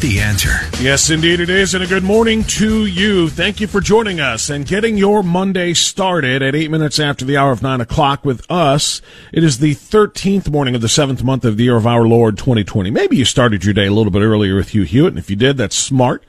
The 0.00 0.20
answer. 0.20 0.50
Yes, 0.82 1.08
indeed 1.08 1.40
it 1.40 1.48
is. 1.48 1.72
And 1.74 1.82
a 1.82 1.86
good 1.86 2.04
morning 2.04 2.44
to 2.44 2.84
you. 2.84 3.30
Thank 3.30 3.60
you 3.60 3.66
for 3.66 3.80
joining 3.80 4.20
us 4.20 4.50
and 4.50 4.66
getting 4.66 4.98
your 4.98 5.22
Monday 5.22 5.72
started 5.72 6.42
at 6.42 6.54
eight 6.54 6.70
minutes 6.70 6.98
after 6.98 7.24
the 7.24 7.38
hour 7.38 7.52
of 7.52 7.62
nine 7.62 7.80
o'clock 7.80 8.22
with 8.22 8.44
us. 8.50 9.00
It 9.32 9.42
is 9.42 9.58
the 9.58 9.74
13th 9.74 10.50
morning 10.50 10.74
of 10.74 10.82
the 10.82 10.90
seventh 10.90 11.24
month 11.24 11.46
of 11.46 11.56
the 11.56 11.64
year 11.64 11.76
of 11.76 11.86
our 11.86 12.06
Lord 12.06 12.36
2020. 12.36 12.90
Maybe 12.90 13.16
you 13.16 13.24
started 13.24 13.64
your 13.64 13.72
day 13.72 13.86
a 13.86 13.92
little 13.92 14.12
bit 14.12 14.20
earlier 14.20 14.56
with 14.56 14.70
Hugh 14.70 14.82
Hewitt. 14.82 15.12
And 15.12 15.18
if 15.18 15.30
you 15.30 15.36
did, 15.36 15.56
that's 15.56 15.76
smart. 15.76 16.22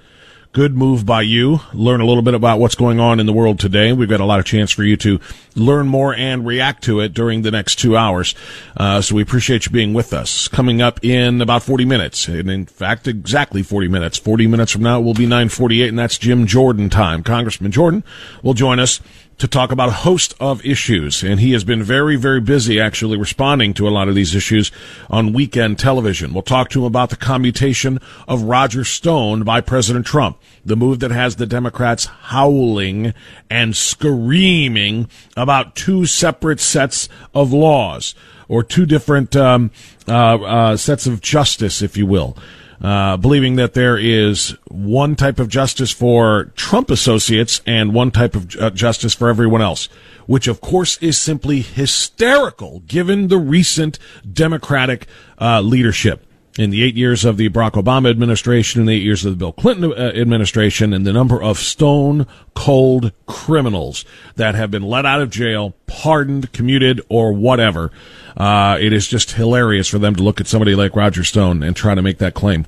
Good 0.55 0.77
move 0.77 1.05
by 1.05 1.23
you. 1.23 1.59
Learn 1.73 1.99
a 1.99 2.05
little 2.05 2.21
bit 2.21 2.33
about 2.33 2.61
what's 2.61 2.75
going 2.75 2.97
on 2.97 3.19
in 3.19 3.25
the 3.25 3.33
world 3.33 3.59
today. 3.59 3.91
We've 3.91 4.07
got 4.07 4.21
a 4.21 4.25
lot 4.25 4.39
of 4.39 4.45
chance 4.45 4.71
for 4.71 4.83
you 4.83 4.95
to 4.95 5.19
learn 5.53 5.85
more 5.85 6.15
and 6.15 6.47
react 6.47 6.85
to 6.85 7.01
it 7.01 7.13
during 7.13 7.41
the 7.41 7.51
next 7.51 7.75
two 7.75 7.97
hours. 7.97 8.35
Uh, 8.77 9.01
so 9.01 9.15
we 9.15 9.21
appreciate 9.21 9.65
you 9.65 9.73
being 9.73 9.93
with 9.93 10.13
us. 10.13 10.47
Coming 10.47 10.81
up 10.81 11.03
in 11.03 11.41
about 11.41 11.61
40 11.61 11.83
minutes, 11.83 12.29
and 12.29 12.49
in 12.49 12.67
fact, 12.67 13.05
exactly 13.05 13.63
40 13.63 13.89
minutes. 13.89 14.17
40 14.17 14.47
minutes 14.47 14.71
from 14.71 14.83
now, 14.83 15.01
it 15.01 15.03
will 15.03 15.13
be 15.13 15.25
948, 15.25 15.89
and 15.89 15.99
that's 15.99 16.17
Jim 16.17 16.47
Jordan 16.47 16.89
time. 16.89 17.21
Congressman 17.21 17.73
Jordan 17.73 18.05
will 18.41 18.53
join 18.53 18.79
us 18.79 19.01
to 19.37 19.47
talk 19.47 19.71
about 19.71 19.89
a 19.89 19.93
host 19.93 20.33
of 20.39 20.65
issues. 20.65 21.23
And 21.23 21.39
he 21.39 21.51
has 21.51 21.63
been 21.63 21.83
very, 21.83 22.15
very 22.15 22.39
busy 22.39 22.79
actually 22.79 23.17
responding 23.17 23.73
to 23.75 23.87
a 23.87 23.89
lot 23.89 24.07
of 24.07 24.15
these 24.15 24.35
issues 24.35 24.71
on 25.09 25.33
weekend 25.33 25.77
television. 25.79 26.33
We'll 26.33 26.43
talk 26.43 26.69
to 26.69 26.79
him 26.79 26.85
about 26.85 27.09
the 27.09 27.15
commutation 27.15 27.99
of 28.27 28.43
Roger 28.43 28.83
Stone 28.83 29.43
by 29.43 29.61
President 29.61 30.05
Trump, 30.05 30.37
the 30.63 30.75
move 30.75 30.99
that 30.99 31.11
has 31.11 31.35
the 31.35 31.45
Democrats 31.45 32.05
howling 32.05 33.13
and 33.49 33.75
screaming 33.75 35.09
about 35.35 35.75
two 35.75 36.05
separate 36.05 36.59
sets 36.59 37.09
of 37.33 37.51
laws 37.51 38.15
or 38.47 38.63
two 38.63 38.85
different 38.85 39.35
um, 39.35 39.71
uh, 40.07 40.35
uh, 40.35 40.77
sets 40.77 41.07
of 41.07 41.19
justice, 41.19 41.81
if 41.81 41.97
you 41.97 42.05
will 42.05 42.37
uh, 42.81 43.17
believing 43.17 43.55
that 43.55 43.73
there 43.73 43.97
is 43.97 44.55
one 44.67 45.15
type 45.15 45.39
of 45.39 45.49
justice 45.49 45.91
for 45.91 46.45
Trump 46.55 46.91
associates 46.91 47.61
and 47.65 47.93
one 47.93 48.11
type 48.11 48.35
of 48.35 48.55
uh, 48.57 48.69
justice 48.71 49.13
for 49.13 49.29
everyone 49.29 49.61
else, 49.61 49.87
which 50.25 50.47
of 50.47 50.61
course 50.61 50.97
is 50.97 51.19
simply 51.19 51.61
hysterical 51.61 52.81
given 52.81 53.27
the 53.27 53.37
recent 53.37 53.99
Democratic 54.31 55.07
uh, 55.39 55.61
leadership. 55.61 56.24
In 56.57 56.69
the 56.69 56.83
eight 56.83 56.95
years 56.95 57.25
of 57.25 57.35
the 57.35 57.49
Barack 57.49 57.71
Obama 57.71 58.09
administration 58.09 58.79
and 58.79 58.87
the 58.87 58.93
eight 58.93 59.03
years 59.03 59.25
of 59.25 59.33
the 59.33 59.35
Bill 59.35 59.51
Clinton 59.51 59.91
uh, 59.91 60.11
administration, 60.15 60.93
and 60.93 61.05
the 61.05 61.11
number 61.11 61.43
of 61.43 61.59
stone 61.59 62.25
cold 62.53 63.11
criminals 63.25 64.05
that 64.37 64.55
have 64.55 64.71
been 64.71 64.83
let 64.83 65.05
out 65.05 65.21
of 65.21 65.29
jail, 65.29 65.75
pardoned, 65.85 66.53
commuted, 66.53 67.01
or 67.09 67.33
whatever, 67.33 67.91
uh, 68.37 68.77
it 68.79 68.93
is 68.93 69.05
just 69.05 69.33
hilarious 69.33 69.89
for 69.89 69.99
them 69.99 70.15
to 70.15 70.23
look 70.23 70.39
at 70.39 70.47
somebody 70.47 70.75
like 70.75 70.95
Roger 70.95 71.25
Stone 71.25 71.61
and 71.61 71.75
try 71.75 71.93
to 71.93 72.01
make 72.01 72.19
that 72.19 72.33
claim. 72.33 72.65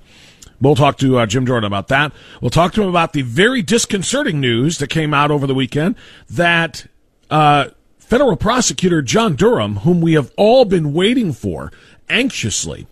We'll 0.59 0.75
talk 0.75 0.97
to 0.97 1.19
uh, 1.19 1.25
Jim 1.25 1.45
Jordan 1.45 1.67
about 1.67 1.87
that. 1.87 2.11
We'll 2.41 2.49
talk 2.49 2.73
to 2.73 2.81
him 2.81 2.89
about 2.89 3.13
the 3.13 3.21
very 3.21 3.61
disconcerting 3.61 4.41
news 4.41 4.79
that 4.79 4.89
came 4.89 5.13
out 5.13 5.31
over 5.31 5.47
the 5.47 5.55
weekend 5.55 5.95
that 6.29 6.87
uh, 7.29 7.69
federal 7.99 8.35
prosecutor 8.35 9.01
John 9.01 9.35
Durham, 9.35 9.77
whom 9.77 10.01
we 10.01 10.13
have 10.13 10.31
all 10.35 10.65
been 10.65 10.91
waiting 10.91 11.31
for 11.31 11.71
anxiously, 12.09 12.85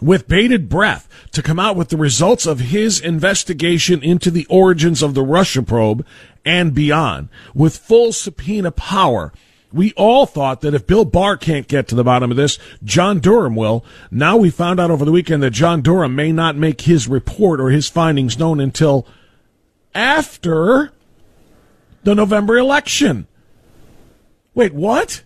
with 0.00 0.28
bated 0.28 0.68
breath 0.68 1.08
to 1.32 1.42
come 1.42 1.58
out 1.58 1.76
with 1.76 1.88
the 1.88 1.96
results 1.96 2.46
of 2.46 2.60
his 2.60 3.00
investigation 3.00 4.02
into 4.02 4.30
the 4.30 4.46
origins 4.46 5.02
of 5.02 5.14
the 5.14 5.22
Russia 5.22 5.62
probe 5.62 6.06
and 6.44 6.74
beyond, 6.74 7.28
with 7.54 7.76
full 7.76 8.12
subpoena 8.12 8.70
power. 8.70 9.32
We 9.72 9.92
all 9.92 10.26
thought 10.26 10.62
that 10.62 10.74
if 10.74 10.86
Bill 10.86 11.04
Barr 11.04 11.36
can't 11.36 11.68
get 11.68 11.86
to 11.88 11.94
the 11.94 12.02
bottom 12.02 12.30
of 12.30 12.36
this, 12.36 12.58
John 12.82 13.20
Durham 13.20 13.54
will. 13.54 13.84
Now 14.10 14.36
we 14.36 14.50
found 14.50 14.80
out 14.80 14.90
over 14.90 15.04
the 15.04 15.12
weekend 15.12 15.42
that 15.42 15.50
John 15.50 15.80
Durham 15.80 16.16
may 16.16 16.32
not 16.32 16.56
make 16.56 16.80
his 16.82 17.06
report 17.06 17.60
or 17.60 17.70
his 17.70 17.88
findings 17.88 18.38
known 18.38 18.58
until 18.58 19.06
after 19.94 20.92
the 22.02 22.14
November 22.14 22.58
election. 22.58 23.28
Wait, 24.54 24.74
what? 24.74 25.22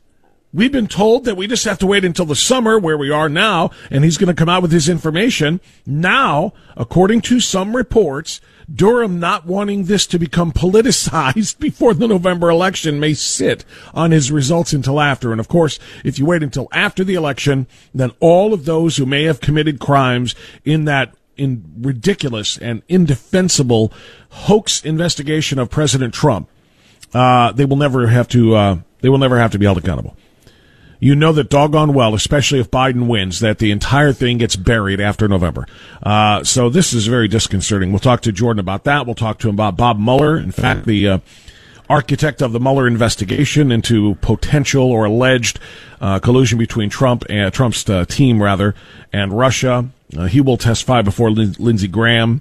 We've 0.54 0.70
been 0.70 0.86
told 0.86 1.24
that 1.24 1.36
we 1.36 1.48
just 1.48 1.64
have 1.64 1.80
to 1.80 1.86
wait 1.86 2.04
until 2.04 2.26
the 2.26 2.36
summer 2.36 2.78
where 2.78 2.96
we 2.96 3.10
are 3.10 3.28
now, 3.28 3.72
and 3.90 4.04
he's 4.04 4.16
going 4.16 4.28
to 4.28 4.38
come 4.40 4.48
out 4.48 4.62
with 4.62 4.70
his 4.70 4.88
information. 4.88 5.60
Now, 5.84 6.52
according 6.76 7.22
to 7.22 7.40
some 7.40 7.74
reports, 7.74 8.40
Durham 8.72 9.18
not 9.18 9.46
wanting 9.46 9.86
this 9.86 10.06
to 10.06 10.18
become 10.18 10.52
politicized 10.52 11.58
before 11.58 11.92
the 11.92 12.06
November 12.06 12.50
election 12.50 13.00
may 13.00 13.14
sit 13.14 13.64
on 13.92 14.12
his 14.12 14.30
results 14.30 14.72
until 14.72 15.00
after. 15.00 15.32
And 15.32 15.40
of 15.40 15.48
course, 15.48 15.80
if 16.04 16.20
you 16.20 16.26
wait 16.26 16.44
until 16.44 16.68
after 16.70 17.02
the 17.02 17.14
election, 17.14 17.66
then 17.92 18.12
all 18.20 18.54
of 18.54 18.64
those 18.64 18.96
who 18.96 19.06
may 19.06 19.24
have 19.24 19.40
committed 19.40 19.80
crimes 19.80 20.36
in 20.64 20.84
that 20.84 21.16
in 21.36 21.64
ridiculous 21.80 22.58
and 22.58 22.84
indefensible 22.88 23.92
hoax 24.30 24.84
investigation 24.84 25.58
of 25.58 25.68
President 25.68 26.14
Trump, 26.14 26.48
uh, 27.12 27.50
they 27.50 27.64
will 27.64 27.76
never 27.76 28.06
have 28.06 28.28
to, 28.28 28.54
uh, 28.54 28.78
they 29.00 29.08
will 29.08 29.18
never 29.18 29.36
have 29.36 29.50
to 29.50 29.58
be 29.58 29.64
held 29.64 29.78
accountable 29.78 30.16
you 31.04 31.14
know 31.14 31.32
that 31.32 31.50
doggone 31.50 31.92
well, 31.92 32.14
especially 32.14 32.60
if 32.60 32.70
Biden 32.70 33.08
wins, 33.08 33.40
that 33.40 33.58
the 33.58 33.70
entire 33.72 34.14
thing 34.14 34.38
gets 34.38 34.56
buried 34.56 35.02
after 35.02 35.28
November. 35.28 35.66
Uh, 36.02 36.42
so 36.44 36.70
this 36.70 36.94
is 36.94 37.06
very 37.06 37.28
disconcerting. 37.28 37.90
We'll 37.92 37.98
talk 37.98 38.22
to 38.22 38.32
Jordan 38.32 38.58
about 38.58 38.84
that. 38.84 39.04
We'll 39.04 39.14
talk 39.14 39.38
to 39.40 39.50
him 39.50 39.54
about 39.54 39.76
Bob 39.76 39.98
Mueller. 39.98 40.38
In 40.38 40.50
fact, 40.50 40.86
the 40.86 41.08
uh, 41.08 41.18
architect 41.90 42.40
of 42.40 42.52
the 42.52 42.58
Mueller 42.58 42.86
investigation 42.86 43.70
into 43.70 44.14
potential 44.22 44.90
or 44.90 45.04
alleged 45.04 45.60
uh, 46.00 46.20
collusion 46.20 46.58
between 46.58 46.88
Trump 46.88 47.26
and 47.28 47.52
Trump's 47.52 47.86
uh, 47.90 48.06
team, 48.06 48.42
rather, 48.42 48.74
and 49.12 49.36
Russia. 49.36 49.86
Uh, 50.16 50.24
he 50.24 50.40
will 50.40 50.56
testify 50.56 51.02
before 51.02 51.30
Lin- 51.30 51.56
Lindsey 51.58 51.88
Graham 51.88 52.40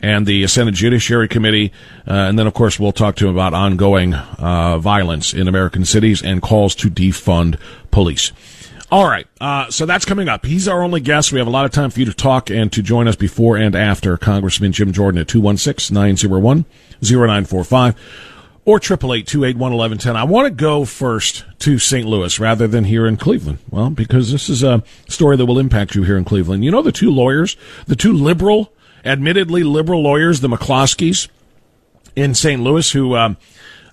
and 0.00 0.26
the 0.26 0.46
Senate 0.48 0.74
Judiciary 0.74 1.28
Committee. 1.28 1.72
Uh, 2.06 2.12
and 2.12 2.38
then, 2.38 2.46
of 2.46 2.54
course, 2.54 2.78
we'll 2.78 2.92
talk 2.92 3.14
to 3.16 3.28
him 3.28 3.32
about 3.32 3.54
ongoing 3.54 4.12
uh, 4.12 4.78
violence 4.78 5.32
in 5.32 5.46
American 5.48 5.84
cities 5.84 6.22
and 6.22 6.42
calls 6.42 6.74
to 6.74 6.90
defund 6.90 7.58
police. 7.92 8.32
All 8.90 9.08
right, 9.08 9.26
uh, 9.40 9.70
so 9.70 9.86
that's 9.86 10.04
coming 10.04 10.28
up. 10.28 10.44
He's 10.44 10.68
our 10.68 10.82
only 10.82 11.00
guest. 11.00 11.32
We 11.32 11.38
have 11.38 11.46
a 11.46 11.50
lot 11.50 11.64
of 11.64 11.70
time 11.70 11.90
for 11.90 12.00
you 12.00 12.06
to 12.06 12.12
talk 12.12 12.50
and 12.50 12.70
to 12.72 12.82
join 12.82 13.08
us 13.08 13.16
before 13.16 13.56
and 13.56 13.74
after 13.74 14.18
Congressman 14.18 14.72
Jim 14.72 14.92
Jordan 14.92 15.20
at 15.20 15.28
216 15.28 15.94
901 15.94 16.66
0945 17.00 17.94
or 18.64 18.76
888 18.76 20.06
I 20.14 20.24
want 20.24 20.46
to 20.46 20.50
go 20.50 20.84
first 20.84 21.44
to 21.60 21.78
St. 21.78 22.06
Louis 22.06 22.38
rather 22.38 22.68
than 22.68 22.84
here 22.84 23.06
in 23.06 23.16
Cleveland. 23.16 23.58
Well, 23.70 23.90
because 23.90 24.30
this 24.30 24.48
is 24.48 24.62
a 24.62 24.82
story 25.08 25.36
that 25.36 25.46
will 25.46 25.58
impact 25.58 25.94
you 25.94 26.04
here 26.04 26.16
in 26.16 26.24
Cleveland. 26.24 26.64
You 26.64 26.70
know 26.70 26.82
the 26.82 26.92
two 26.92 27.10
lawyers, 27.10 27.56
the 27.86 27.96
two 27.96 28.12
liberal 28.12 28.72
admittedly 29.04 29.64
liberal 29.64 30.02
lawyers, 30.02 30.40
the 30.40 30.48
McCloskeys 30.48 31.28
in 32.14 32.34
St. 32.34 32.62
Louis, 32.62 32.92
who 32.92 33.16
um, 33.16 33.36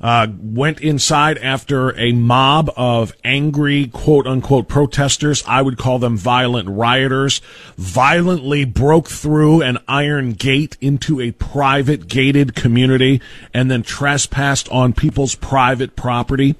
uh, 0.01 0.27
went 0.41 0.81
inside 0.81 1.37
after 1.37 1.97
a 1.99 2.11
mob 2.11 2.71
of 2.75 3.13
angry, 3.23 3.87
quote 3.87 4.27
unquote, 4.27 4.67
protesters. 4.67 5.43
I 5.47 5.61
would 5.61 5.77
call 5.77 5.99
them 5.99 6.17
violent 6.17 6.69
rioters, 6.69 7.41
violently 7.77 8.65
broke 8.65 9.07
through 9.07 9.61
an 9.61 9.77
iron 9.87 10.33
gate 10.33 10.77
into 10.81 11.19
a 11.19 11.31
private 11.31 12.07
gated 12.07 12.55
community 12.55 13.21
and 13.53 13.69
then 13.69 13.83
trespassed 13.83 14.69
on 14.69 14.93
people's 14.93 15.35
private 15.35 15.95
property. 15.95 16.55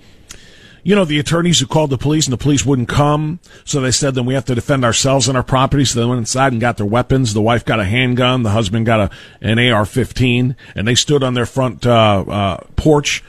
You 0.83 0.95
know, 0.95 1.05
the 1.05 1.19
attorneys 1.19 1.59
who 1.59 1.67
called 1.67 1.89
the 1.89 1.97
police 1.97 2.25
and 2.25 2.33
the 2.33 2.37
police 2.37 2.65
wouldn't 2.65 2.89
come. 2.89 3.39
So 3.65 3.81
they 3.81 3.91
said, 3.91 4.15
then 4.15 4.25
we 4.25 4.33
have 4.33 4.45
to 4.45 4.55
defend 4.55 4.85
ourselves 4.85 5.27
and 5.27 5.37
our 5.37 5.43
property. 5.43 5.85
So 5.85 5.99
they 5.99 6.05
went 6.05 6.19
inside 6.19 6.51
and 6.51 6.61
got 6.61 6.77
their 6.77 6.85
weapons. 6.85 7.33
The 7.33 7.41
wife 7.41 7.65
got 7.65 7.79
a 7.79 7.85
handgun. 7.85 8.43
The 8.43 8.51
husband 8.51 8.85
got 8.85 8.99
a, 8.99 9.09
an 9.41 9.59
AR-15 9.59 10.55
and 10.75 10.87
they 10.87 10.95
stood 10.95 11.23
on 11.23 11.33
their 11.33 11.45
front, 11.45 11.85
uh, 11.85 12.25
uh, 12.27 12.63
porch 12.75 13.23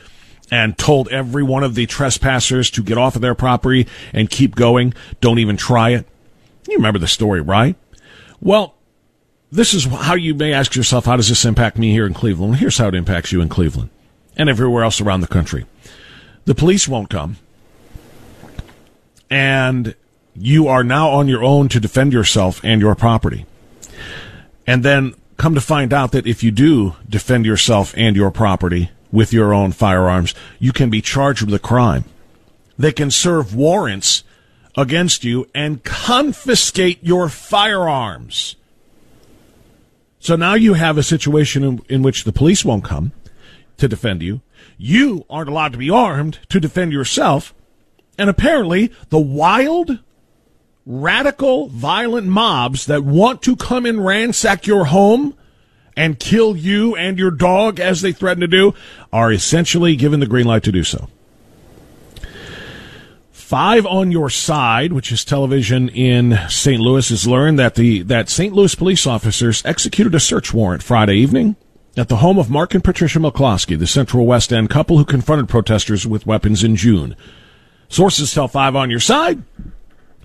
and 0.51 0.77
told 0.77 1.09
every 1.09 1.43
one 1.43 1.63
of 1.63 1.75
the 1.75 1.87
trespassers 1.87 2.71
to 2.73 2.83
get 2.83 2.99
off 2.99 3.15
of 3.15 3.23
their 3.23 3.35
property 3.35 3.87
and 4.13 4.29
keep 4.29 4.55
going. 4.55 4.95
Don't 5.21 5.39
even 5.39 5.57
try 5.57 5.91
it. 5.91 6.07
You 6.69 6.77
remember 6.77 6.99
the 6.99 7.09
story, 7.09 7.41
right? 7.41 7.77
Well, 8.41 8.75
this 9.53 9.75
is 9.75 9.85
how 9.85 10.15
you 10.15 10.35
may 10.35 10.53
ask 10.53 10.75
yourself, 10.75 11.07
how 11.07 11.17
does 11.17 11.29
this 11.29 11.45
impact 11.45 11.79
me 11.79 11.91
here 11.93 12.07
in 12.07 12.15
Cleveland? 12.15 12.57
Here's 12.57 12.79
how 12.79 12.89
it 12.89 12.95
impacts 12.95 13.33
you 13.33 13.41
in 13.41 13.49
Cleveland 13.49 13.91
and 14.37 14.49
everywhere 14.49 14.85
else 14.85 15.01
around 15.01 15.21
the 15.21 15.27
country. 15.27 15.67
The 16.45 16.55
police 16.55 16.89
won't 16.89 17.11
come. 17.11 17.37
And 19.29 19.95
you 20.35 20.69
are 20.69 20.83
now 20.83 21.11
on 21.11 21.29
your 21.29 21.45
own 21.45 21.69
to 21.69 21.81
defend 21.81 22.13
yourself 22.13 22.61
and 22.65 22.81
your 22.81 22.95
property. 22.95 23.47
And 24.67 24.83
then 24.83 25.15
come 25.37 25.55
to 25.55 25.61
find 25.61 25.93
out 25.93 26.13
that 26.13 26.27
if 26.27 26.43
you 26.43 26.51
do 26.51 26.95
defend 27.09 27.47
yourself 27.47 27.95
and 27.97 28.17
your 28.17 28.31
property 28.31 28.91
with 29.13 29.33
your 29.33 29.53
own 29.53 29.73
firearms, 29.73 30.35
you 30.59 30.73
can 30.73 30.91
be 30.91 31.01
charged 31.01 31.43
with 31.43 31.55
a 31.55 31.59
crime. 31.59 32.05
They 32.79 32.93
can 32.93 33.11
serve 33.11 33.55
warrants 33.55 34.25
against 34.77 35.25
you 35.25 35.49
and 35.55 35.83
confiscate 35.85 37.03
your 37.03 37.29
firearms. 37.29 38.57
So 40.21 40.37
now 40.37 40.55
you 40.55 40.75
have 40.75 40.99
a 40.99 41.03
situation 41.03 41.65
in, 41.65 41.83
in, 41.89 42.03
which 42.03 42.25
the 42.25 42.33
police 42.33 42.65
won't 42.65 42.85
come 42.85 43.13
to 43.79 43.89
defend 43.89 44.23
you. 44.23 44.43
You 44.83 45.27
aren't 45.29 45.51
allowed 45.51 45.73
to 45.73 45.79
be 45.79 45.91
armed 45.91 46.39
to 46.49 46.59
defend 46.59 46.91
yourself. 46.91 47.53
And 48.17 48.31
apparently, 48.31 48.91
the 49.11 49.19
wild, 49.19 49.99
radical, 50.87 51.69
violent 51.69 52.29
mobs 52.29 52.87
that 52.87 53.05
want 53.05 53.43
to 53.43 53.57
come 53.57 53.85
and 53.85 54.03
ransack 54.03 54.67
your 54.67 54.87
home 54.87 55.37
and 55.99 56.19
kill 56.19 56.57
you 56.57 56.97
and 56.97 57.19
your 57.19 57.31
dog 57.31 57.79
as 57.79 58.01
they 58.01 58.13
threaten 58.13 58.41
to 58.41 58.47
do 58.47 58.73
are 59.13 59.31
essentially 59.31 59.97
given 59.97 60.19
the 60.19 60.27
green 60.27 60.47
light 60.47 60.63
to 60.63 60.73
do 60.73 60.83
so. 60.83 61.11
Five 63.33 63.85
on 63.85 64.11
your 64.11 64.31
side, 64.31 64.95
which 64.95 65.13
is 65.13 65.27
television 65.27 65.91
in 65.91 66.39
St. 66.49 66.81
Louis, 66.81 67.07
has 67.11 67.27
learned 67.27 67.59
that 67.59 67.75
the 67.75 68.01
that 68.05 68.31
St. 68.31 68.55
Louis 68.55 68.75
police 68.75 69.07
officers 69.07 69.63
executed 69.67 70.15
a 70.15 70.21
search 70.21 70.55
warrant 70.55 70.83
Friday 70.83 71.17
evening 71.17 71.57
at 71.97 72.09
the 72.09 72.17
home 72.17 72.39
of 72.39 72.51
Mark 72.51 72.75
and 72.75 72.85
Patricia 72.85 73.19
McCloskey, 73.19 73.79
the 73.79 73.87
Central 73.87 74.27
West 74.27 74.53
End 74.53 74.71
couple 74.71 74.99
who 74.99 75.05
confronted 75.05 75.49
protesters 75.49 76.07
with 76.07 76.27
weapons 76.27 76.63
in 76.63 76.77
June. 76.77 77.17
Sources 77.89 78.33
tell 78.33 78.49
Five 78.49 78.77
on 78.77 78.91
your 78.91 79.01
side. 79.01 79.43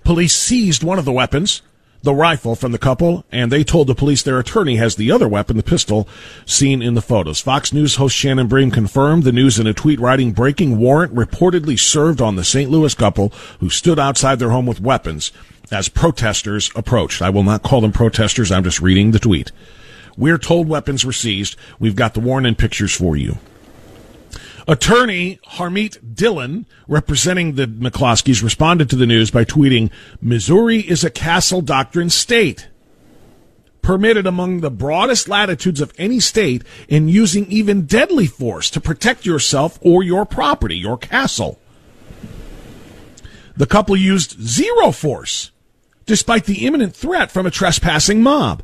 Police 0.04 0.36
seized 0.36 0.84
one 0.84 1.00
of 1.00 1.06
the 1.06 1.12
weapons 1.12 1.62
the 2.06 2.14
rifle 2.14 2.56
from 2.56 2.72
the 2.72 2.78
couple, 2.78 3.26
and 3.32 3.52
they 3.52 3.64
told 3.64 3.88
the 3.88 3.96
police 3.96 4.22
their 4.22 4.40
attorney 4.40 4.78
has 4.78 4.96
the 4.96 5.12
other 5.12 5.28
weapon, 5.28 5.58
the 5.58 5.64
pistol, 5.64 6.08
seen 6.46 6.82
in 6.82 6.94
the 6.94 7.02
photos. 7.02 7.42
Fox 7.42 7.74
News 7.74 7.96
host 7.96 8.16
Shannon 8.16 8.48
Bream 8.48 8.72
confirmed 8.72 9.24
the 9.24 9.32
news 9.32 9.60
in 9.60 9.68
a 9.68 9.74
tweet 9.74 10.00
writing, 10.00 10.32
breaking 10.32 10.78
warrant 10.78 11.14
reportedly 11.14 11.78
served 11.78 12.22
on 12.22 12.36
the 12.36 12.44
St. 12.44 12.70
Louis 12.70 12.94
couple 12.94 13.34
who 13.60 13.70
stood 13.70 14.00
outside 14.00 14.40
their 14.40 14.52
home 14.52 14.68
with 14.68 14.80
weapons 14.80 15.32
as 15.72 15.90
protesters 15.90 16.70
approached. 16.76 17.22
I 17.22 17.32
will 17.32 17.44
not 17.44 17.64
call 17.64 17.82
them 17.82 17.92
protesters, 17.92 18.52
I'm 18.52 18.64
just 18.64 18.82
reading 18.82 19.12
the 19.12 19.20
tweet. 19.20 19.52
We're 20.18 20.38
told 20.38 20.68
weapons 20.68 21.06
were 21.06 21.14
seized. 21.14 21.56
We've 21.80 21.96
got 21.96 22.14
the 22.14 22.20
warrant 22.20 22.48
and 22.48 22.58
pictures 22.58 22.96
for 22.96 23.16
you. 23.16 23.38
Attorney 24.68 25.40
Harmeet 25.46 26.16
Dillon, 26.16 26.66
representing 26.88 27.54
the 27.54 27.68
McCloskeys, 27.68 28.42
responded 28.42 28.90
to 28.90 28.96
the 28.96 29.06
news 29.06 29.30
by 29.30 29.46
tweeting, 29.46 29.92
Missouri 30.22 30.80
is 30.80 31.04
a 31.04 31.12
castle 31.12 31.62
doctrine 31.62 32.10
state. 32.10 32.68
Permitted 33.84 34.26
among 34.26 34.62
the 34.62 34.72
broadest 34.72 35.30
latitudes 35.30 35.82
of 35.82 35.94
any 36.00 36.20
state 36.20 36.64
in 36.88 37.08
using 37.08 37.46
even 37.52 37.86
deadly 37.86 38.26
force 38.26 38.72
to 38.72 38.82
protect 38.82 39.26
yourself 39.28 39.78
or 39.82 40.02
your 40.02 40.26
property, 40.26 40.76
your 40.76 40.98
castle. 40.98 41.60
The 43.56 43.68
couple 43.68 43.96
used 43.96 44.42
zero 44.42 44.92
force, 44.92 45.52
despite 46.08 46.46
the 46.46 46.66
imminent 46.66 46.96
threat 46.96 47.30
from 47.30 47.46
a 47.46 47.52
trespassing 47.52 48.24
mob. 48.24 48.64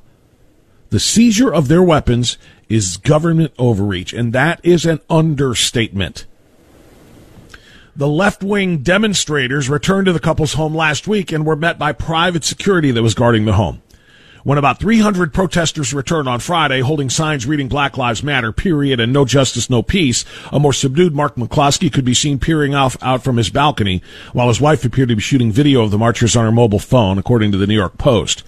The 0.91 0.99
seizure 0.99 1.53
of 1.53 1.69
their 1.69 1.81
weapons 1.81 2.37
is 2.67 2.97
government 2.97 3.53
overreach, 3.57 4.11
and 4.11 4.33
that 4.33 4.59
is 4.61 4.85
an 4.85 4.99
understatement. 5.09 6.25
The 7.95 8.09
left 8.09 8.43
wing 8.43 8.79
demonstrators 8.79 9.69
returned 9.69 10.07
to 10.07 10.13
the 10.13 10.19
couple's 10.19 10.55
home 10.55 10.75
last 10.75 11.07
week 11.07 11.31
and 11.31 11.45
were 11.45 11.55
met 11.55 11.79
by 11.79 11.93
private 11.93 12.43
security 12.43 12.91
that 12.91 13.01
was 13.01 13.13
guarding 13.13 13.45
the 13.45 13.53
home. 13.53 13.81
When 14.43 14.57
about 14.57 14.81
300 14.81 15.33
protesters 15.33 15.93
returned 15.93 16.27
on 16.27 16.41
Friday 16.41 16.81
holding 16.81 17.09
signs 17.09 17.45
reading 17.45 17.69
Black 17.69 17.97
Lives 17.97 18.21
Matter, 18.21 18.51
period, 18.51 18.99
and 18.99 19.13
no 19.13 19.23
justice, 19.23 19.69
no 19.69 19.81
peace, 19.81 20.25
a 20.51 20.59
more 20.59 20.73
subdued 20.73 21.15
Mark 21.15 21.35
McCloskey 21.35 21.93
could 21.93 22.03
be 22.03 22.13
seen 22.13 22.37
peering 22.37 22.75
off 22.75 22.97
out 23.01 23.23
from 23.23 23.37
his 23.37 23.49
balcony 23.49 24.01
while 24.33 24.49
his 24.49 24.59
wife 24.59 24.83
appeared 24.83 25.07
to 25.07 25.15
be 25.15 25.21
shooting 25.21 25.53
video 25.53 25.83
of 25.83 25.91
the 25.91 25.97
marchers 25.97 26.35
on 26.35 26.43
her 26.43 26.51
mobile 26.51 26.79
phone, 26.79 27.17
according 27.17 27.53
to 27.53 27.57
the 27.57 27.67
New 27.67 27.75
York 27.75 27.97
Post. 27.97 28.43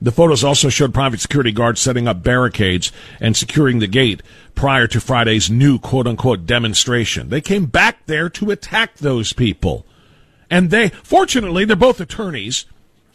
The 0.00 0.12
photos 0.12 0.44
also 0.44 0.68
showed 0.68 0.94
private 0.94 1.20
security 1.20 1.50
guards 1.50 1.80
setting 1.80 2.06
up 2.06 2.22
barricades 2.22 2.92
and 3.20 3.36
securing 3.36 3.80
the 3.80 3.88
gate 3.88 4.22
prior 4.54 4.86
to 4.86 5.00
Friday's 5.00 5.50
new 5.50 5.78
quote 5.78 6.06
unquote 6.06 6.46
demonstration. 6.46 7.30
They 7.30 7.40
came 7.40 7.66
back 7.66 8.06
there 8.06 8.28
to 8.30 8.50
attack 8.50 8.96
those 8.96 9.32
people. 9.32 9.86
And 10.50 10.70
they, 10.70 10.88
fortunately, 10.88 11.64
they're 11.64 11.76
both 11.76 12.00
attorneys 12.00 12.64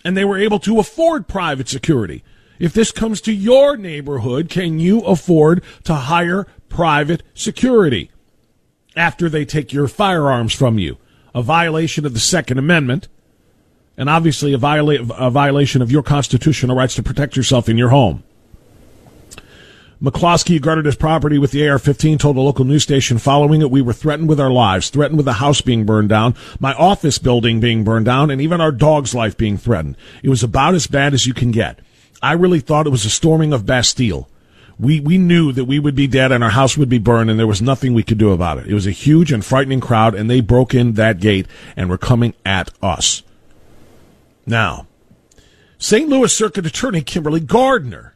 and 0.03 0.17
they 0.17 0.25
were 0.25 0.37
able 0.37 0.59
to 0.59 0.79
afford 0.79 1.27
private 1.27 1.69
security. 1.69 2.23
If 2.59 2.73
this 2.73 2.91
comes 2.91 3.21
to 3.21 3.33
your 3.33 3.77
neighborhood, 3.77 4.49
can 4.49 4.79
you 4.79 5.01
afford 5.01 5.63
to 5.85 5.95
hire 5.95 6.47
private 6.69 7.23
security 7.33 8.11
after 8.95 9.29
they 9.29 9.45
take 9.45 9.73
your 9.73 9.87
firearms 9.87 10.53
from 10.53 10.77
you? 10.77 10.97
A 11.33 11.41
violation 11.41 12.05
of 12.05 12.13
the 12.13 12.19
Second 12.19 12.59
Amendment 12.59 13.07
and 13.97 14.09
obviously 14.09 14.53
a, 14.53 14.57
viola- 14.57 15.01
a 15.17 15.29
violation 15.29 15.81
of 15.81 15.91
your 15.91 16.03
constitutional 16.03 16.75
rights 16.75 16.95
to 16.95 17.03
protect 17.03 17.35
yourself 17.35 17.69
in 17.69 17.77
your 17.77 17.89
home. 17.89 18.23
McCloskey 20.03 20.59
guarded 20.59 20.85
his 20.85 20.97
property 20.97 21.37
with 21.37 21.51
the 21.51 21.65
AR-15, 21.65 22.19
told 22.19 22.35
a 22.35 22.41
local 22.41 22.65
news 22.65 22.83
station 22.83 23.17
following 23.17 23.61
it, 23.61 23.71
we 23.71 23.81
were 23.81 23.93
threatened 23.93 24.27
with 24.27 24.39
our 24.39 24.51
lives, 24.51 24.89
threatened 24.89 25.15
with 25.15 25.25
the 25.25 25.33
house 25.33 25.61
being 25.61 25.85
burned 25.85 26.09
down, 26.09 26.35
my 26.59 26.73
office 26.73 27.17
building 27.17 27.61
being 27.61 27.85
burned 27.85 28.05
down, 28.05 28.29
and 28.29 28.41
even 28.41 28.59
our 28.59 28.71
dog's 28.71 29.15
life 29.15 29.37
being 29.37 29.57
threatened. 29.57 29.95
It 30.21 30.27
was 30.27 30.43
about 30.43 30.73
as 30.73 30.87
bad 30.87 31.13
as 31.13 31.25
you 31.25 31.33
can 31.33 31.51
get. 31.51 31.79
I 32.21 32.33
really 32.33 32.59
thought 32.59 32.85
it 32.85 32.89
was 32.89 33.05
a 33.05 33.09
storming 33.09 33.53
of 33.53 33.65
Bastille. 33.65 34.27
We, 34.77 34.99
we 34.99 35.17
knew 35.17 35.53
that 35.53 35.65
we 35.65 35.79
would 35.79 35.95
be 35.95 36.07
dead 36.07 36.33
and 36.33 36.43
our 36.43 36.49
house 36.49 36.75
would 36.77 36.89
be 36.89 36.97
burned 36.97 37.29
and 37.29 37.39
there 37.39 37.47
was 37.47 37.61
nothing 37.61 37.93
we 37.93 38.03
could 38.03 38.17
do 38.17 38.31
about 38.31 38.57
it. 38.57 38.67
It 38.67 38.73
was 38.73 38.87
a 38.87 38.91
huge 38.91 39.31
and 39.31 39.45
frightening 39.45 39.79
crowd 39.79 40.15
and 40.15 40.29
they 40.29 40.41
broke 40.41 40.73
in 40.73 40.93
that 40.93 41.21
gate 41.21 41.47
and 41.77 41.89
were 41.89 41.97
coming 41.97 42.33
at 42.45 42.71
us. 42.81 43.23
Now, 44.45 44.87
St. 45.77 46.09
Louis 46.09 46.33
Circuit 46.33 46.65
Attorney 46.65 47.01
Kimberly 47.01 47.39
Gardner, 47.39 48.15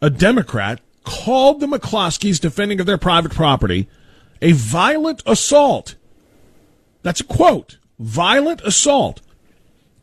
a 0.00 0.10
Democrat, 0.10 0.80
called 1.04 1.60
the 1.60 1.66
McCloskeys 1.66 2.40
defending 2.40 2.80
of 2.80 2.86
their 2.86 2.98
private 2.98 3.32
property 3.32 3.88
a 4.42 4.52
violent 4.52 5.22
assault. 5.24 5.94
That's 7.02 7.20
a 7.20 7.24
quote. 7.24 7.78
Violent 7.98 8.60
assault. 8.62 9.22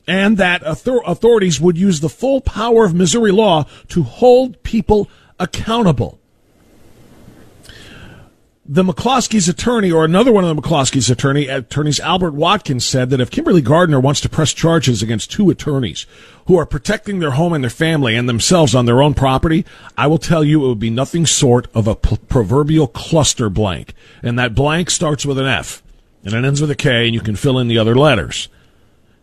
And 0.08 0.38
that 0.38 0.62
authorities 0.66 1.62
would 1.62 1.78
use 1.78 2.00
the 2.00 2.10
full 2.10 2.42
power 2.42 2.86
of 2.86 2.94
Missouri 2.94 3.32
law 3.32 3.66
to 3.90 4.04
hold 4.04 4.62
people 4.64 5.10
accountable 5.40 6.20
the 8.66 8.84
McCloskey's 8.84 9.50
attorney, 9.50 9.92
or 9.92 10.06
another 10.06 10.32
one 10.32 10.46
of 10.46 10.56
the 10.56 10.62
McCloskey's 10.62 11.10
attorney, 11.10 11.48
attorneys 11.48 12.00
Albert 12.00 12.34
Watkins, 12.34 12.86
said 12.86 13.10
that 13.10 13.20
if 13.20 13.30
Kimberly 13.30 13.62
Gardner 13.62 14.00
wants 14.00 14.22
to 14.22 14.30
press 14.30 14.54
charges 14.54 15.04
against 15.04 15.32
two 15.32 15.50
attorneys 15.50 16.06
who 16.48 16.58
are 16.58 16.66
protecting 16.66 17.20
their 17.20 17.32
home 17.32 17.52
and 17.52 17.62
their 17.64 17.70
family 17.70 18.16
and 18.16 18.30
themselves 18.30 18.74
on 18.74 18.86
their 18.86 19.02
own 19.02 19.14
property, 19.14 19.66
I 19.98 20.08
will 20.08 20.18
tell 20.18 20.46
you 20.46 20.64
it 20.64 20.68
would 20.70 20.80
be 20.80 20.90
nothing 20.90 21.26
short 21.26 21.68
of 21.74 21.88
a 21.88 21.96
p- 21.96 22.18
proverbial 22.30 22.88
cluster 22.88 23.50
blank. 23.50 23.94
And 24.22 24.40
that 24.40 24.56
blank 24.56 24.90
starts 24.90 25.26
with 25.26 25.38
an 25.38 25.46
F 25.46 25.84
and 26.24 26.34
it 26.34 26.46
ends 26.46 26.62
with 26.62 26.72
a 26.72 26.76
K, 26.76 27.06
and 27.06 27.14
you 27.14 27.22
can 27.22 27.36
fill 27.36 27.60
in 27.60 27.68
the 27.68 27.78
other 27.78 27.96
letters. 27.96 28.48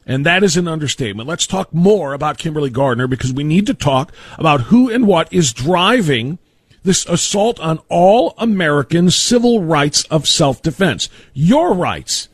And 0.06 0.26
that 0.26 0.42
is 0.42 0.56
an 0.56 0.68
understatement. 0.68 1.28
Let's 1.28 1.46
talk 1.46 1.72
more 1.72 2.12
about 2.12 2.36
Kimberly 2.36 2.70
Gardner 2.70 3.06
because 3.06 3.32
we 3.32 3.44
need 3.44 3.66
to 3.68 3.74
talk 3.74 4.12
about 4.38 4.62
who 4.62 4.90
and 4.90 5.06
what 5.06 5.32
is 5.32 5.52
driving 5.52 6.38
This 6.82 7.04
assault 7.06 7.60
on 7.60 7.80
all 7.88 8.34
American 8.38 9.10
civil 9.10 9.62
rights 9.62 10.04
of 10.04 10.26
self 10.26 10.62
defense. 10.62 11.08
Your 11.34 11.74
rights. 11.74 12.28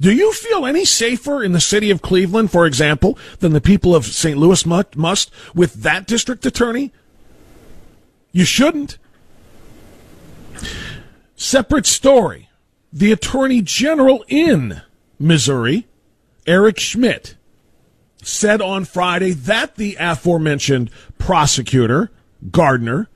Do 0.00 0.12
you 0.12 0.32
feel 0.32 0.66
any 0.66 0.84
safer 0.84 1.42
in 1.42 1.52
the 1.52 1.60
city 1.60 1.90
of 1.90 2.02
Cleveland, 2.02 2.50
for 2.50 2.66
example, 2.66 3.18
than 3.38 3.52
the 3.52 3.62
people 3.62 3.94
of 3.94 4.04
St. 4.04 4.36
Louis 4.36 4.66
must 4.66 5.30
with 5.54 5.74
that 5.82 6.06
district 6.06 6.44
attorney? 6.44 6.92
You 8.30 8.44
shouldn't. 8.44 8.98
Separate 11.34 11.86
story. 11.86 12.50
The 12.92 13.10
attorney 13.10 13.62
general 13.62 14.24
in 14.28 14.82
Missouri, 15.18 15.86
Eric 16.46 16.78
Schmitt, 16.78 17.36
said 18.22 18.60
on 18.60 18.84
Friday 18.84 19.30
that 19.30 19.76
the 19.76 19.96
aforementioned 19.98 20.90
prosecutor, 21.18 22.10
Gardner, 22.50 23.08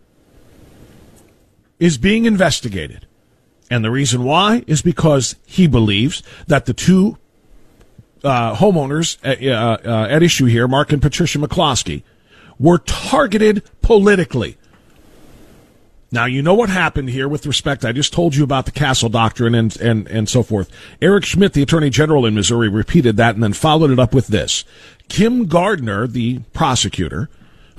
is 1.79 1.99
being 1.99 2.27
investigated. 2.27 3.07
And 3.71 3.85
the 3.85 3.91
reason 3.91 4.25
why 4.25 4.65
is 4.67 4.83
because 4.83 5.37
he 5.47 5.67
believes 5.67 6.23
that 6.47 6.67
the 6.67 6.75
two 6.75 7.17
uh, 8.23 8.55
homeowners 8.57 9.17
at, 9.23 9.43
uh, 9.43 9.79
uh, 9.89 10.07
at 10.11 10.23
issue 10.23 10.47
here, 10.47 10.69
Mark 10.69 10.93
and 10.93 11.01
Patricia 11.01 11.39
McCloskey, 11.39 12.03
were 12.59 12.79
targeted 12.79 13.63
politically. 13.81 14.59
Now, 16.13 16.25
you 16.25 16.43
know 16.43 16.55
what 16.55 16.69
happened 16.69 17.11
here 17.11 17.29
with 17.29 17.47
respect. 17.47 17.85
I 17.85 17.93
just 17.93 18.13
told 18.13 18.35
you 18.35 18.43
about 18.43 18.67
the 18.67 18.73
Castle 18.73 19.09
Doctrine 19.09 19.55
and, 19.55 19.75
and, 19.81 20.09
and 20.09 20.29
so 20.29 20.43
forth. 20.43 20.69
Eric 21.01 21.25
Schmitt, 21.25 21.53
the 21.53 21.63
Attorney 21.63 21.89
General 21.89 22.27
in 22.27 22.35
Missouri, 22.35 22.69
repeated 22.69 23.17
that 23.17 23.35
and 23.35 23.45
then 23.45 23.53
followed 23.53 23.93
it 23.93 24.01
up 24.01 24.13
with 24.13 24.27
this. 24.27 24.65
Kim 25.09 25.47
Gardner, 25.47 26.09
the 26.09 26.41
prosecutor, 26.53 27.31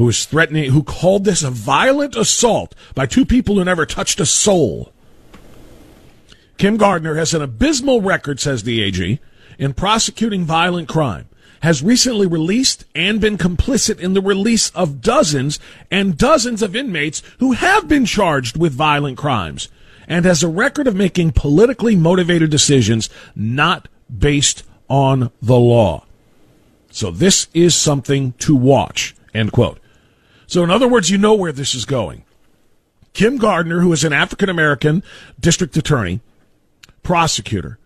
who 0.02 0.08
was 0.08 0.26
threatening, 0.26 0.72
who 0.72 0.82
called 0.82 1.26
this 1.26 1.44
a 1.44 1.52
violent 1.52 2.16
assault 2.16 2.74
by 2.96 3.06
two 3.06 3.24
people 3.24 3.54
who 3.54 3.64
never 3.64 3.86
touched 3.86 4.20
a 4.20 4.26
soul. 4.26 4.92
Kim 6.58 6.76
Gardner 6.76 7.14
has 7.18 7.36
an 7.36 7.44
abysmal 7.44 8.02
record, 8.02 8.40
says 8.40 8.64
the 8.64 8.82
AG, 8.82 9.20
in 9.60 9.74
prosecuting 9.76 10.44
violent 10.44 10.90
crime, 10.90 11.30
has 11.62 11.84
recently 11.84 12.26
released 12.26 12.84
and 12.96 13.22
been 13.22 13.38
complicit 13.38 14.00
in 14.00 14.16
the 14.16 14.24
release 14.24 14.72
of 14.72 15.02
dozens 15.02 15.60
and 15.92 16.18
dozens 16.18 16.64
of 16.64 16.76
inmates 16.76 17.22
who 17.38 17.52
have 17.52 17.88
been 17.88 18.08
charged 18.08 18.58
with 18.58 18.74
violent 18.74 19.20
crimes, 19.20 19.70
and 20.08 20.26
has 20.26 20.42
a 20.42 20.48
record 20.48 20.88
of 20.88 20.96
making 20.96 21.32
politically 21.32 21.96
motivated 21.96 22.50
decisions 22.50 23.08
not 23.36 23.88
based 24.12 24.64
on 24.90 25.32
the 25.44 25.60
law. 25.60 26.04
So 26.90 27.12
this 27.12 27.50
is 27.54 27.76
something 27.76 28.32
to 28.40 28.56
watch, 28.56 29.16
end 29.36 29.52
quote. 29.52 29.78
So 30.52 30.66
in 30.66 30.70
other 30.70 30.90
words, 30.90 31.10
you 31.10 31.18
know 31.18 31.34
where 31.34 31.54
this 31.54 31.74
is 31.74 31.86
going. 31.86 32.26
Kim 33.14 33.38
Gardner, 33.38 33.80
who 33.80 33.94
is 33.94 34.04
an 34.04 34.12
African 34.12 34.50
American 34.50 35.02
district 35.40 35.78
attorney, 35.78 36.20
prosecutor 37.04 37.80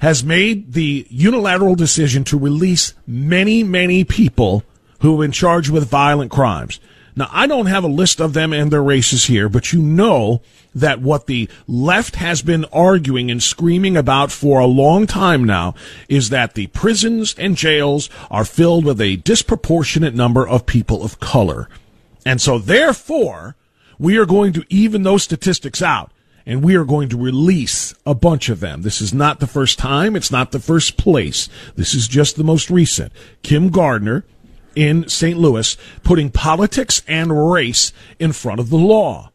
has 0.00 0.22
made 0.22 0.72
the 0.72 1.04
unilateral 1.10 1.74
decision 1.74 2.22
to 2.22 2.38
release 2.38 2.94
many, 3.08 3.64
many 3.64 4.04
people 4.04 4.62
who 5.00 5.10
have 5.10 5.20
been 5.20 5.32
charged 5.32 5.70
with 5.70 5.90
violent 5.90 6.30
crimes. 6.30 6.78
Now, 7.16 7.28
I 7.32 7.48
don't 7.48 7.66
have 7.66 7.82
a 7.82 7.88
list 7.88 8.20
of 8.20 8.34
them 8.34 8.52
and 8.52 8.70
their 8.70 8.84
races 8.84 9.24
here, 9.24 9.48
but 9.48 9.72
you 9.72 9.82
know 9.82 10.42
that 10.76 11.00
what 11.00 11.26
the 11.26 11.48
left 11.66 12.14
has 12.16 12.40
been 12.40 12.66
arguing 12.66 13.32
and 13.32 13.42
screaming 13.42 13.96
about 13.96 14.30
for 14.30 14.60
a 14.60 14.66
long 14.66 15.08
time 15.08 15.42
now 15.42 15.74
is 16.08 16.30
that 16.30 16.54
the 16.54 16.68
prisons 16.68 17.34
and 17.36 17.56
jails 17.56 18.08
are 18.30 18.44
filled 18.44 18.84
with 18.84 19.00
a 19.00 19.16
disproportionate 19.16 20.14
number 20.14 20.46
of 20.46 20.66
people 20.66 21.02
of 21.02 21.18
color. 21.18 21.68
And 22.24 22.40
so 22.40 22.58
therefore, 22.58 23.56
we 23.98 24.16
are 24.16 24.26
going 24.26 24.52
to 24.54 24.64
even 24.68 25.02
those 25.02 25.22
statistics 25.22 25.82
out 25.82 26.12
and 26.44 26.62
we 26.62 26.74
are 26.74 26.84
going 26.84 27.08
to 27.08 27.16
release 27.16 27.94
a 28.04 28.14
bunch 28.14 28.48
of 28.48 28.60
them. 28.60 28.82
This 28.82 29.00
is 29.00 29.14
not 29.14 29.40
the 29.40 29.46
first 29.46 29.78
time. 29.78 30.16
It's 30.16 30.30
not 30.30 30.50
the 30.50 30.58
first 30.58 30.96
place. 30.96 31.48
This 31.76 31.94
is 31.94 32.08
just 32.08 32.36
the 32.36 32.44
most 32.44 32.70
recent. 32.70 33.12
Kim 33.42 33.70
Gardner 33.70 34.24
in 34.74 35.08
St. 35.08 35.38
Louis 35.38 35.76
putting 36.02 36.30
politics 36.30 37.02
and 37.06 37.52
race 37.52 37.92
in 38.18 38.32
front 38.32 38.60
of 38.60 38.70
the 38.70 38.78
law. 38.78 39.30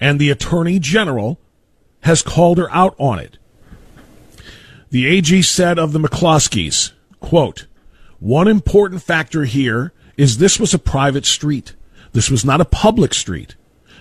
And 0.00 0.18
the 0.18 0.30
attorney 0.30 0.78
general 0.78 1.38
has 2.02 2.22
called 2.22 2.58
her 2.58 2.70
out 2.70 2.94
on 2.98 3.18
it. 3.18 3.38
The 4.90 5.06
AG 5.06 5.42
said 5.42 5.78
of 5.78 5.92
the 5.92 6.00
McCloskeys, 6.00 6.92
quote, 7.20 7.66
one 8.18 8.46
important 8.46 9.02
factor 9.02 9.44
here 9.44 9.92
is 10.16 10.38
this 10.38 10.60
was 10.60 10.74
a 10.74 10.78
private 10.78 11.24
street. 11.24 11.74
This 12.12 12.30
was 12.30 12.44
not 12.44 12.60
a 12.60 12.66
public 12.66 13.14
street. 13.14 13.54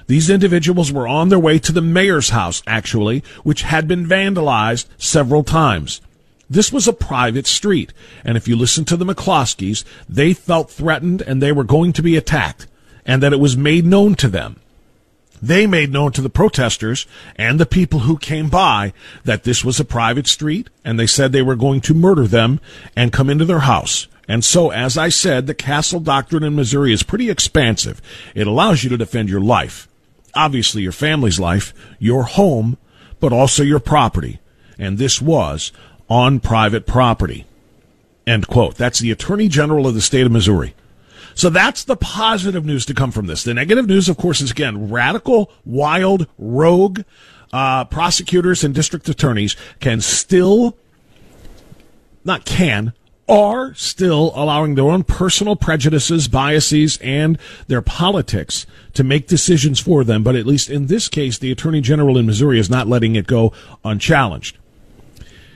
These 0.07 0.29
individuals 0.29 0.91
were 0.91 1.07
on 1.07 1.29
their 1.29 1.39
way 1.39 1.59
to 1.59 1.71
the 1.71 1.81
mayor's 1.81 2.29
house, 2.29 2.61
actually, 2.67 3.23
which 3.43 3.61
had 3.61 3.87
been 3.87 4.05
vandalized 4.05 4.87
several 4.97 5.43
times. 5.43 6.01
This 6.49 6.71
was 6.73 6.85
a 6.85 6.93
private 6.93 7.47
street, 7.47 7.93
and 8.25 8.35
if 8.35 8.45
you 8.45 8.57
listen 8.57 8.83
to 8.85 8.97
the 8.97 9.05
McCloskeys, 9.05 9.85
they 10.09 10.33
felt 10.33 10.69
threatened 10.69 11.21
and 11.21 11.41
they 11.41 11.53
were 11.53 11.63
going 11.63 11.93
to 11.93 12.03
be 12.03 12.17
attacked, 12.17 12.67
and 13.05 13.23
that 13.23 13.31
it 13.31 13.39
was 13.39 13.55
made 13.55 13.85
known 13.85 14.15
to 14.15 14.27
them. 14.27 14.59
They 15.41 15.65
made 15.65 15.91
known 15.91 16.11
to 16.11 16.21
the 16.21 16.29
protesters 16.29 17.07
and 17.35 17.59
the 17.59 17.65
people 17.65 17.99
who 17.99 18.17
came 18.17 18.49
by 18.49 18.93
that 19.23 19.43
this 19.43 19.63
was 19.63 19.79
a 19.79 19.85
private 19.85 20.27
street, 20.27 20.69
and 20.83 20.99
they 20.99 21.07
said 21.07 21.31
they 21.31 21.41
were 21.41 21.55
going 21.55 21.81
to 21.81 21.93
murder 21.93 22.27
them 22.27 22.59
and 22.95 23.13
come 23.13 23.29
into 23.29 23.45
their 23.45 23.59
house. 23.59 24.07
And 24.31 24.45
so, 24.45 24.69
as 24.69 24.97
I 24.97 25.09
said, 25.09 25.45
the 25.45 25.53
castle 25.53 25.99
doctrine 25.99 26.43
in 26.43 26.55
Missouri 26.55 26.93
is 26.93 27.03
pretty 27.03 27.29
expansive. 27.29 28.01
It 28.33 28.47
allows 28.47 28.83
you 28.83 28.89
to 28.91 28.97
defend 28.97 29.29
your 29.29 29.41
life 29.41 29.89
obviously 30.33 30.81
your 30.81 30.91
family's 30.91 31.39
life, 31.39 31.73
your 31.99 32.23
home, 32.23 32.77
but 33.19 33.33
also 33.33 33.63
your 33.63 33.79
property. 33.79 34.39
And 34.77 34.97
this 34.97 35.21
was 35.21 35.71
on 36.09 36.39
private 36.39 36.85
property. 36.85 37.45
End 38.25 38.47
quote. 38.47 38.75
That's 38.75 38.99
the 38.99 39.11
Attorney 39.11 39.47
General 39.47 39.87
of 39.87 39.93
the 39.93 40.01
state 40.01 40.25
of 40.25 40.31
Missouri. 40.31 40.75
So 41.33 41.49
that's 41.49 41.83
the 41.83 41.95
positive 41.95 42.65
news 42.65 42.85
to 42.87 42.93
come 42.93 43.11
from 43.11 43.27
this. 43.27 43.43
The 43.43 43.53
negative 43.53 43.87
news, 43.87 44.09
of 44.09 44.17
course, 44.17 44.41
is 44.41 44.51
again 44.51 44.89
radical, 44.89 45.51
wild, 45.65 46.27
rogue 46.37 47.01
uh, 47.53 47.85
prosecutors 47.85 48.63
and 48.63 48.75
district 48.75 49.07
attorneys 49.09 49.55
can 49.79 50.01
still, 50.01 50.77
not 52.23 52.45
can, 52.45 52.93
are 53.29 53.73
still 53.75 54.31
allowing 54.35 54.75
their 54.75 54.89
own 54.89 55.03
personal 55.03 55.55
prejudices, 55.55 56.27
biases, 56.27 56.97
and 57.01 57.37
their 57.67 57.81
politics 57.81 58.65
to 58.93 59.03
make 59.03 59.27
decisions 59.27 59.79
for 59.79 60.03
them. 60.03 60.23
But 60.23 60.35
at 60.35 60.45
least 60.45 60.69
in 60.69 60.87
this 60.87 61.07
case, 61.07 61.37
the 61.37 61.51
Attorney 61.51 61.81
General 61.81 62.17
in 62.17 62.25
Missouri 62.25 62.59
is 62.59 62.69
not 62.69 62.87
letting 62.87 63.15
it 63.15 63.27
go 63.27 63.53
unchallenged. 63.85 64.57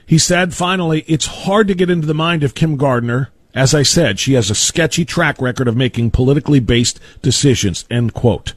He 0.05 0.17
said, 0.17 0.53
finally, 0.53 1.03
it's 1.07 1.25
hard 1.25 1.67
to 1.67 1.75
get 1.75 1.89
into 1.89 2.07
the 2.07 2.13
mind 2.13 2.43
of 2.43 2.55
Kim 2.55 2.77
Gardner. 2.77 3.31
As 3.53 3.73
I 3.73 3.83
said, 3.83 4.19
she 4.19 4.33
has 4.33 4.49
a 4.49 4.55
sketchy 4.55 5.05
track 5.05 5.41
record 5.41 5.67
of 5.67 5.75
making 5.75 6.11
politically 6.11 6.59
based 6.59 6.99
decisions, 7.21 7.85
end 7.89 8.13
quote. 8.13 8.53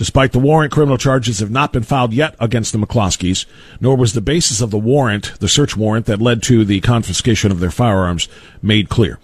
Despite 0.00 0.32
the 0.32 0.38
warrant, 0.38 0.72
criminal 0.72 0.96
charges 0.96 1.40
have 1.40 1.50
not 1.50 1.74
been 1.74 1.82
filed 1.82 2.14
yet 2.14 2.34
against 2.40 2.72
the 2.72 2.78
McCloskeys, 2.78 3.44
nor 3.82 3.98
was 3.98 4.14
the 4.14 4.22
basis 4.22 4.62
of 4.62 4.70
the 4.70 4.78
warrant, 4.78 5.38
the 5.40 5.46
search 5.46 5.76
warrant 5.76 6.06
that 6.06 6.22
led 6.22 6.42
to 6.44 6.64
the 6.64 6.80
confiscation 6.80 7.52
of 7.52 7.60
their 7.60 7.70
firearms, 7.70 8.26
made 8.62 8.88
clear. 8.88 9.18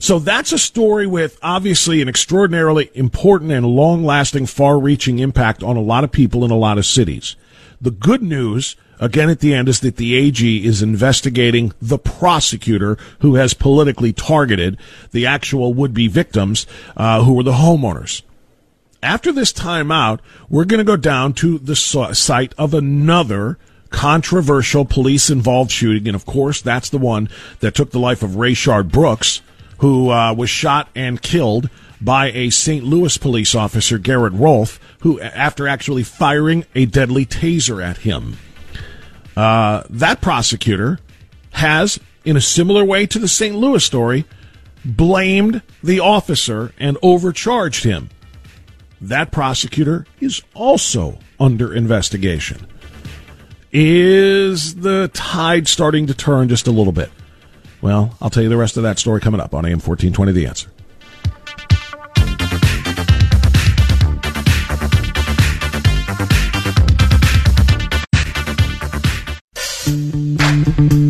So 0.00 0.18
that's 0.18 0.50
a 0.50 0.58
story 0.58 1.06
with 1.06 1.38
obviously 1.44 2.02
an 2.02 2.08
extraordinarily 2.08 2.90
important 2.94 3.52
and 3.52 3.64
long 3.64 4.02
lasting, 4.02 4.46
far 4.46 4.80
reaching 4.80 5.20
impact 5.20 5.62
on 5.62 5.76
a 5.76 5.80
lot 5.80 6.02
of 6.02 6.10
people 6.10 6.44
in 6.44 6.50
a 6.50 6.56
lot 6.56 6.76
of 6.76 6.84
cities. 6.84 7.36
The 7.80 7.92
good 7.92 8.20
news, 8.20 8.74
again 8.98 9.30
at 9.30 9.38
the 9.38 9.54
end, 9.54 9.68
is 9.68 9.78
that 9.78 9.94
the 9.94 10.16
AG 10.16 10.66
is 10.66 10.82
investigating 10.82 11.72
the 11.80 11.98
prosecutor 11.98 12.98
who 13.20 13.36
has 13.36 13.54
politically 13.54 14.12
targeted 14.12 14.76
the 15.12 15.24
actual 15.24 15.72
would 15.72 15.94
be 15.94 16.08
victims, 16.08 16.66
uh, 16.96 17.22
who 17.22 17.34
were 17.34 17.44
the 17.44 17.52
homeowners. 17.52 18.22
After 19.02 19.32
this 19.32 19.52
timeout, 19.52 20.20
we're 20.48 20.64
going 20.64 20.78
to 20.78 20.84
go 20.84 20.96
down 20.96 21.32
to 21.34 21.58
the 21.58 21.74
site 21.74 22.54
of 22.56 22.72
another 22.72 23.58
controversial 23.90 24.84
police 24.84 25.28
involved 25.28 25.72
shooting. 25.72 26.06
And 26.06 26.14
of 26.14 26.24
course, 26.24 26.60
that's 26.60 26.88
the 26.88 26.98
one 26.98 27.28
that 27.60 27.74
took 27.74 27.90
the 27.90 27.98
life 27.98 28.22
of 28.22 28.30
Rayshard 28.32 28.92
Brooks, 28.92 29.42
who 29.78 30.10
uh, 30.10 30.32
was 30.34 30.50
shot 30.50 30.88
and 30.94 31.20
killed 31.20 31.68
by 32.00 32.30
a 32.30 32.50
St. 32.50 32.84
Louis 32.84 33.16
police 33.18 33.56
officer, 33.56 33.98
Garrett 33.98 34.34
Rolfe, 34.34 34.78
who, 35.00 35.20
after 35.20 35.66
actually 35.66 36.04
firing 36.04 36.64
a 36.74 36.86
deadly 36.86 37.26
taser 37.26 37.84
at 37.84 37.98
him. 37.98 38.38
Uh, 39.36 39.82
that 39.90 40.20
prosecutor 40.20 41.00
has, 41.52 41.98
in 42.24 42.36
a 42.36 42.40
similar 42.40 42.84
way 42.84 43.06
to 43.06 43.18
the 43.18 43.28
St. 43.28 43.56
Louis 43.56 43.84
story, 43.84 44.24
blamed 44.84 45.62
the 45.82 45.98
officer 45.98 46.72
and 46.78 46.96
overcharged 47.02 47.82
him. 47.84 48.08
That 49.02 49.32
prosecutor 49.32 50.06
is 50.20 50.42
also 50.54 51.18
under 51.40 51.74
investigation. 51.74 52.66
Is 53.72 54.76
the 54.76 55.10
tide 55.12 55.66
starting 55.66 56.06
to 56.06 56.14
turn 56.14 56.48
just 56.48 56.68
a 56.68 56.70
little 56.70 56.92
bit? 56.92 57.10
Well, 57.80 58.16
I'll 58.20 58.30
tell 58.30 58.44
you 58.44 58.48
the 58.48 58.56
rest 58.56 58.76
of 58.76 58.84
that 58.84 59.00
story 59.00 59.20
coming 59.20 59.40
up 59.40 59.54
on 59.54 59.64
AM 59.66 59.80
1420 59.80 60.32
The 60.32 60.46
Answer. 60.46 60.70
Thank 69.84 70.92
you. 70.92 71.01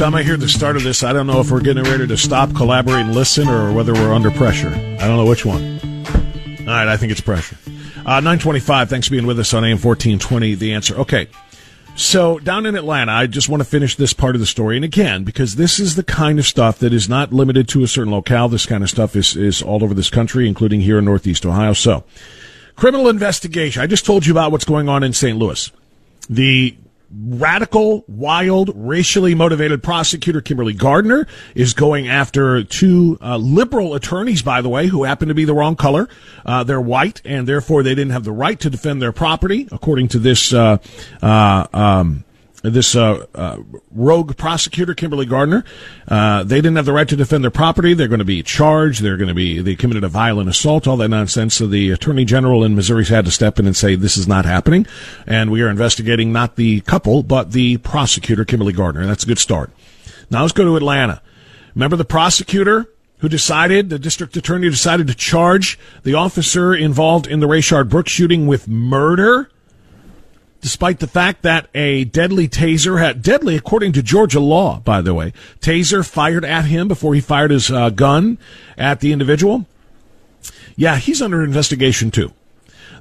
Time 0.00 0.14
I 0.14 0.22
hear 0.22 0.38
the 0.38 0.48
start 0.48 0.76
of 0.76 0.82
this, 0.82 1.02
I 1.04 1.12
don't 1.12 1.26
know 1.26 1.40
if 1.40 1.50
we're 1.50 1.60
getting 1.60 1.84
ready 1.84 2.06
to 2.06 2.16
stop, 2.16 2.54
collaborate, 2.54 3.04
and 3.04 3.14
listen, 3.14 3.48
or 3.48 3.70
whether 3.70 3.92
we're 3.92 4.14
under 4.14 4.30
pressure. 4.30 4.70
I 4.70 5.06
don't 5.06 5.18
know 5.18 5.26
which 5.26 5.44
one. 5.44 5.78
All 6.60 6.64
right, 6.64 6.88
I 6.88 6.96
think 6.96 7.12
it's 7.12 7.20
pressure. 7.20 7.58
Uh, 7.98 8.16
925, 8.20 8.88
thanks 8.88 9.08
for 9.08 9.10
being 9.10 9.26
with 9.26 9.38
us 9.38 9.52
on 9.52 9.62
AM 9.62 9.72
1420, 9.72 10.54
The 10.54 10.72
Answer. 10.72 10.96
Okay, 11.00 11.28
so 11.96 12.38
down 12.38 12.64
in 12.64 12.76
Atlanta, 12.76 13.12
I 13.12 13.26
just 13.26 13.50
want 13.50 13.62
to 13.62 13.68
finish 13.68 13.94
this 13.96 14.14
part 14.14 14.34
of 14.34 14.40
the 14.40 14.46
story. 14.46 14.76
And 14.76 14.86
again, 14.86 15.22
because 15.22 15.56
this 15.56 15.78
is 15.78 15.96
the 15.96 16.02
kind 16.02 16.38
of 16.38 16.46
stuff 16.46 16.78
that 16.78 16.94
is 16.94 17.06
not 17.06 17.34
limited 17.34 17.68
to 17.68 17.82
a 17.82 17.86
certain 17.86 18.10
locale, 18.10 18.48
this 18.48 18.64
kind 18.64 18.82
of 18.82 18.88
stuff 18.88 19.14
is, 19.14 19.36
is 19.36 19.60
all 19.60 19.84
over 19.84 19.92
this 19.92 20.08
country, 20.08 20.48
including 20.48 20.80
here 20.80 20.98
in 20.98 21.04
Northeast 21.04 21.44
Ohio. 21.44 21.74
So, 21.74 22.04
criminal 22.74 23.10
investigation. 23.10 23.82
I 23.82 23.86
just 23.86 24.06
told 24.06 24.24
you 24.24 24.32
about 24.32 24.50
what's 24.50 24.64
going 24.64 24.88
on 24.88 25.02
in 25.02 25.12
St. 25.12 25.36
Louis. 25.36 25.70
The 26.30 26.74
radical, 27.12 28.04
wild, 28.06 28.70
racially 28.74 29.34
motivated 29.34 29.82
prosecutor 29.82 30.40
Kimberly 30.40 30.72
Gardner 30.72 31.26
is 31.54 31.74
going 31.74 32.08
after 32.08 32.62
two 32.62 33.18
uh, 33.20 33.36
liberal 33.36 33.94
attorneys, 33.94 34.42
by 34.42 34.60
the 34.60 34.68
way, 34.68 34.86
who 34.86 35.04
happen 35.04 35.28
to 35.28 35.34
be 35.34 35.44
the 35.44 35.54
wrong 35.54 35.76
color. 35.76 36.08
Uh, 36.44 36.64
they're 36.64 36.80
white, 36.80 37.20
and 37.24 37.46
therefore 37.46 37.82
they 37.82 37.94
didn't 37.94 38.12
have 38.12 38.24
the 38.24 38.32
right 38.32 38.58
to 38.60 38.70
defend 38.70 39.02
their 39.02 39.12
property, 39.12 39.68
according 39.72 40.08
to 40.08 40.18
this. 40.18 40.52
Uh, 40.52 40.78
uh 41.22 41.66
um, 41.72 42.24
this 42.62 42.94
uh, 42.94 43.26
uh, 43.34 43.58
rogue 43.90 44.36
prosecutor, 44.36 44.94
Kimberly 44.94 45.26
Gardner, 45.26 45.64
uh, 46.08 46.44
they 46.44 46.56
didn't 46.56 46.76
have 46.76 46.84
the 46.84 46.92
right 46.92 47.08
to 47.08 47.16
defend 47.16 47.42
their 47.42 47.50
property. 47.50 47.94
They're 47.94 48.08
going 48.08 48.18
to 48.18 48.24
be 48.24 48.42
charged. 48.42 49.02
They're 49.02 49.16
going 49.16 49.28
to 49.28 49.34
be 49.34 49.60
they 49.60 49.74
committed 49.74 50.04
a 50.04 50.08
violent 50.08 50.48
assault, 50.48 50.86
all 50.86 50.96
that 50.98 51.08
nonsense. 51.08 51.54
So 51.54 51.66
the 51.66 51.90
attorney 51.90 52.24
general 52.24 52.62
in 52.62 52.74
Missouri 52.74 53.04
had 53.04 53.24
to 53.24 53.30
step 53.30 53.58
in 53.58 53.66
and 53.66 53.76
say 53.76 53.94
this 53.94 54.16
is 54.16 54.28
not 54.28 54.44
happening, 54.44 54.86
and 55.26 55.50
we 55.50 55.62
are 55.62 55.68
investigating 55.68 56.32
not 56.32 56.56
the 56.56 56.80
couple 56.82 57.22
but 57.22 57.52
the 57.52 57.78
prosecutor, 57.78 58.44
Kimberly 58.44 58.72
Gardner. 58.72 59.06
That's 59.06 59.24
a 59.24 59.26
good 59.26 59.38
start. 59.38 59.70
Now 60.30 60.42
let's 60.42 60.52
go 60.52 60.64
to 60.64 60.76
Atlanta. 60.76 61.22
Remember 61.74 61.96
the 61.96 62.04
prosecutor 62.04 62.86
who 63.18 63.28
decided, 63.28 63.90
the 63.90 63.98
district 63.98 64.36
attorney 64.36 64.68
decided 64.68 65.06
to 65.06 65.14
charge 65.14 65.78
the 66.02 66.14
officer 66.14 66.74
involved 66.74 67.26
in 67.26 67.40
the 67.40 67.46
Rayshard 67.46 67.88
Brooks 67.88 68.10
shooting 68.10 68.46
with 68.46 68.68
murder? 68.68 69.50
Despite 70.60 71.00
the 71.00 71.06
fact 71.06 71.42
that 71.42 71.68
a 71.74 72.04
deadly 72.04 72.48
taser 72.48 73.00
had 73.00 73.22
deadly 73.22 73.56
according 73.56 73.92
to 73.92 74.02
Georgia 74.02 74.40
law, 74.40 74.80
by 74.80 75.00
the 75.00 75.14
way, 75.14 75.32
taser 75.60 76.08
fired 76.08 76.44
at 76.44 76.66
him 76.66 76.88
before 76.88 77.14
he 77.14 77.20
fired 77.20 77.50
his 77.50 77.70
uh, 77.70 77.90
gun 77.90 78.38
at 78.76 79.00
the 79.00 79.12
individual. 79.12 79.66
Yeah, 80.76 80.96
he's 80.96 81.22
under 81.22 81.42
investigation 81.42 82.10
too. 82.10 82.32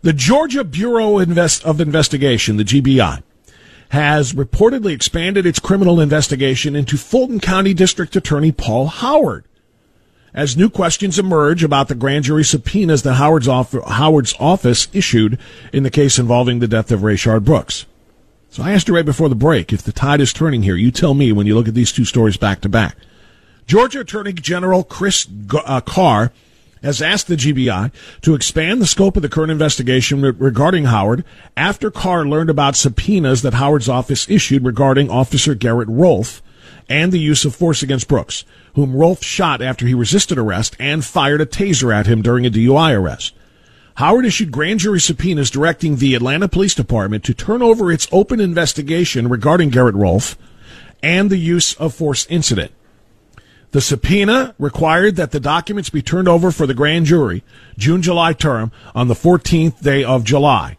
The 0.02 0.14
Georgia 0.14 0.64
Bureau 0.64 1.20
of 1.20 1.82
Investigation, 1.82 2.58
the 2.58 2.64
GBI, 2.64 3.22
has 3.90 4.34
reportedly 4.34 4.94
expanded 4.94 5.46
its 5.46 5.60
criminal 5.60 6.00
investigation 6.00 6.76
into 6.76 6.98
Fulton 6.98 7.40
County 7.40 7.74
District 7.74 8.16
Attorney 8.16 8.52
Paul 8.52 8.88
Howard 8.88 9.46
as 10.34 10.58
new 10.58 10.70
questions 10.70 11.20
emerge 11.20 11.64
about 11.64 11.88
the 11.88 11.96
grand 11.96 12.26
jury 12.26 12.44
subpoenas 12.44 13.04
that 13.04 13.16
Howard's, 13.16 13.48
off- 13.48 13.72
Howard's 13.88 14.36
office 14.40 14.88
issued 14.94 15.40
in 15.74 15.84
the 15.84 15.90
case 15.90 16.20
involving 16.20 16.60
the 16.60 16.68
death 16.68 16.92
of 16.92 17.02
Rayshard 17.02 17.44
Brooks. 17.44 17.86
So 18.50 18.64
I 18.64 18.72
asked 18.72 18.88
you 18.88 18.96
right 18.96 19.06
before 19.06 19.30
the 19.30 19.36
break 19.36 19.72
if 19.72 19.84
the 19.84 19.92
tide 19.92 20.22
is 20.22 20.34
turning 20.34 20.64
here. 20.64 20.76
You 20.76 20.92
tell 20.92 21.14
me 21.14 21.32
when 21.32 21.46
you 21.46 21.56
look 21.56 21.68
at 21.68 21.76
these 21.76 21.92
two 21.92 22.06
stories 22.06 22.38
back 22.38 22.62
to 22.62 22.70
back. 22.70 22.96
Georgia 23.68 24.00
Attorney 24.00 24.34
General 24.34 24.84
Chris 24.84 25.28
uh, 25.54 25.82
Carr 25.82 26.32
has 26.82 27.02
asked 27.02 27.28
the 27.28 27.36
GBI 27.36 27.92
to 28.22 28.34
expand 28.34 28.82
the 28.82 28.88
scope 28.88 29.16
of 29.16 29.22
the 29.22 29.30
current 29.30 29.52
investigation 29.52 30.22
regarding 30.22 30.86
Howard 30.86 31.24
after 31.56 31.92
Carr 31.92 32.26
learned 32.26 32.50
about 32.50 32.76
subpoenas 32.76 33.42
that 33.42 33.54
Howard's 33.54 33.90
office 33.90 34.30
issued 34.30 34.64
regarding 34.64 35.10
Officer 35.10 35.54
Garrett 35.54 35.90
Rolfe 35.90 36.42
and 36.88 37.12
the 37.12 37.20
use 37.20 37.46
of 37.46 37.56
force 37.56 37.84
against 37.84 38.08
Brooks 38.08 38.46
whom 38.80 38.96
Rolfe 38.96 39.22
shot 39.22 39.62
after 39.62 39.86
he 39.86 39.94
resisted 39.94 40.38
arrest 40.38 40.78
and 40.80 41.04
fired 41.04 41.42
a 41.42 41.46
taser 41.46 41.94
at 41.94 42.08
him 42.08 42.22
during 42.22 42.46
a 42.46 42.50
DUI 42.50 42.98
arrest. 42.98 43.34
Howard 43.96 44.26
issued 44.26 44.54
grand 44.54 44.80
jury 44.80 45.02
subpoenas 45.02 45.50
directing 45.50 45.98
the 45.98 46.16
Atlanta 46.16 46.48
Police 46.48 46.74
Department 46.74 47.26
to 47.26 47.34
turn 47.34 47.62
over 47.62 47.92
its 47.92 48.08
open 48.14 48.40
investigation 48.40 49.28
regarding 49.28 49.70
Garrett 49.70 49.96
Rolfe 49.96 50.38
and 51.04 51.30
the 51.30 51.38
use 51.38 51.74
of 51.74 51.94
force 51.94 52.26
incident. 52.30 52.72
The 53.72 53.82
subpoena 53.82 54.56
required 54.58 55.18
that 55.18 55.32
the 55.32 55.42
documents 55.42 55.90
be 55.90 56.02
turned 56.02 56.30
over 56.30 56.50
for 56.50 56.66
the 56.66 56.74
grand 56.74 57.06
jury 57.06 57.44
June 57.78 58.02
July 58.02 58.32
term 58.32 58.72
on 58.96 59.10
the 59.10 59.14
14th 59.14 59.82
day 59.82 60.06
of 60.06 60.24
July. 60.24 60.78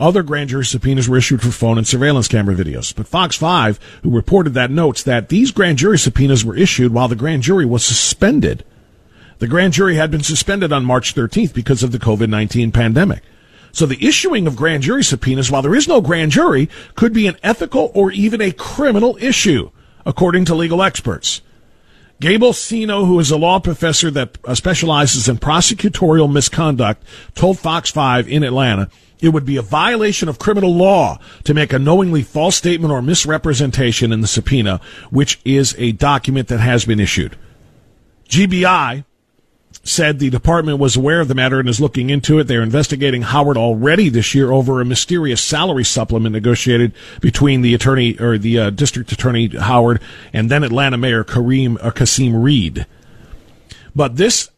Other 0.00 0.22
grand 0.22 0.50
jury 0.50 0.64
subpoenas 0.64 1.08
were 1.08 1.18
issued 1.18 1.42
for 1.42 1.50
phone 1.50 1.78
and 1.78 1.86
surveillance 1.86 2.28
camera 2.28 2.54
videos. 2.54 2.94
But 2.94 3.06
Fox 3.06 3.36
5, 3.36 3.78
who 4.02 4.10
reported 4.10 4.54
that, 4.54 4.70
notes 4.70 5.02
that 5.02 5.28
these 5.28 5.50
grand 5.50 5.78
jury 5.78 5.98
subpoenas 5.98 6.44
were 6.44 6.56
issued 6.56 6.92
while 6.92 7.08
the 7.08 7.16
grand 7.16 7.42
jury 7.42 7.64
was 7.64 7.84
suspended. 7.84 8.64
The 9.38 9.48
grand 9.48 9.72
jury 9.72 9.96
had 9.96 10.10
been 10.10 10.22
suspended 10.22 10.72
on 10.72 10.84
March 10.84 11.14
13th 11.14 11.52
because 11.52 11.82
of 11.82 11.92
the 11.92 11.98
COVID 11.98 12.28
19 12.28 12.72
pandemic. 12.72 13.22
So 13.72 13.86
the 13.86 14.06
issuing 14.06 14.46
of 14.46 14.54
grand 14.54 14.82
jury 14.82 15.02
subpoenas, 15.02 15.50
while 15.50 15.62
there 15.62 15.74
is 15.74 15.88
no 15.88 16.00
grand 16.00 16.30
jury, 16.30 16.68
could 16.94 17.12
be 17.12 17.26
an 17.26 17.36
ethical 17.42 17.90
or 17.94 18.12
even 18.12 18.40
a 18.40 18.52
criminal 18.52 19.16
issue, 19.20 19.70
according 20.04 20.44
to 20.46 20.54
legal 20.54 20.82
experts. 20.82 21.40
Gable 22.20 22.52
Sino, 22.52 23.04
who 23.04 23.18
is 23.18 23.32
a 23.32 23.36
law 23.36 23.58
professor 23.58 24.10
that 24.12 24.38
uh, 24.44 24.54
specializes 24.54 25.28
in 25.28 25.38
prosecutorial 25.38 26.32
misconduct, 26.32 27.02
told 27.34 27.58
Fox 27.58 27.90
5 27.90 28.28
in 28.28 28.44
Atlanta 28.44 28.88
it 29.22 29.28
would 29.28 29.46
be 29.46 29.56
a 29.56 29.62
violation 29.62 30.28
of 30.28 30.40
criminal 30.40 30.74
law 30.74 31.18
to 31.44 31.54
make 31.54 31.72
a 31.72 31.78
knowingly 31.78 32.22
false 32.22 32.56
statement 32.56 32.92
or 32.92 33.00
misrepresentation 33.00 34.12
in 34.12 34.20
the 34.20 34.26
subpoena, 34.26 34.80
which 35.10 35.40
is 35.44 35.74
a 35.78 35.92
document 35.92 36.48
that 36.48 36.58
has 36.58 36.84
been 36.84 37.00
issued. 37.00 37.38
GBI 38.28 39.04
said 39.84 40.18
the 40.18 40.28
department 40.28 40.78
was 40.78 40.96
aware 40.96 41.20
of 41.20 41.28
the 41.28 41.34
matter 41.34 41.60
and 41.60 41.68
is 41.68 41.80
looking 41.80 42.10
into 42.10 42.38
it. 42.38 42.44
They're 42.44 42.62
investigating 42.62 43.22
Howard 43.22 43.56
already 43.56 44.08
this 44.08 44.34
year 44.34 44.50
over 44.50 44.80
a 44.80 44.84
mysterious 44.84 45.40
salary 45.40 45.84
supplement 45.84 46.32
negotiated 46.32 46.92
between 47.20 47.62
the 47.62 47.74
attorney 47.74 48.18
or 48.18 48.38
the 48.38 48.58
uh, 48.58 48.70
district 48.70 49.12
attorney 49.12 49.48
Howard 49.48 50.00
and 50.32 50.50
then 50.50 50.64
Atlanta 50.64 50.98
Mayor 50.98 51.24
Kareem 51.24 51.78
uh, 51.80 51.90
Kasim 51.90 52.34
Reed. 52.34 52.86
But 53.94 54.16
this 54.16 54.50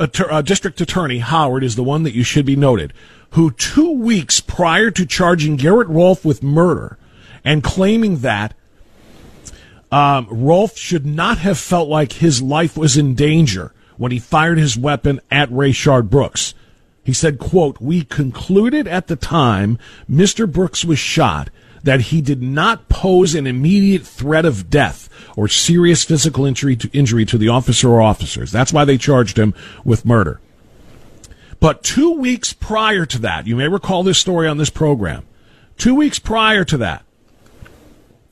uh, 0.00 0.42
district 0.42 0.80
attorney 0.80 1.18
Howard 1.18 1.64
is 1.64 1.76
the 1.76 1.84
one 1.84 2.04
that 2.04 2.14
you 2.14 2.22
should 2.22 2.46
be 2.46 2.56
noted 2.56 2.92
who 3.30 3.50
two 3.50 3.92
weeks 3.92 4.40
prior 4.40 4.90
to 4.90 5.06
charging 5.06 5.56
Garrett 5.56 5.88
Rolfe 5.88 6.24
with 6.24 6.42
murder 6.42 6.98
and 7.44 7.62
claiming 7.62 8.18
that 8.18 8.54
um, 9.90 10.26
Rolfe 10.30 10.76
should 10.76 11.06
not 11.06 11.38
have 11.38 11.58
felt 11.58 11.88
like 11.88 12.14
his 12.14 12.42
life 12.42 12.76
was 12.76 12.96
in 12.96 13.14
danger 13.14 13.72
when 13.96 14.12
he 14.12 14.18
fired 14.18 14.58
his 14.58 14.76
weapon 14.76 15.20
at 15.30 15.50
Rayshard 15.50 16.10
Brooks. 16.10 16.54
He 17.02 17.12
said, 17.14 17.38
quote, 17.38 17.80
we 17.80 18.04
concluded 18.04 18.86
at 18.86 19.06
the 19.06 19.16
time 19.16 19.78
Mr. 20.10 20.50
Brooks 20.50 20.84
was 20.84 20.98
shot 20.98 21.48
that 21.82 22.02
he 22.02 22.20
did 22.20 22.42
not 22.42 22.88
pose 22.88 23.34
an 23.34 23.46
immediate 23.46 24.06
threat 24.06 24.44
of 24.44 24.68
death 24.68 25.08
or 25.36 25.48
serious 25.48 26.04
physical 26.04 26.44
injury 26.44 26.76
to, 26.76 26.90
injury 26.92 27.24
to 27.24 27.38
the 27.38 27.48
officer 27.48 27.88
or 27.88 28.02
officers. 28.02 28.52
That's 28.52 28.72
why 28.72 28.84
they 28.84 28.98
charged 28.98 29.38
him 29.38 29.54
with 29.84 30.04
murder. 30.04 30.40
But 31.60 31.82
two 31.82 32.12
weeks 32.12 32.52
prior 32.52 33.04
to 33.06 33.18
that, 33.20 33.46
you 33.46 33.56
may 33.56 33.68
recall 33.68 34.02
this 34.02 34.18
story 34.18 34.46
on 34.46 34.58
this 34.58 34.70
program. 34.70 35.26
Two 35.76 35.94
weeks 35.94 36.18
prior 36.18 36.64
to 36.64 36.76
that, 36.78 37.04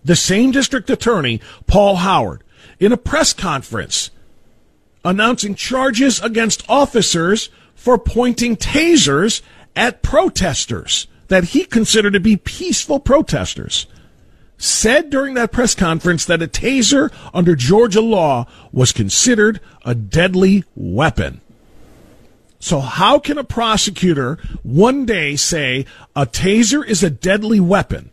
the 0.04 0.16
same 0.16 0.52
district 0.52 0.88
attorney, 0.90 1.40
Paul 1.66 1.96
Howard, 1.96 2.42
in 2.78 2.92
a 2.92 2.96
press 2.96 3.32
conference, 3.32 4.10
announcing 5.04 5.54
charges 5.54 6.20
against 6.20 6.68
officers 6.68 7.48
for 7.74 7.98
pointing 7.98 8.56
tasers 8.56 9.42
at 9.74 10.02
protesters 10.02 11.06
that 11.28 11.44
he 11.44 11.64
considered 11.64 12.12
to 12.12 12.20
be 12.20 12.36
peaceful 12.36 13.00
protesters, 13.00 13.86
said 14.58 15.10
during 15.10 15.34
that 15.34 15.52
press 15.52 15.74
conference 15.74 16.24
that 16.24 16.42
a 16.42 16.46
taser 16.46 17.12
under 17.34 17.54
Georgia 17.54 18.00
law 18.00 18.46
was 18.72 18.92
considered 18.92 19.60
a 19.84 19.94
deadly 19.94 20.64
weapon. 20.74 21.40
So 22.58 22.80
how 22.80 23.18
can 23.18 23.38
a 23.38 23.44
prosecutor 23.44 24.38
one 24.62 25.06
day 25.06 25.36
say 25.36 25.86
a 26.14 26.26
taser 26.26 26.84
is 26.86 27.02
a 27.02 27.10
deadly 27.10 27.60
weapon 27.60 28.10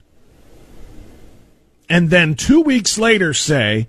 and 1.89 2.09
then 2.09 2.35
two 2.35 2.61
weeks 2.61 2.97
later 2.97 3.33
say 3.33 3.87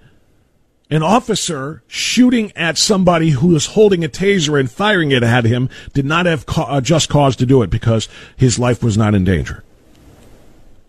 an 0.91 1.03
officer 1.03 1.83
shooting 1.87 2.53
at 2.55 2.77
somebody 2.77 3.31
who 3.31 3.49
was 3.49 3.67
holding 3.67 4.05
a 4.05 4.09
taser 4.09 4.61
and 4.61 4.71
firing 4.71 5.11
it 5.11 5.23
at 5.23 5.45
him 5.45 5.71
did 5.93 6.05
not 6.05 6.27
have 6.27 6.45
a 6.57 6.61
uh, 6.61 6.81
just 6.81 7.09
cause 7.09 7.35
to 7.37 7.47
do 7.47 7.63
it 7.63 7.71
because 7.71 8.09
his 8.37 8.59
life 8.59 8.83
was 8.83 8.99
not 8.99 9.15
in 9.15 9.25
danger? 9.25 9.65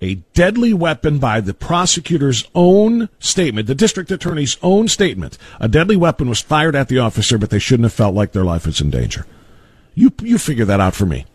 A 0.01 0.15
deadly 0.33 0.73
weapon 0.73 1.17
by 1.17 1.39
the 1.39 1.53
prosecutor's 1.53 2.43
own 2.53 3.07
statement, 3.19 3.67
the 3.67 3.73
district 3.73 4.11
attorney's 4.11 4.57
own 4.61 4.89
statement. 4.89 5.37
A 5.61 5.69
deadly 5.69 5.95
weapon 5.95 6.27
was 6.27 6.41
fired 6.41 6.75
at 6.75 6.89
the 6.89 6.99
officer, 6.99 7.37
but 7.37 7.49
they 7.49 7.59
shouldn't 7.59 7.85
have 7.85 7.93
felt 7.93 8.13
like 8.13 8.33
their 8.33 8.43
life 8.43 8.65
was 8.65 8.81
in 8.81 8.89
danger. 8.89 9.25
You, 9.95 10.11
you 10.21 10.37
figure 10.37 10.65
that 10.65 10.79
out 10.79 10.93
for 10.93 11.05
me. 11.05 11.25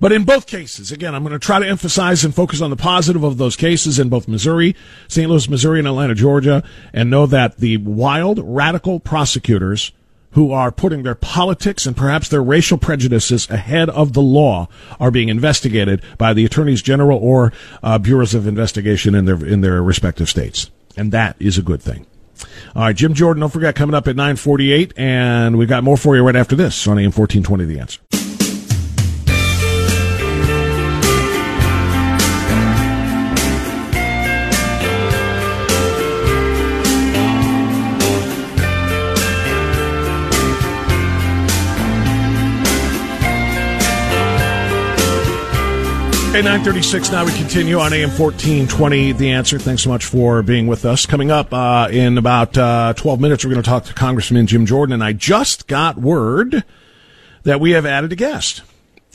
But 0.00 0.12
in 0.12 0.24
both 0.24 0.46
cases, 0.46 0.90
again, 0.90 1.14
I'm 1.14 1.22
going 1.22 1.32
to 1.32 1.38
try 1.38 1.58
to 1.58 1.68
emphasize 1.68 2.24
and 2.24 2.34
focus 2.34 2.60
on 2.60 2.70
the 2.70 2.76
positive 2.76 3.22
of 3.22 3.38
those 3.38 3.56
cases 3.56 3.98
in 3.98 4.08
both 4.08 4.28
Missouri, 4.28 4.74
St. 5.08 5.30
Louis, 5.30 5.48
Missouri, 5.48 5.78
and 5.78 5.88
Atlanta, 5.88 6.14
Georgia, 6.14 6.62
and 6.92 7.10
know 7.10 7.26
that 7.26 7.58
the 7.58 7.76
wild, 7.78 8.40
radical 8.42 9.00
prosecutors 9.00 9.92
who 10.32 10.50
are 10.50 10.72
putting 10.72 11.04
their 11.04 11.14
politics 11.14 11.86
and 11.86 11.96
perhaps 11.96 12.28
their 12.28 12.42
racial 12.42 12.76
prejudices 12.76 13.48
ahead 13.50 13.88
of 13.90 14.12
the 14.12 14.22
law 14.22 14.68
are 14.98 15.12
being 15.12 15.28
investigated 15.28 16.02
by 16.18 16.34
the 16.34 16.44
attorneys 16.44 16.82
general 16.82 17.18
or 17.18 17.52
uh, 17.82 17.98
bureaus 17.98 18.34
of 18.34 18.46
investigation 18.46 19.14
in 19.14 19.26
their 19.26 19.46
in 19.46 19.60
their 19.60 19.80
respective 19.80 20.28
states, 20.28 20.70
and 20.96 21.12
that 21.12 21.36
is 21.38 21.56
a 21.56 21.62
good 21.62 21.80
thing. 21.80 22.04
All 22.74 22.82
right, 22.82 22.96
Jim 22.96 23.14
Jordan, 23.14 23.40
don't 23.40 23.50
forget 23.50 23.74
coming 23.74 23.94
up 23.94 24.08
at 24.08 24.16
9:48, 24.16 24.92
and 24.96 25.58
we've 25.58 25.68
got 25.68 25.84
more 25.84 25.96
for 25.96 26.16
you 26.16 26.22
right 26.22 26.36
after 26.36 26.56
this 26.56 26.86
on 26.86 26.98
AM 26.98 27.12
1420. 27.12 27.64
The 27.64 27.80
answer. 27.80 28.23
936 46.42 47.12
now 47.12 47.24
we 47.24 47.30
continue 47.32 47.78
on 47.78 47.92
AM 47.92 48.08
1420 48.08 49.12
The 49.12 49.30
Answer. 49.30 49.56
Thanks 49.56 49.82
so 49.82 49.88
much 49.88 50.04
for 50.04 50.42
being 50.42 50.66
with 50.66 50.84
us. 50.84 51.06
Coming 51.06 51.30
up 51.30 51.54
uh, 51.54 51.88
in 51.92 52.18
about 52.18 52.58
uh, 52.58 52.92
12 52.94 53.20
minutes, 53.20 53.44
we're 53.44 53.52
going 53.52 53.62
to 53.62 53.68
talk 53.68 53.84
to 53.84 53.94
Congressman 53.94 54.48
Jim 54.48 54.66
Jordan. 54.66 54.94
And 54.94 55.04
I 55.04 55.12
just 55.12 55.68
got 55.68 55.96
word 55.96 56.64
that 57.44 57.60
we 57.60 57.70
have 57.70 57.86
added 57.86 58.10
a 58.12 58.16
guest. 58.16 58.62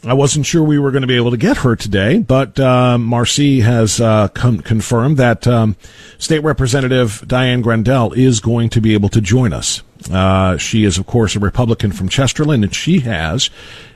I 0.01 0.13
wasn't 0.13 0.45
sure 0.45 0.63
we 0.63 0.79
were 0.79 0.91
going 0.91 1.01
to 1.01 1.07
be 1.07 1.17
able 1.17 1.31
to 1.31 1.37
get 1.37 1.57
her 1.57 1.75
today, 1.75 2.19
but 2.19 2.57
uh, 2.57 2.97
Marcy 2.97 3.59
has 3.59 3.99
uh, 3.99 4.29
com- 4.29 4.61
confirmed 4.61 5.17
that 5.17 5.45
um, 5.45 5.75
State 6.19 6.39
Representative 6.39 7.21
Diane 7.27 7.61
Grendell 7.61 8.13
is 8.13 8.39
going 8.39 8.69
to 8.69 8.79
be 8.79 8.93
able 8.93 9.09
to 9.09 9.19
join 9.19 9.51
us. 9.51 9.83
Uh, 10.09 10.55
she 10.55 10.85
is, 10.85 10.97
of 10.97 11.05
course, 11.05 11.35
a 11.35 11.39
Republican 11.39 11.91
from 11.91 12.07
Chesterland, 12.07 12.63
and 12.63 12.73
she 12.73 13.01
has 13.01 13.49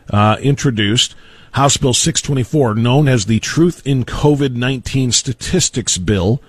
uh, 0.10 0.36
introduced– 0.42 1.16
House 1.54 1.78
Bill 1.78 1.94
624, 1.94 2.74
known 2.74 3.08
as 3.08 3.28
the 3.28 3.40
Truth 3.40 3.86
in 3.86 4.06
COVID 4.06 4.56
19 4.56 5.12
Statistics 5.12 6.00
Bill, 6.00 6.42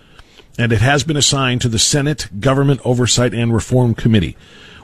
and 0.58 0.72
it 0.72 0.80
has 0.80 1.04
been 1.04 1.18
assigned 1.18 1.60
to 1.60 1.68
the 1.68 1.78
Senate 1.78 2.40
Government 2.40 2.80
Oversight 2.86 3.34
and 3.34 3.52
Reform 3.52 3.94
Committee. 3.94 4.34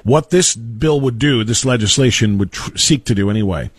What 0.02 0.28
this 0.28 0.54
bill 0.54 1.00
would 1.00 1.18
do, 1.18 1.42
this 1.42 1.64
legislation 1.64 2.37
would 2.37 2.52
tr- 2.52 2.76
seek 2.76 3.06
to 3.06 3.14
do 3.14 3.30
anyway, 3.30 3.70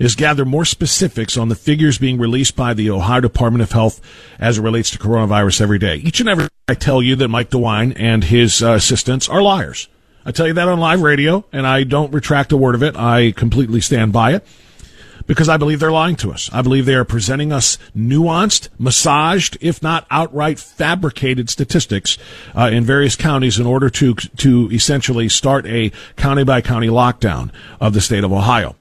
is 0.00 0.16
gather 0.16 0.44
more 0.44 0.64
specifics 0.64 1.36
on 1.36 1.50
the 1.50 1.54
figures 1.54 1.98
being 1.98 2.18
released 2.18 2.56
by 2.56 2.74
the 2.74 2.90
Ohio 2.90 3.20
Department 3.20 3.62
of 3.62 3.70
Health 3.70 4.00
as 4.40 4.58
it 4.58 4.62
relates 4.62 4.90
to 4.90 4.98
coronavirus 4.98 5.60
every 5.60 5.78
day. 5.78 5.96
Each 5.98 6.18
and 6.18 6.28
every 6.28 6.48
I 6.66 6.74
tell 6.74 7.00
you 7.00 7.14
that 7.14 7.28
Mike 7.28 7.50
DeWine 7.50 7.92
and 7.96 8.24
his 8.24 8.60
uh, 8.60 8.72
assistants 8.72 9.28
are 9.28 9.40
liars. 9.40 9.86
I 10.24 10.32
tell 10.32 10.48
you 10.48 10.52
that 10.54 10.66
on 10.66 10.80
live 10.80 11.02
radio, 11.02 11.44
and 11.52 11.64
I 11.64 11.84
don't 11.84 12.12
retract 12.12 12.50
a 12.50 12.56
word 12.56 12.74
of 12.74 12.82
it. 12.82 12.96
I 12.96 13.30
completely 13.30 13.80
stand 13.80 14.12
by 14.12 14.34
it 14.34 14.44
because 15.26 15.48
I 15.48 15.56
believe 15.56 15.80
they're 15.80 15.92
lying 15.92 16.16
to 16.16 16.32
us. 16.32 16.50
I 16.52 16.62
believe 16.62 16.86
they 16.86 16.94
are 16.94 17.04
presenting 17.04 17.52
us 17.52 17.78
nuanced, 17.96 18.68
massaged, 18.78 19.58
if 19.60 19.82
not 19.82 20.06
outright 20.10 20.58
fabricated 20.58 21.50
statistics 21.50 22.18
uh, 22.56 22.70
in 22.72 22.84
various 22.84 23.16
counties 23.16 23.58
in 23.58 23.66
order 23.66 23.90
to 23.90 24.14
to 24.14 24.68
essentially 24.72 25.28
start 25.28 25.66
a 25.66 25.90
county 26.16 26.44
by 26.44 26.60
county 26.60 26.88
lockdown 26.88 27.50
of 27.80 27.92
the 27.94 28.00
state 28.00 28.24
of 28.24 28.32
Ohio 28.32 28.76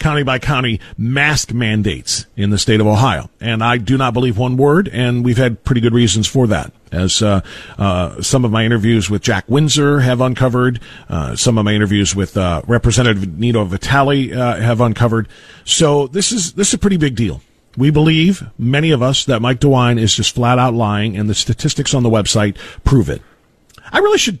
county 0.00 0.24
by 0.24 0.40
county 0.40 0.80
mask 0.98 1.52
mandates 1.52 2.26
in 2.36 2.50
the 2.50 2.58
state 2.58 2.80
of 2.80 2.86
Ohio. 2.86 3.30
And 3.40 3.62
I 3.62 3.76
do 3.76 3.96
not 3.96 4.14
believe 4.14 4.36
one 4.36 4.56
word, 4.56 4.88
and 4.88 5.24
we've 5.24 5.36
had 5.36 5.62
pretty 5.62 5.80
good 5.80 5.94
reasons 5.94 6.26
for 6.26 6.48
that. 6.48 6.72
As 6.90 7.22
uh, 7.22 7.42
uh, 7.78 8.20
some 8.20 8.44
of 8.44 8.50
my 8.50 8.64
interviews 8.64 9.08
with 9.08 9.22
Jack 9.22 9.44
Windsor 9.46 10.00
have 10.00 10.20
uncovered, 10.20 10.80
uh, 11.08 11.36
some 11.36 11.56
of 11.56 11.64
my 11.64 11.72
interviews 11.72 12.16
with 12.16 12.36
uh, 12.36 12.62
Representative 12.66 13.38
Nino 13.38 13.64
Vitale 13.64 14.34
uh, 14.34 14.56
have 14.56 14.80
uncovered. 14.80 15.28
So 15.64 16.08
this 16.08 16.32
is 16.32 16.54
this 16.54 16.68
is 16.68 16.74
a 16.74 16.78
pretty 16.78 16.96
big 16.96 17.14
deal. 17.14 17.42
We 17.76 17.90
believe, 17.90 18.42
many 18.58 18.90
of 18.90 19.02
us, 19.02 19.24
that 19.26 19.40
Mike 19.40 19.60
DeWine 19.60 20.00
is 20.00 20.12
just 20.12 20.34
flat 20.34 20.58
out 20.58 20.74
lying, 20.74 21.16
and 21.16 21.30
the 21.30 21.34
statistics 21.34 21.94
on 21.94 22.02
the 22.02 22.10
website 22.10 22.56
prove 22.82 23.08
it. 23.08 23.22
I 23.92 23.98
really 23.98 24.18
should 24.18 24.40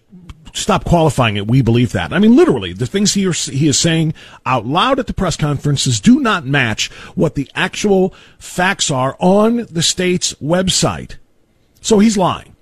stop 0.52 0.84
qualifying 0.84 1.36
it. 1.36 1.48
We 1.48 1.62
believe 1.62 1.92
that. 1.92 2.12
I 2.12 2.18
mean, 2.18 2.36
literally, 2.36 2.72
the 2.72 2.86
things 2.86 3.14
he, 3.14 3.30
he 3.30 3.68
is 3.68 3.78
saying 3.78 4.14
out 4.46 4.66
loud 4.66 4.98
at 4.98 5.06
the 5.06 5.14
press 5.14 5.36
conferences 5.36 6.00
do 6.00 6.20
not 6.20 6.46
match 6.46 6.90
what 7.14 7.34
the 7.34 7.50
actual 7.54 8.14
facts 8.38 8.90
are 8.90 9.16
on 9.18 9.66
the 9.70 9.82
state's 9.82 10.34
website. 10.34 11.16
So 11.80 11.98
he's 11.98 12.16
lying. 12.16 12.56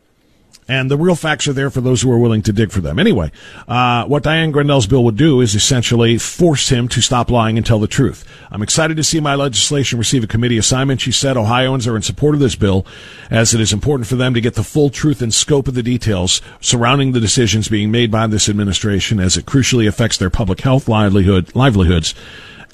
And 0.68 0.90
the 0.90 0.98
real 0.98 1.14
facts 1.14 1.48
are 1.48 1.54
there 1.54 1.70
for 1.70 1.80
those 1.80 2.02
who 2.02 2.12
are 2.12 2.18
willing 2.18 2.42
to 2.42 2.52
dig 2.52 2.70
for 2.70 2.82
them. 2.82 2.98
Anyway, 2.98 3.32
uh, 3.66 4.04
what 4.04 4.22
Diane 4.22 4.52
Grendell's 4.52 4.86
bill 4.86 5.02
would 5.04 5.16
do 5.16 5.40
is 5.40 5.54
essentially 5.54 6.18
force 6.18 6.68
him 6.68 6.88
to 6.88 7.00
stop 7.00 7.30
lying 7.30 7.56
and 7.56 7.64
tell 7.64 7.78
the 7.78 7.86
truth. 7.86 8.26
I'm 8.50 8.62
excited 8.62 8.98
to 8.98 9.04
see 9.04 9.18
my 9.18 9.34
legislation 9.34 9.98
receive 9.98 10.24
a 10.24 10.26
committee 10.26 10.58
assignment. 10.58 11.00
She 11.00 11.10
said 11.10 11.38
Ohioans 11.38 11.86
are 11.86 11.96
in 11.96 12.02
support 12.02 12.34
of 12.34 12.40
this 12.40 12.54
bill 12.54 12.84
as 13.30 13.54
it 13.54 13.60
is 13.60 13.72
important 13.72 14.08
for 14.08 14.16
them 14.16 14.34
to 14.34 14.42
get 14.42 14.54
the 14.54 14.62
full 14.62 14.90
truth 14.90 15.22
and 15.22 15.32
scope 15.32 15.68
of 15.68 15.74
the 15.74 15.82
details 15.82 16.42
surrounding 16.60 17.12
the 17.12 17.20
decisions 17.20 17.68
being 17.68 17.90
made 17.90 18.10
by 18.10 18.26
this 18.26 18.46
administration 18.46 19.18
as 19.20 19.38
it 19.38 19.46
crucially 19.46 19.88
affects 19.88 20.18
their 20.18 20.30
public 20.30 20.60
health, 20.60 20.86
livelihood, 20.86 21.54
livelihoods, 21.54 22.14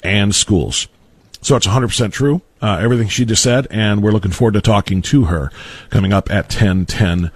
and 0.03 0.35
schools. 0.35 0.89
So 1.41 1.55
it's 1.55 1.67
100% 1.67 2.11
true, 2.11 2.41
uh, 2.61 2.79
everything 2.81 3.07
she 3.07 3.23
just 3.23 3.43
said, 3.43 3.67
and 3.69 4.01
we're 4.01 4.11
looking 4.11 4.31
forward 4.31 4.55
to 4.55 4.61
talking 4.61 5.01
to 5.03 5.25
her 5.25 5.51
coming 5.91 6.11
up 6.11 6.29
at 6.29 6.45
1010 6.45 7.31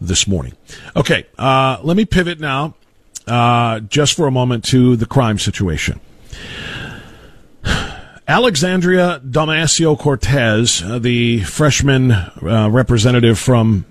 this 0.00 0.26
morning. 0.26 0.54
Okay, 0.96 1.26
uh, 1.38 1.78
let 1.82 1.96
me 1.96 2.04
pivot 2.04 2.40
now, 2.40 2.74
uh, 3.26 3.80
just 3.80 4.14
for 4.14 4.26
a 4.26 4.30
moment, 4.30 4.64
to 4.66 4.96
the 4.96 5.06
crime 5.06 5.38
situation. 5.38 6.00
Alexandria 8.28 9.20
Damasio 9.24 9.98
Cortez, 9.98 10.82
uh, 10.82 10.98
the 10.98 11.40
freshman 11.44 12.12
uh, 12.12 12.68
representative 12.70 13.38
from 13.38 13.86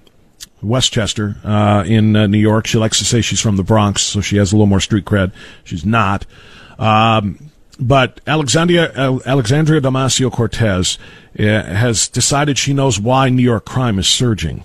Westchester 0.61 1.37
uh, 1.43 1.83
in 1.87 2.15
uh, 2.15 2.27
New 2.27 2.37
York, 2.37 2.67
she 2.67 2.77
likes 2.77 2.99
to 2.99 3.05
say 3.05 3.21
she's 3.21 3.41
from 3.41 3.57
the 3.57 3.63
Bronx, 3.63 4.01
so 4.01 4.21
she 4.21 4.37
has 4.37 4.51
a 4.51 4.55
little 4.55 4.67
more 4.67 4.79
street 4.79 5.05
cred. 5.05 5.31
She's 5.63 5.85
not. 5.85 6.25
Um, 6.77 7.51
but 7.79 8.21
Alexandria, 8.25 8.91
Alexandria 9.25 9.81
Damasio 9.81 10.31
Cortez 10.31 10.97
has 11.35 12.07
decided 12.07 12.57
she 12.57 12.73
knows 12.73 12.99
why 12.99 13.29
New 13.29 13.43
York 13.43 13.65
crime 13.65 13.99
is 13.99 14.07
surging. 14.07 14.63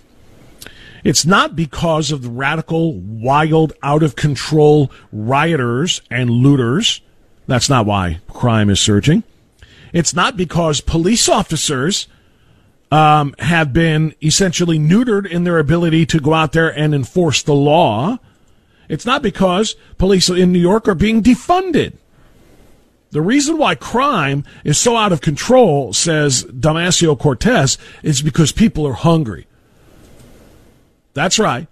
It's 1.04 1.26
not 1.26 1.56
because 1.56 2.12
of 2.12 2.22
the 2.22 2.30
radical, 2.30 2.94
wild, 2.94 3.72
out 3.82 4.02
of 4.02 4.16
control 4.16 4.90
rioters 5.12 6.00
and 6.10 6.30
looters. 6.30 7.00
That's 7.46 7.68
not 7.68 7.86
why 7.86 8.20
crime 8.28 8.70
is 8.70 8.80
surging. 8.80 9.24
It's 9.92 10.14
not 10.14 10.36
because 10.36 10.80
police 10.80 11.28
officers 11.28 12.06
um, 12.90 13.34
have 13.38 13.72
been 13.72 14.14
essentially 14.22 14.78
neutered 14.78 15.26
in 15.26 15.44
their 15.44 15.58
ability 15.58 16.06
to 16.06 16.20
go 16.20 16.34
out 16.34 16.52
there 16.52 16.68
and 16.68 16.94
enforce 16.94 17.42
the 17.42 17.54
law. 17.54 18.18
It's 18.88 19.06
not 19.06 19.22
because 19.22 19.74
police 19.98 20.28
in 20.28 20.52
New 20.52 20.58
York 20.58 20.86
are 20.86 20.94
being 20.94 21.22
defunded. 21.22 21.94
The 23.10 23.20
reason 23.20 23.58
why 23.58 23.74
crime 23.74 24.44
is 24.64 24.78
so 24.78 24.96
out 24.96 25.12
of 25.12 25.20
control, 25.20 25.92
says 25.92 26.44
Damasio 26.44 27.18
Cortez, 27.18 27.76
is 28.02 28.22
because 28.22 28.52
people 28.52 28.86
are 28.86 28.94
hungry. 28.94 29.46
That's 31.14 31.38
right. 31.38 31.68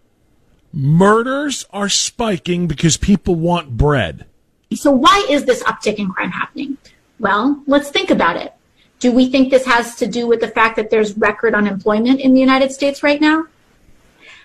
Murders 0.73 1.67
are 1.73 1.89
spiking 1.89 2.67
because 2.67 2.97
people 2.97 3.35
want 3.35 3.77
bread. 3.77 4.27
So, 4.75 4.93
why 4.93 5.27
is 5.29 5.45
this 5.45 5.63
uptick 5.65 5.97
in 5.97 6.11
crime 6.11 6.31
happening? 6.31 6.77
Well, 7.19 7.63
let's 7.67 7.91
think 7.91 8.11
about 8.11 8.37
it. 8.37 8.55
Do 9.01 9.11
we 9.11 9.31
think 9.31 9.51
this 9.51 9.67
has 9.67 9.97
to 9.97 10.07
do 10.07 10.27
with 10.27 10.41
the 10.41 10.49
fact 10.49 10.77
that 10.77 10.91
there's 10.91 11.17
record 11.17 11.55
unemployment 11.55 12.21
in 12.21 12.35
the 12.35 12.41
United 12.41 12.71
States 12.71 13.03
right 13.03 13.21
now? 13.21 13.47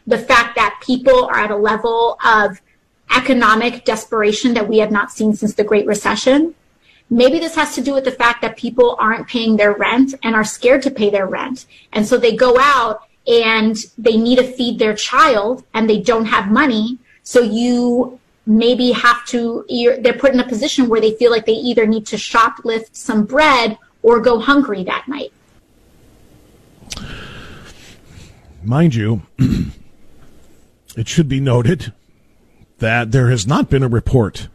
The 0.07 0.17
fact 0.17 0.55
that 0.55 0.81
people 0.81 1.25
are 1.25 1.37
at 1.37 1.51
a 1.51 1.57
level 1.57 2.17
of 2.23 2.59
economic 3.15 3.85
desperation 3.85 4.53
that 4.53 4.67
we 4.67 4.79
have 4.79 4.91
not 4.91 5.11
seen 5.11 5.33
since 5.35 5.53
the 5.53 5.63
Great 5.63 5.85
Recession? 5.85 6.55
Maybe 7.09 7.37
this 7.39 7.55
has 7.55 7.75
to 7.75 7.81
do 7.81 7.93
with 7.93 8.03
the 8.03 8.11
fact 8.11 8.41
that 8.41 8.57
people 8.57 8.95
aren't 8.99 9.27
paying 9.27 9.57
their 9.57 9.73
rent 9.73 10.15
and 10.23 10.35
are 10.35 10.43
scared 10.43 10.81
to 10.83 10.91
pay 10.91 11.09
their 11.09 11.27
rent. 11.27 11.65
And 11.93 12.07
so 12.07 12.17
they 12.17 12.35
go 12.35 12.57
out 12.59 13.07
and 13.27 13.77
they 13.97 14.17
need 14.17 14.37
to 14.37 14.43
feed 14.43 14.79
their 14.79 14.93
child 14.93 15.63
and 15.73 15.89
they 15.89 15.99
don't 15.99 16.25
have 16.25 16.51
money. 16.51 16.97
So 17.23 17.41
you 17.41 18.19
maybe 18.45 18.91
have 18.91 19.25
to, 19.27 19.65
they're 20.01 20.13
put 20.13 20.33
in 20.33 20.39
a 20.39 20.47
position 20.47 20.87
where 20.87 21.01
they 21.01 21.15
feel 21.15 21.31
like 21.31 21.45
they 21.45 21.53
either 21.53 21.87
need 21.87 22.05
to 22.07 22.15
shoplift 22.15 22.95
some 22.95 23.25
bread 23.25 23.77
or 24.03 24.19
go 24.19 24.39
hungry 24.39 24.83
that 24.83 25.07
night. 25.07 25.31
Mind 28.63 28.95
you, 28.95 29.23
it 30.97 31.07
should 31.07 31.27
be 31.27 31.39
noted 31.39 31.93
that 32.79 33.11
there 33.11 33.29
has 33.29 33.47
not 33.47 33.69
been 33.69 33.83
a 33.83 33.87
report 33.87 34.47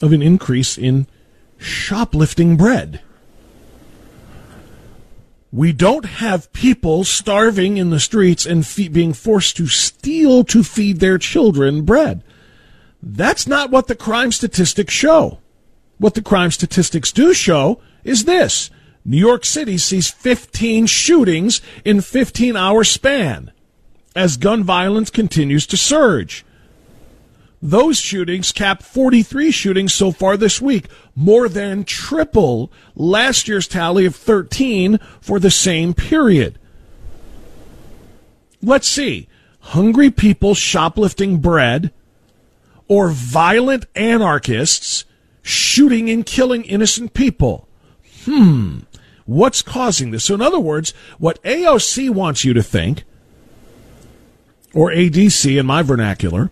of 0.00 0.12
an 0.12 0.22
increase 0.22 0.78
in 0.78 1.06
shoplifting 1.58 2.56
bread. 2.56 3.00
We 5.50 5.72
don't 5.72 6.04
have 6.04 6.52
people 6.52 7.04
starving 7.04 7.78
in 7.78 7.90
the 7.90 8.00
streets 8.00 8.44
and 8.44 8.66
fe- 8.66 8.88
being 8.88 9.14
forced 9.14 9.56
to 9.56 9.66
steal 9.66 10.44
to 10.44 10.62
feed 10.62 11.00
their 11.00 11.16
children 11.16 11.82
bread. 11.82 12.22
That's 13.02 13.46
not 13.46 13.70
what 13.70 13.86
the 13.86 13.96
crime 13.96 14.32
statistics 14.32 14.92
show. 14.92 15.38
What 15.96 16.14
the 16.14 16.22
crime 16.22 16.50
statistics 16.50 17.12
do 17.12 17.32
show 17.32 17.80
is 18.04 18.24
this. 18.24 18.70
New 19.04 19.16
York 19.16 19.44
City 19.44 19.78
sees 19.78 20.10
15 20.10 20.86
shootings 20.86 21.62
in 21.84 22.02
15 22.02 22.56
hour 22.56 22.84
span 22.84 23.50
as 24.14 24.36
gun 24.36 24.62
violence 24.64 25.10
continues 25.10 25.66
to 25.68 25.76
surge. 25.76 26.44
Those 27.60 27.98
shootings 27.98 28.52
cap 28.52 28.82
43 28.82 29.50
shootings 29.50 29.92
so 29.92 30.12
far 30.12 30.36
this 30.36 30.60
week, 30.60 30.86
more 31.16 31.48
than 31.48 31.84
triple 31.84 32.70
last 32.94 33.48
year's 33.48 33.66
tally 33.66 34.06
of 34.06 34.14
13 34.14 34.98
for 35.20 35.40
the 35.40 35.50
same 35.50 35.92
period. 35.92 36.58
Let's 38.62 38.88
see. 38.88 39.28
Hungry 39.60 40.10
people 40.10 40.54
shoplifting 40.54 41.38
bread 41.38 41.92
or 42.86 43.10
violent 43.10 43.86
anarchists 43.94 45.04
shooting 45.42 46.08
and 46.08 46.24
killing 46.24 46.64
innocent 46.64 47.12
people. 47.12 47.68
Hmm. 48.24 48.80
What's 49.26 49.62
causing 49.62 50.10
this? 50.10 50.24
So, 50.24 50.34
in 50.34 50.40
other 50.40 50.60
words, 50.60 50.94
what 51.18 51.42
AOC 51.42 52.10
wants 52.10 52.44
you 52.44 52.54
to 52.54 52.62
think, 52.62 53.04
or 54.72 54.90
ADC 54.90 55.58
in 55.58 55.66
my 55.66 55.82
vernacular, 55.82 56.50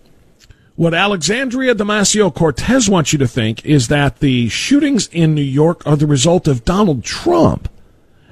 what 0.76 0.92
Alexandria 0.92 1.74
Damasio 1.74 2.32
Cortez 2.32 2.88
wants 2.88 3.12
you 3.12 3.18
to 3.18 3.26
think 3.26 3.64
is 3.64 3.88
that 3.88 4.20
the 4.20 4.48
shootings 4.50 5.08
in 5.08 5.34
New 5.34 5.40
York 5.40 5.86
are 5.86 5.96
the 5.96 6.06
result 6.06 6.46
of 6.46 6.64
Donald 6.64 7.02
Trump 7.02 7.70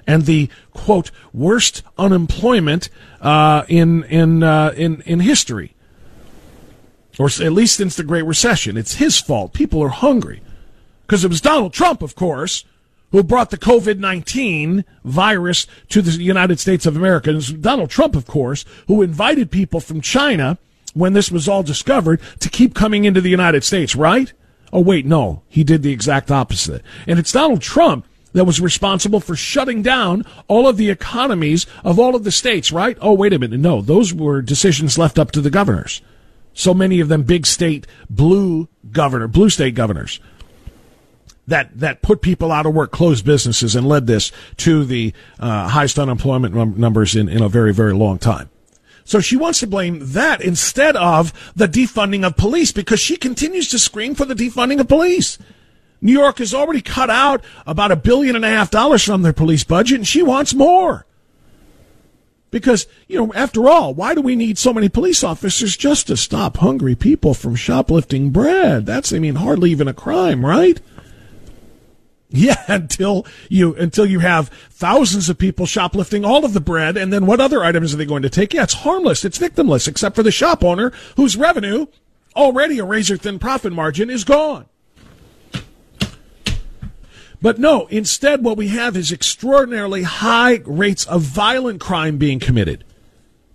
and 0.07 0.27
the 0.27 0.51
quote 0.75 1.11
worst 1.33 1.83
unemployment 1.97 2.91
uh, 3.23 3.65
in 3.69 4.05
in 4.05 4.43
uh, 4.43 4.75
in 4.77 5.01
in 5.03 5.21
history, 5.21 5.75
or 7.19 7.27
at 7.27 7.53
least 7.53 7.77
since 7.77 7.97
the 7.97 8.05
Great 8.05 8.27
Recession. 8.27 8.77
It's 8.77 8.97
his 8.97 9.19
fault. 9.19 9.55
People 9.55 9.83
are 9.83 9.89
hungry 9.89 10.43
because 11.07 11.25
it 11.25 11.29
was 11.29 11.41
Donald 11.41 11.73
Trump, 11.73 12.03
of 12.03 12.15
course, 12.15 12.67
who 13.11 13.23
brought 13.23 13.49
the 13.49 13.59
COVID 13.59 13.99
19 13.99 14.85
virus 15.03 15.67
to 15.89 16.03
the 16.03 16.23
United 16.23 16.61
States 16.61 16.85
of 16.85 16.95
America. 16.95 17.31
It 17.31 17.37
was 17.37 17.53
Donald 17.53 17.89
Trump, 17.89 18.15
of 18.15 18.27
course, 18.27 18.67
who 18.87 19.01
invited 19.01 19.51
people 19.51 19.81
from 19.81 20.03
China 20.03 20.59
when 20.95 21.13
this 21.13 21.31
was 21.31 21.49
all 21.49 21.63
discovered 21.63 22.21
to 22.41 22.49
keep 22.49 22.75
coming 22.75 23.05
into 23.05 23.21
the 23.21 23.31
United 23.31 23.63
States, 23.65 23.95
right? 23.95 24.33
Oh, 24.73 24.81
wait, 24.81 25.07
no. 25.07 25.43
He 25.49 25.63
did 25.63 25.83
the 25.83 25.93
exact 25.93 26.31
opposite. 26.31 26.83
And 27.07 27.19
it's 27.19 27.33
Donald 27.33 27.61
Trump 27.61 28.07
that 28.33 28.45
was 28.45 28.61
responsible 28.61 29.21
for 29.21 29.37
shutting 29.37 29.83
down 29.83 30.25
all 30.49 30.67
of 30.67 30.77
the 30.77 30.91
economies 30.91 31.67
of 31.85 31.99
all 31.99 32.17
of 32.17 32.25
the 32.25 32.33
states, 32.33 32.73
right? 32.73 32.99
Oh, 33.01 33.13
wait 33.13 33.33
a 33.33 33.39
minute. 33.39 33.61
No, 33.61 33.81
those 33.81 34.13
were 34.13 34.43
decisions 34.43 34.99
left 34.99 35.19
up 35.19 35.31
to 35.33 35.41
the 35.41 35.51
governors. 35.51 36.03
So 36.53 36.75
many 36.75 37.01
of 37.01 37.09
them 37.09 37.23
big 37.23 37.47
state 37.47 37.87
blue 38.09 38.69
governor, 38.91 39.29
blue 39.29 39.51
state 39.51 39.75
governors 39.75 40.21
that 41.47 41.79
that 41.79 42.03
put 42.03 42.23
people 42.23 42.53
out 42.53 42.67
of 42.67 42.75
work, 42.75 42.91
closed 42.91 43.25
businesses, 43.25 43.77
and 43.77 43.87
led 43.87 44.07
this 44.07 44.33
to 44.59 44.85
the 44.85 45.13
uh, 45.39 45.69
highest 45.69 45.99
unemployment 45.99 46.55
num- 46.55 46.79
numbers 46.79 47.15
in, 47.17 47.29
in 47.29 47.43
a 47.43 47.49
very 47.49 47.73
very 47.73 47.93
long 47.93 48.19
time. 48.19 48.49
So 49.05 49.21
she 49.21 49.37
wants 49.37 49.61
to 49.61 49.67
blame 49.67 49.99
that 50.01 50.41
instead 50.41 50.97
of 50.97 51.33
the 51.55 51.69
defunding 51.69 52.27
of 52.27 52.37
police 52.37 52.73
because 52.73 53.01
she 53.01 53.17
continues 53.17 53.69
to 53.69 53.79
scream 53.79 54.15
for 54.15 54.25
the 54.25 54.35
defunding 54.35 54.81
of 54.81 54.89
police. 54.89 55.39
New 56.01 56.13
York 56.13 56.39
has 56.39 56.55
already 56.55 56.81
cut 56.81 57.11
out 57.11 57.43
about 57.67 57.93
a 57.93 57.97
billion 57.97 58.35
and 58.35 58.45
a 58.45 58.49
half 58.49 58.71
dollars 58.71 59.05
from 59.05 59.23
their 59.23 59.33
police 59.33 59.65
budget 59.65 59.99
and 59.99 60.09
she 60.09 60.23
wants 60.23 60.55
more. 60.55 61.07
Because, 62.51 62.87
you 63.09 63.19
know, 63.19 63.33
after 63.35 63.69
all, 63.69 63.95
why 63.95 64.15
do 64.15 64.21
we 64.21 64.37
need 64.37 64.59
so 64.59 64.73
many 64.73 64.89
police 64.89 65.25
officers 65.25 65.77
just 65.77 66.07
to 66.07 66.17
stop 66.17 66.59
hungry 66.59 66.95
people 66.95 67.35
from 67.35 67.57
shoplifting 67.57 68.31
bread? 68.31 68.87
That's, 68.87 69.13
I 69.13 69.19
mean, 69.19 69.35
hardly 69.35 69.73
even 69.73 69.89
a 69.89 69.95
crime, 69.95 70.47
right? 70.47 70.81
Yeah, 72.37 72.61
until 72.67 73.27
you 73.49 73.77
until 73.77 74.05
you 74.05 74.19
have 74.19 74.49
thousands 74.69 75.29
of 75.29 75.39
people 75.39 75.67
shoplifting 75.67 76.25
all 76.25 76.45
of 76.45 76.53
the 76.53 76.61
bread, 76.61 76.97
and 76.97 77.13
then 77.13 77.27
what 77.27 77.39
other 77.39 77.63
items 77.63 77.95
are 77.95 77.97
they 77.97 78.05
going 78.05 78.25
to 78.25 78.31
take? 78.31 78.53
Yeah, 78.53 78.65
it's 78.65 78.75
harmless, 78.75 79.25
it's 79.25 79.39
victimless, 79.39 79.87
except 79.87 80.17
for 80.17 80.25
the 80.25 80.33
shop 80.33 80.65
owner 80.65 80.91
whose 81.17 81.37
revenue, 81.37 81.87
already 82.35 82.81
a 82.81 82.85
razor 82.85 83.17
thin 83.17 83.39
profit 83.39 83.73
margin, 83.73 84.11
is 84.11 84.25
gone. 84.25 84.67
But 87.41 87.61
no, 87.61 87.87
instead, 87.87 88.43
what 88.43 88.57
we 88.57 88.67
have 88.69 88.97
is 88.97 89.13
extraordinarily 89.13 90.03
high 90.03 90.61
rates 90.65 91.05
of 91.05 91.23
violent 91.23 91.81
crime 91.81 92.19
being 92.19 92.41
committed 92.41 92.83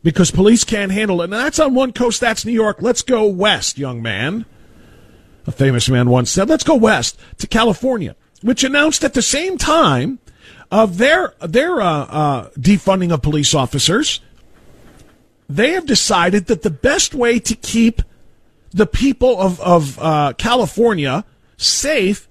because 0.03 0.31
police 0.31 0.63
can't 0.63 0.93
handle 0.93 1.21
it. 1.21 1.25
And 1.25 1.33
that's 1.33 1.59
on 1.59 1.73
one 1.73 1.91
coast, 1.91 2.21
that's 2.21 2.45
New 2.45 2.53
York. 2.53 2.81
Let's 2.81 3.01
go 3.01 3.25
west, 3.25 3.77
young 3.77 4.01
man. 4.01 4.45
A 5.47 5.51
famous 5.51 5.89
man 5.89 6.09
once 6.09 6.31
said, 6.31 6.47
let's 6.47 6.63
go 6.63 6.75
west 6.75 7.19
to 7.39 7.47
California 7.47 8.15
which 8.41 8.63
announced 8.63 9.03
at 9.03 9.13
the 9.13 9.21
same 9.21 9.57
time 9.57 10.19
of 10.71 10.97
their 10.97 11.33
their 11.41 11.81
uh, 11.81 12.05
uh, 12.05 12.49
defunding 12.51 13.11
of 13.11 13.21
police 13.21 13.53
officers, 13.53 14.21
they 15.49 15.71
have 15.71 15.85
decided 15.85 16.45
that 16.45 16.61
the 16.61 16.69
best 16.69 17.13
way 17.13 17.39
to 17.39 17.55
keep 17.55 18.01
the 18.71 18.85
people 18.85 19.39
of 19.39 19.59
of 19.61 19.97
uh, 19.99 20.33
California 20.37 21.25
safe 21.57 22.27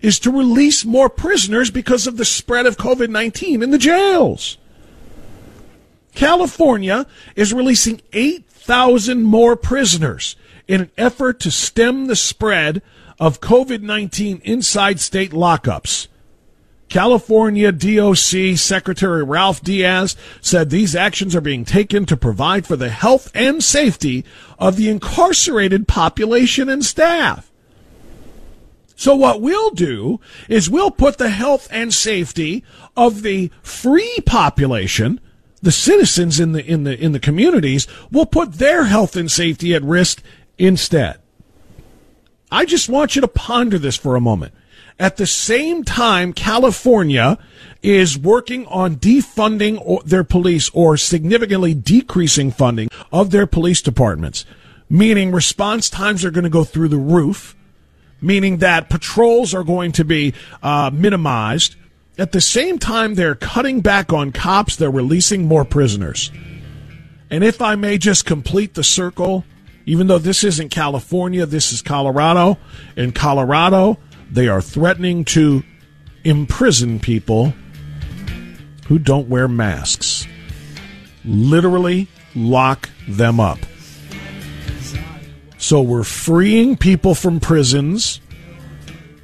is 0.00 0.18
to 0.18 0.30
release 0.30 0.84
more 0.84 1.08
prisoners 1.08 1.70
because 1.70 2.06
of 2.06 2.16
the 2.16 2.24
spread 2.24 2.66
of 2.66 2.76
COVID 2.76 3.08
nineteen 3.08 3.62
in 3.62 3.70
the 3.70 3.78
jails. 3.78 4.58
California 6.14 7.06
is 7.34 7.52
releasing 7.52 8.00
eight 8.12 8.46
thousand 8.46 9.22
more 9.22 9.54
prisoners 9.54 10.34
in 10.66 10.80
an 10.80 10.90
effort 10.98 11.38
to 11.40 11.50
stem 11.50 12.06
the 12.06 12.16
spread 12.16 12.82
of 13.18 13.40
COVID 13.40 13.82
19 13.82 14.42
inside 14.44 15.00
state 15.00 15.30
lockups. 15.32 16.08
California 16.88 17.72
DOC 17.72 18.56
Secretary 18.56 19.24
Ralph 19.24 19.60
Diaz 19.60 20.16
said 20.40 20.70
these 20.70 20.94
actions 20.94 21.34
are 21.34 21.40
being 21.40 21.64
taken 21.64 22.06
to 22.06 22.16
provide 22.16 22.66
for 22.66 22.76
the 22.76 22.90
health 22.90 23.30
and 23.34 23.62
safety 23.62 24.24
of 24.58 24.76
the 24.76 24.88
incarcerated 24.88 25.88
population 25.88 26.68
and 26.68 26.84
staff. 26.84 27.50
So 28.94 29.14
what 29.14 29.42
we'll 29.42 29.70
do 29.70 30.20
is 30.48 30.70
we'll 30.70 30.90
put 30.90 31.18
the 31.18 31.28
health 31.28 31.68
and 31.70 31.92
safety 31.92 32.64
of 32.96 33.22
the 33.22 33.50
free 33.62 34.18
population, 34.24 35.20
the 35.60 35.72
citizens 35.72 36.40
in 36.40 36.52
the 36.52 36.64
in 36.64 36.84
the 36.84 36.98
in 36.98 37.12
the 37.12 37.20
communities, 37.20 37.86
we'll 38.10 38.26
put 38.26 38.54
their 38.54 38.84
health 38.84 39.16
and 39.16 39.30
safety 39.30 39.74
at 39.74 39.82
risk 39.82 40.22
instead. 40.56 41.18
I 42.50 42.64
just 42.64 42.88
want 42.88 43.16
you 43.16 43.22
to 43.22 43.28
ponder 43.28 43.78
this 43.78 43.96
for 43.96 44.16
a 44.16 44.20
moment. 44.20 44.54
At 44.98 45.16
the 45.18 45.26
same 45.26 45.84
time, 45.84 46.32
California 46.32 47.38
is 47.82 48.18
working 48.18 48.66
on 48.66 48.96
defunding 48.96 50.02
their 50.04 50.24
police 50.24 50.70
or 50.72 50.96
significantly 50.96 51.74
decreasing 51.74 52.50
funding 52.50 52.88
of 53.12 53.30
their 53.30 53.46
police 53.46 53.82
departments, 53.82 54.46
meaning 54.88 55.32
response 55.32 55.90
times 55.90 56.24
are 56.24 56.30
going 56.30 56.44
to 56.44 56.50
go 56.50 56.64
through 56.64 56.88
the 56.88 56.96
roof, 56.96 57.54
meaning 58.22 58.58
that 58.58 58.88
patrols 58.88 59.52
are 59.52 59.64
going 59.64 59.92
to 59.92 60.04
be 60.04 60.32
uh, 60.62 60.90
minimized. 60.92 61.76
At 62.16 62.32
the 62.32 62.40
same 62.40 62.78
time, 62.78 63.14
they're 63.14 63.34
cutting 63.34 63.82
back 63.82 64.14
on 64.14 64.32
cops, 64.32 64.76
they're 64.76 64.90
releasing 64.90 65.44
more 65.44 65.66
prisoners. 65.66 66.30
And 67.28 67.44
if 67.44 67.60
I 67.60 67.74
may 67.74 67.98
just 67.98 68.24
complete 68.24 68.74
the 68.74 68.84
circle, 68.84 69.44
even 69.86 70.08
though 70.08 70.18
this 70.18 70.42
isn't 70.42 70.70
California, 70.70 71.46
this 71.46 71.72
is 71.72 71.80
Colorado. 71.80 72.58
In 72.96 73.12
Colorado, 73.12 73.98
they 74.30 74.48
are 74.48 74.60
threatening 74.60 75.24
to 75.26 75.62
imprison 76.24 76.98
people 76.98 77.54
who 78.88 78.98
don't 78.98 79.28
wear 79.28 79.46
masks. 79.46 80.26
Literally 81.24 82.08
lock 82.34 82.90
them 83.08 83.38
up. 83.38 83.58
So 85.58 85.80
we're 85.80 86.04
freeing 86.04 86.76
people 86.76 87.14
from 87.14 87.40
prisons 87.40 88.20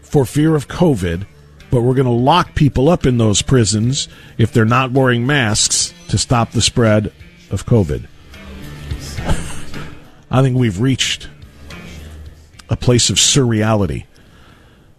for 0.03 0.25
fear 0.25 0.55
of 0.55 0.69
COVID, 0.69 1.27
but 1.71 1.83
we're 1.83 1.95
going 1.95 2.07
to 2.07 2.11
lock 2.11 2.55
people 2.55 2.89
up 2.89 3.05
in 3.05 3.19
those 3.19 3.43
prisons 3.43 4.09
if 4.39 4.53
they're 4.53 4.65
not 4.65 4.93
wearing 4.93 5.27
masks 5.27 5.93
to 6.09 6.19
stop 6.19 6.53
the 6.53 6.63
spread 6.63 7.13
of 7.51 7.67
COVID. 7.67 8.07
I 10.33 10.41
think 10.41 10.57
we've 10.57 10.81
reached 10.81 11.29
a 12.71 12.77
place 12.77 13.11
of 13.11 13.17
surreality. 13.17 14.07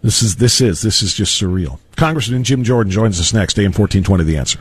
This 0.00 0.22
is 0.22 0.36
this 0.36 0.60
is 0.60 0.80
this 0.80 1.02
is 1.02 1.12
just 1.12 1.40
surreal. 1.40 1.80
Congressman 1.96 2.44
Jim 2.44 2.62
Jordan 2.62 2.92
joins 2.92 3.18
us 3.18 3.34
next. 3.34 3.58
AM 3.58 3.72
fourteen 3.72 4.04
twenty. 4.04 4.22
The 4.22 4.36
answer. 4.36 4.60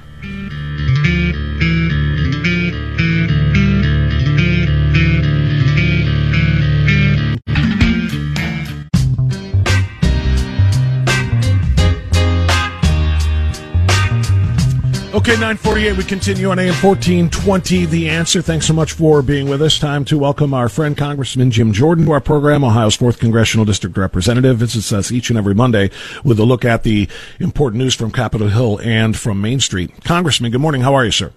Okay, 15.13 15.33
948, 15.33 15.95
we 15.95 16.03
continue 16.03 16.49
on 16.49 16.57
AM 16.57 16.73
1420, 16.73 17.85
The 17.85 18.09
Answer. 18.09 18.41
Thanks 18.41 18.65
so 18.65 18.73
much 18.73 18.93
for 18.93 19.21
being 19.21 19.47
with 19.47 19.61
us. 19.61 19.77
Time 19.77 20.03
to 20.05 20.17
welcome 20.17 20.55
our 20.55 20.67
friend 20.67 20.97
Congressman 20.97 21.51
Jim 21.51 21.71
Jordan 21.71 22.05
to 22.05 22.13
our 22.13 22.19
program, 22.19 22.63
Ohio's 22.63 22.97
4th 22.97 23.19
Congressional 23.19 23.63
District 23.63 23.95
Representative. 23.95 24.57
Visits 24.57 24.91
us 24.91 25.11
each 25.11 25.29
and 25.29 25.37
every 25.37 25.53
Monday 25.53 25.91
with 26.23 26.39
a 26.39 26.45
look 26.45 26.65
at 26.65 26.81
the 26.81 27.07
important 27.39 27.77
news 27.77 27.93
from 27.93 28.11
Capitol 28.11 28.47
Hill 28.47 28.79
and 28.81 29.15
from 29.15 29.39
Main 29.39 29.59
Street. 29.59 29.91
Congressman, 30.03 30.51
good 30.51 30.61
morning. 30.61 30.81
How 30.81 30.95
are 30.95 31.05
you, 31.05 31.11
sir? 31.11 31.31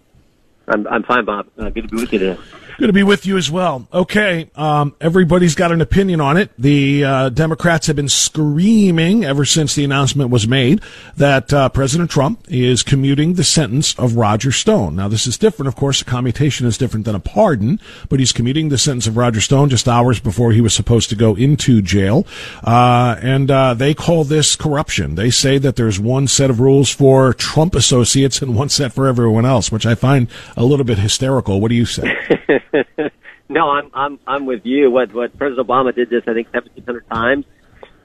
I'm, 0.68 0.86
I'm 0.86 1.02
fine, 1.02 1.26
Bob. 1.26 1.46
Uh, 1.58 1.68
good 1.68 1.82
to 1.82 1.88
be 1.88 2.00
with 2.00 2.12
you 2.14 2.18
today. 2.18 2.40
Good 2.78 2.88
to 2.88 2.92
be 2.92 3.02
with 3.02 3.24
you 3.24 3.38
as 3.38 3.50
well. 3.50 3.88
Okay, 3.90 4.50
um, 4.54 4.94
everybody's 5.00 5.54
got 5.54 5.72
an 5.72 5.80
opinion 5.80 6.20
on 6.20 6.36
it. 6.36 6.50
The 6.58 7.04
uh, 7.04 7.28
Democrats 7.30 7.86
have 7.86 7.96
been 7.96 8.10
screaming 8.10 9.24
ever 9.24 9.46
since 9.46 9.74
the 9.74 9.82
announcement 9.82 10.28
was 10.28 10.46
made 10.46 10.82
that 11.16 11.54
uh, 11.54 11.70
President 11.70 12.10
Trump 12.10 12.44
is 12.48 12.82
commuting 12.82 13.32
the 13.32 13.44
sentence 13.44 13.98
of 13.98 14.16
Roger 14.16 14.52
Stone. 14.52 14.94
Now, 14.94 15.08
this 15.08 15.26
is 15.26 15.38
different, 15.38 15.68
of 15.68 15.74
course. 15.74 16.02
A 16.02 16.04
commutation 16.04 16.66
is 16.66 16.76
different 16.76 17.06
than 17.06 17.14
a 17.14 17.18
pardon, 17.18 17.80
but 18.10 18.18
he's 18.18 18.32
commuting 18.32 18.68
the 18.68 18.76
sentence 18.76 19.06
of 19.06 19.16
Roger 19.16 19.40
Stone 19.40 19.70
just 19.70 19.88
hours 19.88 20.20
before 20.20 20.52
he 20.52 20.60
was 20.60 20.74
supposed 20.74 21.08
to 21.08 21.16
go 21.16 21.34
into 21.34 21.80
jail. 21.80 22.26
Uh, 22.62 23.16
and 23.22 23.50
uh, 23.50 23.72
they 23.72 23.94
call 23.94 24.22
this 24.22 24.54
corruption. 24.54 25.14
They 25.14 25.30
say 25.30 25.56
that 25.56 25.76
there's 25.76 25.98
one 25.98 26.28
set 26.28 26.50
of 26.50 26.60
rules 26.60 26.90
for 26.90 27.32
Trump 27.32 27.74
associates 27.74 28.42
and 28.42 28.54
one 28.54 28.68
set 28.68 28.92
for 28.92 29.06
everyone 29.06 29.46
else, 29.46 29.72
which 29.72 29.86
I 29.86 29.94
find 29.94 30.28
a 30.58 30.64
little 30.64 30.84
bit 30.84 30.98
hysterical. 30.98 31.58
What 31.58 31.68
do 31.68 31.74
you 31.74 31.86
say? 31.86 32.14
no, 33.48 33.70
I'm 33.70 33.90
I'm 33.94 34.18
I'm 34.26 34.46
with 34.46 34.64
you. 34.64 34.90
What 34.90 35.12
what 35.12 35.36
President 35.36 35.66
Obama 35.66 35.94
did 35.94 36.10
this, 36.10 36.22
I 36.26 36.34
think, 36.34 36.52
1,700 36.52 37.08
times, 37.08 37.44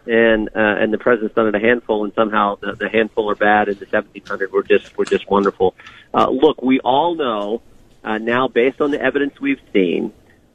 and 0.06 0.50
uh, 0.50 0.60
and 0.60 0.94
the 0.94 0.98
president's 0.98 1.36
done 1.36 1.48
it 1.48 1.56
a 1.56 1.60
handful, 1.60 2.04
and 2.04 2.14
somehow 2.14 2.56
the, 2.56 2.74
the 2.74 2.90
handful 2.90 3.30
are 3.30 3.36
bad, 3.36 3.68
and 3.68 3.78
the 3.78 3.86
1,700 3.86 4.52
were 4.52 4.64
just 4.64 4.98
were 4.98 5.06
just 5.06 5.30
wonderful. 5.30 5.76
Uh, 6.14 6.30
look, 6.30 6.62
we 6.62 6.80
all 6.80 7.16
know 7.16 7.62
uh, 8.04 8.18
now, 8.18 8.48
based 8.48 8.82
on 8.82 8.92
the 8.92 9.02
evidence 9.02 9.40
we've 9.40 9.62
seen, 9.74 10.14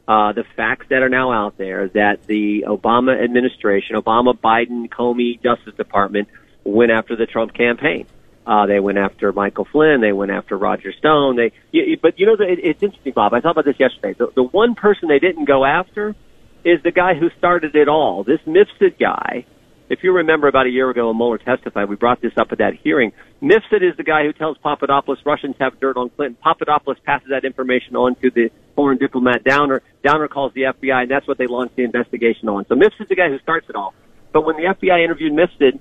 uh, 0.09 0.33
the 0.33 0.45
facts 0.57 0.87
that 0.91 1.03
are 1.03 1.09
now 1.09 1.33
out 1.33 1.57
there, 1.59 1.89
that 1.89 2.27
the 2.27 2.65
Obama 2.67 3.23
administration, 3.23 3.97
Obama, 3.97 4.39
Biden, 4.39 4.89
Comey, 4.89 5.41
Justice 5.43 5.75
Department, 5.75 6.29
went 6.65 6.91
after 6.91 7.17
the 7.17 7.27
Trump 7.27 7.55
campaign. 7.55 8.07
Uh, 8.47 8.67
they 8.67 8.79
went 8.79 8.97
after 8.97 9.33
Michael 9.33 9.67
Flynn. 9.71 10.01
They 10.01 10.13
went 10.13 10.31
after 10.31 10.57
Roger 10.57 10.93
Stone. 10.93 11.37
They, 11.37 11.53
you, 11.73 11.99
but 12.01 12.19
you 12.19 12.27
know, 12.27 12.35
it, 12.35 12.61
it's 12.63 12.83
interesting, 12.83 13.13
Bob. 13.13 13.35
I 13.35 13.41
thought 13.41 13.53
about 13.53 13.65
this 13.65 13.81
yesterday. 13.81 14.15
The, 14.17 14.29
the 14.35 14.43
one 14.43 14.77
person 14.77 15.09
they 15.09 15.19
didn't 15.19 15.47
go 15.47 15.65
after 15.65 16.15
is 16.65 16.81
the 16.85 16.93
guy 16.93 17.15
who 17.15 17.29
started 17.39 17.75
it 17.75 17.89
all. 17.89 18.23
This 18.23 18.41
Mifsud 18.47 18.99
guy. 19.01 19.47
If 19.89 20.03
you 20.03 20.13
remember 20.13 20.49
about 20.49 20.67
a 20.67 20.71
year 20.71 20.91
ago 20.91 21.09
when 21.09 21.17
Mueller 21.17 21.39
testified, 21.39 21.89
we 21.89 21.95
brought 21.95 22.21
this 22.21 22.33
up 22.37 22.49
at 22.51 22.59
that 22.59 22.75
hearing. 22.75 23.13
Mifsud 23.41 23.89
is 23.89 23.97
the 23.97 24.03
guy 24.03 24.25
who 24.25 24.33
tells 24.33 24.59
Papadopoulos 24.59 25.21
Russians 25.25 25.55
have 25.61 25.79
dirt 25.79 25.97
on 25.97 26.11
Clinton. 26.11 26.37
Papadopoulos 26.43 26.99
passes 27.05 27.29
that 27.31 27.45
information 27.45 27.95
on 27.95 28.17
to 28.17 28.31
the 28.31 28.51
foreign 28.75 28.99
diplomat 28.99 29.45
Downer. 29.45 29.83
Downer 30.03 30.27
calls 30.27 30.53
the 30.55 30.63
FBI, 30.63 31.03
and 31.03 31.11
that's 31.11 31.27
what 31.29 31.39
they 31.39 31.47
launched 31.47 31.77
the 31.77 31.85
investigation 31.85 32.49
on. 32.49 32.67
So 32.67 32.75
Mifsud's 32.75 33.09
the 33.09 33.15
guy 33.15 33.29
who 33.29 33.39
starts 33.39 33.69
it 33.69 33.77
all. 33.77 33.95
But 34.33 34.45
when 34.45 34.57
the 34.57 34.65
FBI 34.65 35.05
interviewed 35.05 35.33
Mifsud, 35.33 35.79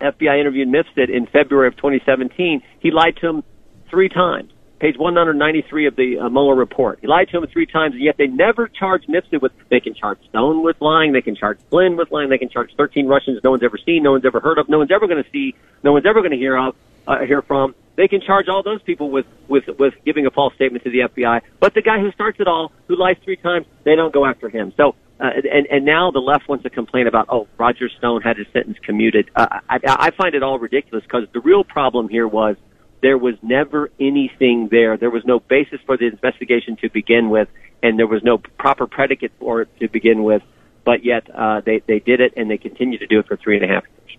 FBI 0.00 0.40
interviewed 0.40 0.68
Mifsud 0.68 1.10
in 1.10 1.26
February 1.26 1.68
of 1.68 1.76
2017, 1.76 2.62
he 2.80 2.90
lied 2.90 3.16
to 3.16 3.28
him 3.28 3.44
three 3.90 4.08
times. 4.08 4.50
Page 4.80 4.98
193 4.98 5.86
of 5.86 5.96
the 5.96 6.18
uh, 6.18 6.28
Mueller 6.28 6.54
report. 6.54 6.98
He 7.00 7.06
lied 7.06 7.28
to 7.30 7.38
him 7.38 7.46
three 7.46 7.64
times, 7.64 7.94
and 7.94 8.02
yet 8.02 8.16
they 8.18 8.26
never 8.26 8.68
charged 8.68 9.08
Mifsud 9.08 9.40
with. 9.40 9.52
They 9.70 9.80
can 9.80 9.94
charge 9.94 10.18
Stone 10.28 10.62
with 10.62 10.76
lying. 10.80 11.12
They 11.12 11.22
can 11.22 11.36
charge 11.36 11.58
Flynn 11.70 11.96
with 11.96 12.10
lying. 12.10 12.28
They 12.28 12.38
can 12.38 12.50
charge 12.50 12.70
13 12.76 13.06
Russians 13.06 13.40
no 13.42 13.52
one's 13.52 13.62
ever 13.62 13.78
seen, 13.78 14.02
no 14.02 14.12
one's 14.12 14.26
ever 14.26 14.40
heard 14.40 14.58
of, 14.58 14.68
no 14.68 14.78
one's 14.78 14.90
ever 14.90 15.06
going 15.06 15.22
to 15.22 15.30
see, 15.30 15.54
no 15.82 15.92
one's 15.92 16.06
ever 16.06 16.20
going 16.20 16.32
to 16.32 16.36
hear 16.36 16.56
of, 16.56 16.74
uh, 17.06 17.20
hear 17.20 17.40
from. 17.40 17.74
They 17.96 18.08
can 18.08 18.20
charge 18.20 18.48
all 18.48 18.62
those 18.62 18.82
people 18.82 19.10
with 19.10 19.26
with 19.48 19.64
with 19.78 19.94
giving 20.04 20.26
a 20.26 20.30
false 20.30 20.54
statement 20.54 20.84
to 20.84 20.90
the 20.90 21.08
FBI. 21.08 21.42
But 21.60 21.74
the 21.74 21.82
guy 21.82 22.00
who 22.00 22.10
starts 22.10 22.40
it 22.40 22.48
all, 22.48 22.72
who 22.88 22.96
lies 22.96 23.16
three 23.24 23.36
times, 23.36 23.66
they 23.84 23.94
don't 23.94 24.12
go 24.12 24.26
after 24.26 24.48
him. 24.48 24.72
So 24.76 24.96
uh, 25.20 25.30
and, 25.50 25.66
and 25.70 25.84
now 25.84 26.10
the 26.10 26.18
left 26.18 26.48
wants 26.48 26.64
to 26.64 26.70
complain 26.70 27.06
about, 27.06 27.26
oh, 27.28 27.46
Roger 27.56 27.88
Stone 27.88 28.22
had 28.22 28.36
his 28.36 28.46
sentence 28.52 28.78
commuted. 28.82 29.30
Uh, 29.36 29.60
I, 29.68 29.78
I 29.84 30.10
find 30.10 30.34
it 30.34 30.42
all 30.42 30.58
ridiculous 30.58 31.04
because 31.04 31.28
the 31.32 31.40
real 31.40 31.62
problem 31.62 32.08
here 32.08 32.26
was 32.26 32.56
there 33.00 33.18
was 33.18 33.34
never 33.42 33.90
anything 34.00 34.68
there. 34.70 34.96
There 34.96 35.10
was 35.10 35.24
no 35.24 35.38
basis 35.38 35.78
for 35.86 35.96
the 35.96 36.06
investigation 36.06 36.76
to 36.82 36.90
begin 36.90 37.30
with, 37.30 37.48
and 37.82 37.98
there 37.98 38.06
was 38.06 38.22
no 38.24 38.38
proper 38.38 38.86
predicate 38.86 39.32
for 39.38 39.62
it 39.62 39.68
to 39.80 39.88
begin 39.88 40.24
with. 40.24 40.42
But 40.84 41.04
yet 41.04 41.28
uh, 41.30 41.60
they 41.64 41.82
they 41.86 41.98
did 41.98 42.20
it, 42.20 42.34
and 42.36 42.50
they 42.50 42.58
continue 42.58 42.98
to 42.98 43.06
do 43.06 43.20
it 43.20 43.26
for 43.26 43.36
three 43.36 43.56
and 43.56 43.64
a 43.64 43.68
half 43.68 43.84
years. 43.84 44.18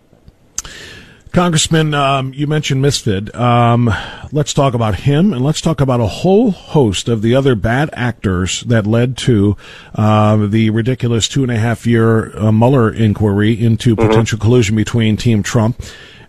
Congressman, 1.36 1.94
um, 1.94 2.34
you 2.34 2.48
mentioned 2.48 2.82
Mifsud. 2.82 3.36
Um, 3.36 3.94
let's 4.32 4.54
talk 4.54 4.74
about 4.74 4.96
him, 4.96 5.34
and 5.34 5.44
let's 5.44 5.60
talk 5.60 5.82
about 5.82 6.00
a 6.00 6.08
whole 6.08 6.52
host 6.52 7.10
of 7.10 7.22
the 7.22 7.36
other 7.36 7.56
bad 7.56 7.90
actors 7.92 8.62
that 8.62 8.88
led 8.88 9.18
to 9.18 9.58
uh, 9.96 10.48
the 10.48 10.70
ridiculous 10.70 11.28
two 11.28 11.44
and 11.44 11.52
a 11.52 11.58
half 11.58 11.86
year 11.86 12.34
uh, 12.38 12.54
Mueller 12.54 12.90
inquiry 12.90 13.52
into 13.52 13.98
mm-hmm. 13.98 14.08
potential 14.08 14.40
collusion 14.40 14.78
between 14.78 15.18
Team 15.18 15.44
Trump 15.44 15.82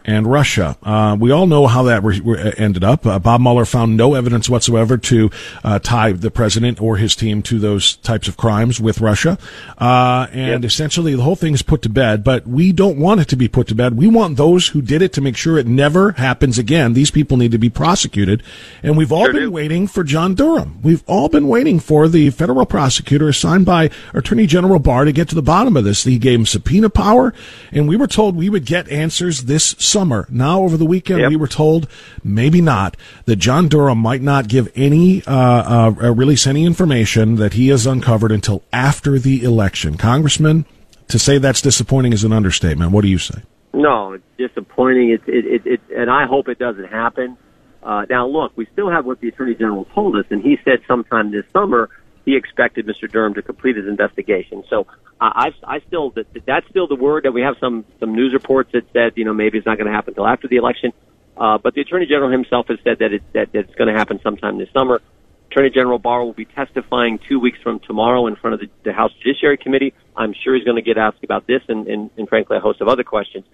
and 0.06 0.26
Russia. 0.26 0.76
Uh, 0.82 1.16
we 1.18 1.32
all 1.32 1.46
know 1.46 1.66
how 1.66 1.82
that 1.82 2.02
re- 2.04 2.20
re- 2.20 2.54
ended 2.56 2.84
up. 2.84 3.04
Uh, 3.04 3.18
Bob 3.18 3.40
Mueller 3.40 3.64
found 3.64 3.96
no 3.96 4.14
evidence 4.14 4.48
whatsoever 4.48 4.96
to 4.96 5.30
uh, 5.64 5.78
tie 5.80 6.12
the 6.12 6.30
president 6.30 6.80
or 6.80 6.96
his 6.96 7.16
team 7.16 7.42
to 7.42 7.58
those 7.58 7.96
types 7.96 8.28
of 8.28 8.36
crimes 8.36 8.80
with 8.80 9.00
Russia. 9.00 9.36
Uh, 9.76 10.28
and 10.30 10.62
yep. 10.62 10.64
essentially, 10.64 11.14
the 11.14 11.22
whole 11.22 11.36
thing 11.36 11.52
is 11.52 11.62
put 11.62 11.82
to 11.82 11.88
bed, 11.88 12.22
but 12.22 12.46
we 12.46 12.72
don't 12.72 12.98
want 12.98 13.20
it 13.20 13.28
to 13.28 13.36
be 13.36 13.48
put 13.48 13.66
to 13.66 13.74
bed. 13.74 13.96
We 13.96 14.06
want 14.06 14.36
those 14.36 14.68
who 14.68 14.80
did 14.80 15.02
it 15.02 15.12
to 15.14 15.20
make 15.20 15.36
sure 15.36 15.58
it 15.58 15.66
never 15.66 16.12
happens 16.12 16.56
again. 16.56 16.92
These 16.92 17.10
people 17.10 17.36
need 17.36 17.50
to 17.50 17.58
be 17.58 17.68
prosecuted. 17.68 18.42
And 18.82 18.96
we've 18.96 19.12
all 19.12 19.24
sure 19.24 19.32
been 19.32 19.42
do. 19.42 19.50
waiting 19.50 19.88
for 19.88 20.04
John 20.04 20.34
Durham. 20.34 20.80
We've 20.82 21.02
all 21.08 21.28
been 21.28 21.48
waiting 21.48 21.80
for 21.80 22.06
the 22.06 22.30
federal 22.30 22.64
prosecutor 22.64 23.28
assigned 23.28 23.66
by 23.66 23.90
Attorney 24.14 24.46
General 24.46 24.78
Barr 24.78 25.04
to 25.04 25.12
get 25.12 25.28
to 25.30 25.34
the 25.34 25.42
bottom 25.42 25.76
of 25.76 25.82
this. 25.82 26.04
He 26.04 26.18
gave 26.18 26.38
him 26.38 26.46
subpoena 26.46 26.90
power, 26.90 27.34
and 27.72 27.88
we 27.88 27.96
were 27.96 28.06
told 28.06 28.36
we 28.36 28.48
would 28.48 28.64
get 28.64 28.88
answers 28.88 29.44
this 29.44 29.74
summer. 29.96 30.26
Now, 30.28 30.60
over 30.60 30.76
the 30.76 30.84
weekend, 30.84 31.20
yep. 31.20 31.30
we 31.30 31.36
were 31.36 31.48
told 31.48 31.88
maybe 32.22 32.60
not 32.60 32.98
that 33.24 33.36
John 33.36 33.66
Durham 33.66 33.96
might 33.96 34.20
not 34.20 34.46
give 34.46 34.70
any 34.74 35.24
uh, 35.24 35.32
uh, 35.34 35.94
uh, 36.02 36.12
release 36.12 36.46
any 36.46 36.66
information 36.66 37.36
that 37.36 37.54
he 37.54 37.68
has 37.68 37.86
uncovered 37.86 38.30
until 38.30 38.62
after 38.74 39.18
the 39.18 39.42
election. 39.42 39.96
Congressman, 39.96 40.66
to 41.08 41.18
say 41.18 41.38
that's 41.38 41.62
disappointing 41.62 42.12
is 42.12 42.24
an 42.24 42.32
understatement. 42.32 42.92
What 42.92 43.02
do 43.02 43.08
you 43.08 43.16
say? 43.16 43.40
No, 43.72 44.12
it's 44.12 44.24
disappointing. 44.36 45.08
It, 45.12 45.22
it, 45.26 45.46
it, 45.46 45.66
it 45.66 45.80
and 45.96 46.10
I 46.10 46.26
hope 46.26 46.48
it 46.48 46.58
doesn't 46.58 46.88
happen. 46.88 47.38
Uh, 47.82 48.04
now, 48.10 48.26
look, 48.26 48.52
we 48.54 48.66
still 48.74 48.90
have 48.90 49.06
what 49.06 49.20
the 49.20 49.28
Attorney 49.28 49.54
General 49.54 49.86
told 49.94 50.14
us, 50.16 50.26
and 50.28 50.42
he 50.42 50.58
said 50.62 50.80
sometime 50.86 51.30
this 51.30 51.46
summer 51.54 51.88
he 52.26 52.36
expected 52.36 52.86
Mr. 52.86 53.10
Durham 53.10 53.32
to 53.34 53.42
complete 53.42 53.76
his 53.76 53.86
investigation. 53.86 54.64
So 54.68 54.86
I, 55.18 55.52
I 55.64 55.80
still 55.86 56.10
that, 56.10 56.26
that's 56.44 56.68
still 56.68 56.88
the 56.88 56.96
word 56.96 57.24
that 57.24 57.32
we 57.32 57.40
have 57.40 57.54
some 57.58 57.86
some 58.00 58.14
news 58.14 58.34
reports 58.34 58.72
that 58.72 58.82
said 58.92 59.12
you 59.16 59.24
know 59.24 59.32
maybe 59.32 59.56
it's 59.56 59.66
not 59.66 59.78
going 59.78 59.86
to 59.86 59.94
happen 59.94 60.12
until 60.12 60.26
after 60.26 60.48
the 60.48 60.56
election. 60.56 60.92
Uh, 61.36 61.58
but 61.58 61.74
the 61.74 61.80
Attorney 61.80 62.06
General 62.06 62.30
himself 62.30 62.66
has 62.68 62.78
said 62.82 62.98
that, 63.00 63.12
it, 63.12 63.22
that, 63.34 63.52
that 63.52 63.58
it's 63.58 63.74
going 63.74 63.92
to 63.92 63.98
happen 63.98 64.18
sometime 64.22 64.58
this 64.58 64.68
summer. 64.72 65.02
Attorney 65.50 65.70
General 65.70 65.98
Barr 65.98 66.24
will 66.24 66.32
be 66.32 66.46
testifying 66.46 67.18
two 67.28 67.38
weeks 67.38 67.58
from 67.62 67.78
tomorrow 67.80 68.26
in 68.26 68.36
front 68.36 68.54
of 68.54 68.60
the, 68.60 68.68
the 68.84 68.92
House 68.92 69.12
Judiciary 69.22 69.58
Committee. 69.58 69.92
I'm 70.16 70.32
sure 70.32 70.54
he's 70.54 70.64
going 70.64 70.76
to 70.76 70.82
get 70.82 70.96
asked 70.96 71.22
about 71.22 71.46
this 71.46 71.60
and, 71.68 71.86
and, 71.88 72.10
and 72.16 72.28
frankly 72.28 72.56
a 72.56 72.60
host 72.60 72.80
of 72.80 72.88
other 72.88 73.04
questions. 73.04 73.44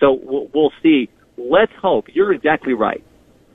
So 0.00 0.12
we'll, 0.12 0.48
we'll 0.54 0.72
see. 0.82 1.10
Let's 1.36 1.72
hope. 1.80 2.06
You're 2.12 2.32
exactly 2.32 2.72
right. 2.72 3.04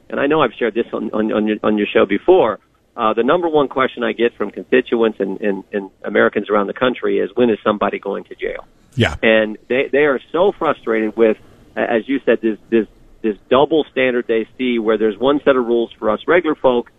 And 0.09 0.19
I 0.19 0.27
know 0.27 0.41
I've 0.41 0.53
shared 0.57 0.75
this 0.75 0.85
on, 0.93 1.09
on, 1.11 1.31
on, 1.31 1.47
your, 1.47 1.57
on 1.63 1.77
your 1.77 1.87
show 1.91 2.05
before. 2.05 2.59
Uh, 2.95 3.13
the 3.13 3.23
number 3.23 3.47
one 3.47 3.67
question 3.69 4.03
I 4.03 4.11
get 4.11 4.35
from 4.35 4.51
constituents 4.51 5.19
and, 5.19 5.39
and, 5.41 5.63
and 5.71 5.91
Americans 6.03 6.49
around 6.49 6.67
the 6.67 6.73
country 6.73 7.19
is 7.19 7.29
when 7.35 7.49
is 7.49 7.57
somebody 7.63 7.99
going 7.99 8.25
to 8.25 8.35
jail? 8.35 8.65
Yeah. 8.95 9.15
And 9.23 9.57
they, 9.69 9.87
they 9.91 10.05
are 10.05 10.19
so 10.31 10.51
frustrated 10.57 11.15
with, 11.15 11.37
as 11.75 12.07
you 12.07 12.19
said, 12.25 12.39
this, 12.41 12.57
this, 12.69 12.87
this 13.21 13.37
double 13.49 13.85
standard 13.91 14.25
they 14.27 14.47
see 14.57 14.79
where 14.79 14.97
there's 14.97 15.17
one 15.17 15.39
set 15.45 15.55
of 15.55 15.65
rules 15.65 15.91
for 15.97 16.09
us 16.09 16.19
regular 16.27 16.55
folk, 16.55 16.91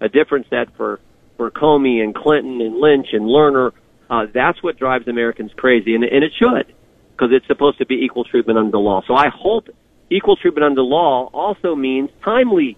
a 0.00 0.08
different 0.08 0.46
set 0.50 0.76
for, 0.76 1.00
for 1.36 1.50
Comey 1.50 2.02
and 2.02 2.14
Clinton 2.14 2.60
and 2.60 2.78
Lynch 2.78 3.08
and 3.12 3.26
Lerner. 3.26 3.72
Uh, 4.10 4.26
that's 4.32 4.60
what 4.62 4.78
drives 4.78 5.06
Americans 5.06 5.52
crazy, 5.56 5.94
and, 5.94 6.04
and 6.04 6.24
it 6.24 6.32
should, 6.38 6.74
because 7.12 7.30
it's 7.32 7.46
supposed 7.46 7.78
to 7.78 7.86
be 7.86 7.96
equal 7.96 8.24
treatment 8.24 8.58
under 8.58 8.70
the 8.70 8.78
law. 8.78 9.02
So 9.06 9.14
I 9.14 9.28
hope 9.28 9.68
equal 10.10 10.36
treatment 10.36 10.64
under 10.64 10.76
the 10.76 10.82
law 10.82 11.28
also 11.32 11.74
means 11.74 12.10
timely 12.24 12.76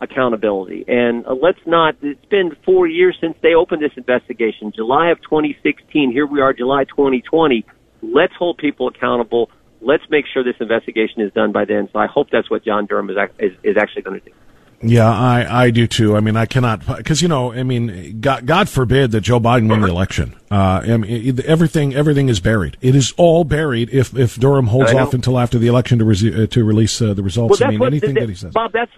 accountability. 0.00 0.84
And 0.88 1.26
uh, 1.26 1.34
let's 1.34 1.58
not, 1.66 1.96
it's 2.02 2.24
been 2.26 2.56
four 2.64 2.86
years 2.86 3.16
since 3.20 3.36
they 3.42 3.54
opened 3.54 3.82
this 3.82 3.92
investigation, 3.96 4.72
July 4.74 5.10
of 5.10 5.20
2016. 5.22 6.10
Here 6.10 6.26
we 6.26 6.40
are, 6.40 6.52
July 6.52 6.84
2020. 6.84 7.64
Let's 8.02 8.32
hold 8.34 8.58
people 8.58 8.88
accountable. 8.88 9.50
Let's 9.80 10.04
make 10.10 10.24
sure 10.32 10.42
this 10.42 10.60
investigation 10.60 11.22
is 11.22 11.32
done 11.32 11.52
by 11.52 11.64
then. 11.64 11.88
So 11.92 11.98
I 11.98 12.06
hope 12.06 12.28
that's 12.30 12.50
what 12.50 12.64
John 12.64 12.86
Durham 12.86 13.10
is, 13.10 13.16
is, 13.38 13.52
is 13.62 13.76
actually 13.76 14.02
going 14.02 14.20
to 14.20 14.26
do. 14.26 14.32
Yeah, 14.82 15.10
I, 15.10 15.64
I 15.64 15.70
do 15.70 15.86
too. 15.86 16.16
I 16.16 16.20
mean, 16.20 16.36
I 16.36 16.46
cannot 16.46 16.86
because 16.86 17.20
you 17.20 17.28
know, 17.28 17.52
I 17.52 17.64
mean, 17.64 18.18
God, 18.20 18.46
God 18.46 18.66
forbid 18.66 19.10
that 19.10 19.20
Joe 19.20 19.38
Biden 19.38 19.68
win 19.68 19.82
the 19.82 19.88
election. 19.88 20.34
Uh, 20.50 20.80
I 20.82 20.96
mean, 20.96 21.38
everything 21.44 21.94
everything 21.94 22.30
is 22.30 22.40
buried. 22.40 22.78
It 22.80 22.94
is 22.94 23.12
all 23.18 23.44
buried 23.44 23.90
if 23.90 24.16
if 24.16 24.36
Durham 24.36 24.68
holds 24.68 24.94
off 24.94 25.12
until 25.12 25.38
after 25.38 25.58
the 25.58 25.66
election 25.66 25.98
to 25.98 26.06
re- 26.06 26.44
uh, 26.44 26.46
to 26.46 26.64
release 26.64 27.02
uh, 27.02 27.12
the 27.12 27.22
results. 27.22 27.60
Well, 27.60 27.68
I 27.68 27.72
mean, 27.72 27.82
anything 27.82 28.14
that, 28.14 28.20
that 28.20 28.28
he 28.30 28.34
says. 28.34 28.54
Bob, 28.54 28.72
that's 28.72 28.90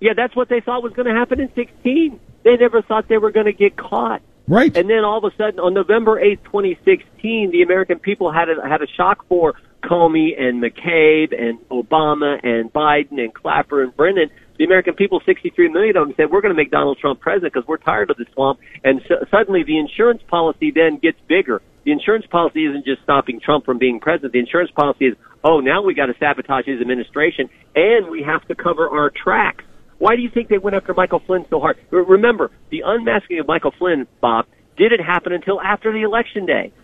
Yeah, 0.00 0.12
that's 0.16 0.34
what 0.36 0.48
they 0.48 0.60
thought 0.60 0.82
was 0.82 0.92
going 0.92 1.06
to 1.06 1.14
happen 1.14 1.40
in 1.40 1.52
16. 1.54 2.20
They 2.42 2.56
never 2.56 2.82
thought 2.82 3.08
they 3.08 3.18
were 3.18 3.30
going 3.30 3.46
to 3.46 3.52
get 3.52 3.76
caught. 3.76 4.22
Right. 4.46 4.76
And 4.76 4.90
then 4.90 5.04
all 5.04 5.18
of 5.18 5.24
a 5.24 5.34
sudden, 5.36 5.58
on 5.58 5.72
November 5.72 6.20
8th, 6.20 6.44
2016, 6.44 7.50
the 7.50 7.62
American 7.62 7.98
people 7.98 8.30
had 8.30 8.48
a, 8.50 8.68
had 8.68 8.82
a 8.82 8.86
shock 8.86 9.26
for 9.28 9.54
Comey 9.82 10.38
and 10.38 10.62
McCabe 10.62 11.32
and 11.38 11.58
Obama 11.68 12.38
and 12.42 12.72
Biden 12.72 13.18
and 13.18 13.32
Clapper 13.32 13.82
and 13.82 13.96
Brennan. 13.96 14.30
The 14.58 14.64
American 14.64 14.94
people, 14.94 15.20
63 15.24 15.68
million 15.70 15.96
of 15.96 16.06
them, 16.06 16.14
said, 16.16 16.30
we're 16.30 16.40
going 16.40 16.54
to 16.54 16.56
make 16.56 16.70
Donald 16.70 16.98
Trump 16.98 17.20
president 17.20 17.54
because 17.54 17.66
we're 17.66 17.78
tired 17.78 18.10
of 18.10 18.16
the 18.16 18.26
swamp. 18.34 18.60
And 18.84 19.00
so, 19.08 19.16
suddenly 19.30 19.64
the 19.64 19.78
insurance 19.78 20.22
policy 20.28 20.70
then 20.70 20.98
gets 20.98 21.18
bigger. 21.26 21.60
The 21.84 21.92
insurance 21.92 22.26
policy 22.26 22.66
isn't 22.66 22.84
just 22.84 23.02
stopping 23.02 23.40
Trump 23.40 23.64
from 23.64 23.78
being 23.78 23.98
president. 23.98 24.32
The 24.32 24.38
insurance 24.38 24.70
policy 24.70 25.06
is, 25.06 25.16
oh, 25.42 25.60
now 25.60 25.82
we 25.82 25.94
got 25.94 26.06
to 26.06 26.14
sabotage 26.18 26.66
his 26.66 26.80
administration 26.80 27.50
and 27.74 28.10
we 28.10 28.22
have 28.22 28.46
to 28.48 28.54
cover 28.54 28.88
our 28.88 29.10
tracks. 29.10 29.64
Why 30.04 30.16
do 30.16 30.20
you 30.20 30.28
think 30.28 30.50
they 30.50 30.58
went 30.58 30.76
after 30.76 30.92
Michael 30.92 31.20
Flynn 31.20 31.46
so 31.48 31.60
hard? 31.60 31.78
Remember, 31.90 32.50
the 32.68 32.82
unmasking 32.84 33.38
of 33.38 33.48
Michael 33.48 33.70
Flynn, 33.70 34.06
Bob, 34.20 34.44
didn't 34.76 35.02
happen 35.02 35.32
until 35.32 35.58
after 35.58 35.94
the 35.94 36.02
election 36.02 36.44
day. 36.44 36.74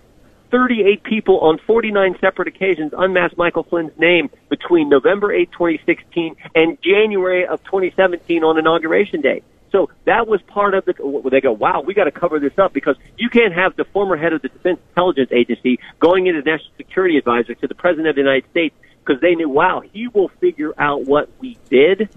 38 0.51 1.03
people 1.03 1.39
on 1.41 1.59
49 1.67 2.17
separate 2.19 2.49
occasions 2.49 2.95
unmasked 2.97 3.37
Michael 3.37 3.65
Flynn's 3.65 3.93
name 3.99 4.31
between 4.49 4.89
November 4.89 5.35
8, 5.35 5.53
2016 5.53 6.37
and 6.55 6.79
January 6.81 7.47
of 7.47 7.63
2017 7.65 8.43
on 8.43 8.59
inauguration 8.59 9.21
day. 9.21 9.43
So 9.71 9.91
that 10.07 10.27
was 10.27 10.41
part 10.47 10.73
of 10.73 10.87
the, 10.87 10.95
they 11.31 11.43
go, 11.43 11.53
wow, 11.53 11.83
we 11.83 11.93
got 11.93 12.05
to 12.05 12.11
cover 12.11 12.41
this 12.41 12.59
up 12.59 12.73
because 12.73 12.97
you 13.19 13.29
can't 13.29 13.53
have 13.53 13.77
the 13.77 13.85
former 13.85 14.17
head 14.17 14.33
of 14.33 14.41
the 14.41 14.49
Defense 14.49 14.81
Intelligence 14.93 15.29
Agency 15.31 15.79
going 15.99 16.27
into 16.27 16.41
National 16.41 16.73
Security 16.79 17.19
Advisor 17.19 17.55
to 17.55 17.67
the 17.67 17.75
President 17.75 18.09
of 18.09 18.15
the 18.15 18.23
United 18.23 18.51
States 18.51 18.75
because 19.05 19.21
they 19.21 19.35
knew, 19.35 19.51
wow, 19.51 19.83
he 19.93 20.09
will 20.09 20.29
figure 20.41 20.73
out 20.79 21.05
what 21.05 21.29
we 21.39 21.59
did 21.69 22.09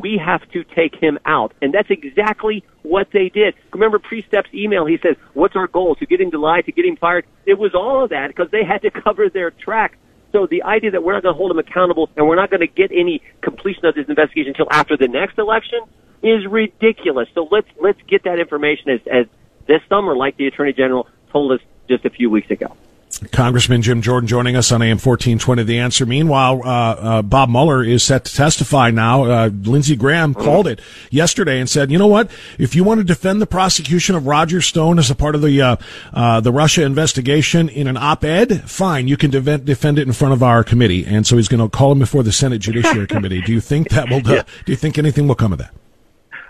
we 0.00 0.18
have 0.18 0.48
to 0.52 0.64
take 0.64 0.94
him 0.94 1.18
out. 1.24 1.52
And 1.60 1.72
that's 1.72 1.90
exactly 1.90 2.64
what 2.82 3.08
they 3.12 3.28
did. 3.28 3.54
Remember 3.72 3.98
Priestap's 3.98 4.52
email, 4.54 4.86
he 4.86 4.98
says, 4.98 5.16
what's 5.34 5.56
our 5.56 5.66
goal? 5.66 5.94
To 5.96 6.06
get 6.06 6.20
him 6.20 6.30
to 6.30 6.38
lie, 6.38 6.62
to 6.62 6.72
get 6.72 6.84
him 6.84 6.96
fired? 6.96 7.26
It 7.46 7.58
was 7.58 7.74
all 7.74 8.04
of 8.04 8.10
that 8.10 8.28
because 8.28 8.50
they 8.50 8.64
had 8.64 8.82
to 8.82 8.90
cover 9.04 9.28
their 9.28 9.50
tracks. 9.50 9.96
So 10.32 10.46
the 10.46 10.62
idea 10.62 10.92
that 10.92 11.02
we're 11.02 11.12
not 11.12 11.22
going 11.22 11.34
to 11.34 11.36
hold 11.36 11.50
him 11.50 11.58
accountable 11.58 12.08
and 12.16 12.26
we're 12.26 12.36
not 12.36 12.50
going 12.50 12.60
to 12.60 12.66
get 12.66 12.90
any 12.90 13.20
completion 13.42 13.84
of 13.84 13.94
this 13.94 14.08
investigation 14.08 14.48
until 14.48 14.68
after 14.70 14.96
the 14.96 15.08
next 15.08 15.38
election 15.38 15.80
is 16.22 16.46
ridiculous. 16.46 17.28
So 17.34 17.48
let's 17.50 17.68
let's 17.80 18.00
get 18.08 18.24
that 18.24 18.38
information 18.38 18.90
as, 18.90 19.00
as 19.06 19.26
this 19.66 19.82
summer, 19.88 20.16
like 20.16 20.36
the 20.38 20.46
Attorney 20.46 20.72
General 20.72 21.06
told 21.30 21.52
us 21.52 21.60
just 21.88 22.06
a 22.06 22.10
few 22.10 22.30
weeks 22.30 22.50
ago. 22.50 22.74
Congressman 23.30 23.82
Jim 23.82 24.02
Jordan 24.02 24.26
joining 24.26 24.56
us 24.56 24.72
on 24.72 24.82
AM 24.82 24.98
1420 24.98 25.62
The 25.62 25.78
Answer. 25.78 26.06
Meanwhile, 26.06 26.62
uh, 26.64 26.68
uh, 26.68 27.22
Bob 27.22 27.48
Mueller 27.48 27.84
is 27.84 28.02
set 28.02 28.24
to 28.24 28.34
testify 28.34 28.90
now. 28.90 29.24
Uh, 29.24 29.50
Lindsey 29.62 29.96
Graham 29.96 30.34
mm-hmm. 30.34 30.42
called 30.42 30.66
it 30.66 30.80
yesterday 31.10 31.60
and 31.60 31.68
said, 31.68 31.90
you 31.90 31.98
know 31.98 32.06
what? 32.06 32.30
If 32.58 32.74
you 32.74 32.84
want 32.84 32.98
to 32.98 33.04
defend 33.04 33.40
the 33.40 33.46
prosecution 33.46 34.16
of 34.16 34.26
Roger 34.26 34.60
Stone 34.60 34.98
as 34.98 35.10
a 35.10 35.14
part 35.14 35.34
of 35.34 35.42
the, 35.42 35.60
uh, 35.60 35.76
uh, 36.12 36.40
the 36.40 36.52
Russia 36.52 36.82
investigation 36.84 37.68
in 37.68 37.86
an 37.86 37.96
op-ed, 37.96 38.68
fine, 38.68 39.08
you 39.08 39.16
can 39.16 39.30
defend, 39.30 39.64
defend 39.64 39.98
it 39.98 40.06
in 40.06 40.12
front 40.12 40.34
of 40.34 40.42
our 40.42 40.64
committee. 40.64 41.06
And 41.06 41.26
so 41.26 41.36
he's 41.36 41.48
going 41.48 41.62
to 41.62 41.68
call 41.68 41.92
him 41.92 41.98
before 41.98 42.22
the 42.22 42.32
Senate 42.32 42.60
Judiciary 42.60 43.06
Committee. 43.08 43.40
Do 43.42 43.52
you 43.52 43.60
think 43.60 43.90
that 43.90 44.10
will, 44.10 44.20
do, 44.20 44.42
do 44.64 44.72
you 44.72 44.76
think 44.76 44.98
anything 44.98 45.28
will 45.28 45.34
come 45.34 45.52
of 45.52 45.58
that? 45.58 45.72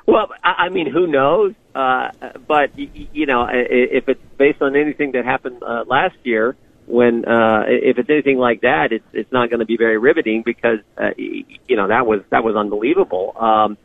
Well, 0.06 0.30
I 0.42 0.68
mean, 0.68 0.90
who 0.90 1.06
knows? 1.06 1.54
Uh, 1.74 2.10
but 2.46 2.76
you 2.76 3.26
know, 3.26 3.48
if 3.50 4.08
it's 4.08 4.20
based 4.36 4.60
on 4.60 4.76
anything 4.76 5.12
that 5.12 5.24
happened 5.24 5.62
uh, 5.62 5.84
last 5.86 6.16
year, 6.24 6.56
when 6.86 7.24
uh, 7.24 7.64
if 7.66 7.98
it's 7.98 8.10
anything 8.10 8.38
like 8.38 8.62
that, 8.62 8.88
it's 8.92 9.04
it's 9.12 9.32
not 9.32 9.50
going 9.50 9.60
to 9.60 9.66
be 9.66 9.76
very 9.76 9.98
riveting 9.98 10.42
because 10.44 10.78
uh, 10.98 11.10
you 11.16 11.76
know 11.76 11.88
that 11.88 12.06
was 12.06 12.20
that 12.30 12.44
was 12.44 12.56
unbelievable. 12.56 13.34
Um, 13.38 13.78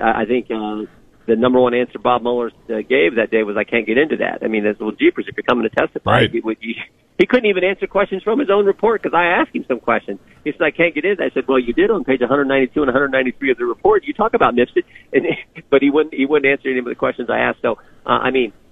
I 0.00 0.24
think 0.26 0.46
uh, 0.50 0.86
the 1.26 1.36
number 1.36 1.60
one 1.60 1.74
answer 1.74 1.98
Bob 1.98 2.22
Mueller 2.22 2.52
uh, 2.70 2.82
gave 2.88 3.16
that 3.16 3.30
day 3.30 3.42
was, 3.42 3.56
"I 3.56 3.64
can't 3.64 3.86
get 3.86 3.98
into 3.98 4.18
that." 4.18 4.38
I 4.42 4.48
mean, 4.48 4.66
as 4.66 4.78
well, 4.78 4.92
jeepers, 4.92 5.26
if 5.28 5.36
you're 5.36 5.44
coming 5.44 5.68
to 5.68 5.74
testify, 5.74 6.10
right. 6.10 6.30
he, 6.30 6.40
he, 6.60 6.76
he 7.18 7.26
couldn't 7.26 7.48
even 7.48 7.64
answer 7.64 7.86
questions 7.86 8.22
from 8.22 8.38
his 8.38 8.50
own 8.50 8.66
report 8.66 9.02
because 9.02 9.16
I 9.16 9.40
asked 9.40 9.54
him 9.54 9.64
some 9.66 9.80
questions. 9.80 10.20
He 10.44 10.52
said, 10.52 10.62
"I 10.62 10.70
can't 10.70 10.94
get 10.94 11.04
in." 11.04 11.20
I 11.20 11.30
said, 11.30 11.48
"Well, 11.48 11.58
you 11.58 11.72
did 11.72 11.90
on 11.90 12.04
page 12.04 12.20
192 12.20 12.80
and 12.80 12.88
193 12.88 13.50
of 13.50 13.58
the 13.58 13.64
report. 13.64 14.04
You 14.04 14.14
talk 14.14 14.34
about 14.34 14.54
Mifsud, 14.54 14.84
and 15.12 15.26
but 15.70 15.82
he 15.82 15.90
wouldn't 15.90 16.14
he 16.14 16.26
wouldn't 16.26 16.50
answer 16.50 16.68
any 16.68 16.78
of 16.78 16.84
the 16.84 16.94
questions 16.94 17.30
I 17.30 17.38
asked." 17.38 17.62
So, 17.62 17.78
uh, 18.04 18.10
I 18.10 18.30
mean, 18.30 18.52
uh, 18.52 18.65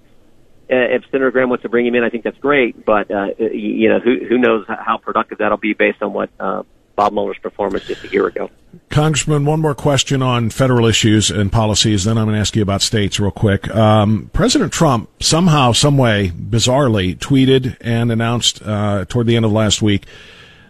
if 0.69 1.03
Senator 1.11 1.31
Graham 1.31 1.49
wants 1.49 1.63
to 1.63 1.69
bring 1.69 1.85
him 1.85 1.95
in, 1.95 2.03
I 2.03 2.09
think 2.09 2.23
that's 2.23 2.37
great. 2.37 2.85
But 2.85 3.11
uh, 3.11 3.27
you 3.37 3.89
know, 3.89 3.99
who 3.99 4.25
who 4.27 4.37
knows 4.37 4.65
how 4.67 4.97
productive 4.97 5.39
that'll 5.39 5.57
be 5.57 5.73
based 5.73 6.01
on 6.01 6.13
what 6.13 6.29
uh, 6.39 6.63
Bob 6.95 7.13
Mueller's 7.13 7.37
performance 7.37 7.85
just 7.85 8.03
a 8.03 8.07
year 8.09 8.27
ago. 8.27 8.49
Congressman, 8.89 9.45
one 9.45 9.59
more 9.59 9.75
question 9.75 10.21
on 10.21 10.49
federal 10.49 10.85
issues 10.85 11.29
and 11.29 11.51
policies. 11.51 12.03
Then 12.03 12.17
I'm 12.17 12.25
going 12.25 12.35
to 12.35 12.39
ask 12.39 12.55
you 12.55 12.61
about 12.61 12.81
states 12.81 13.19
real 13.19 13.31
quick. 13.31 13.73
Um, 13.73 14.29
President 14.33 14.71
Trump 14.71 15.09
somehow, 15.21 15.71
some 15.71 15.97
way, 15.97 16.29
bizarrely 16.29 17.17
tweeted 17.17 17.77
and 17.81 18.11
announced 18.11 18.61
uh, 18.63 19.05
toward 19.05 19.27
the 19.27 19.35
end 19.35 19.45
of 19.45 19.51
last 19.51 19.81
week 19.81 20.05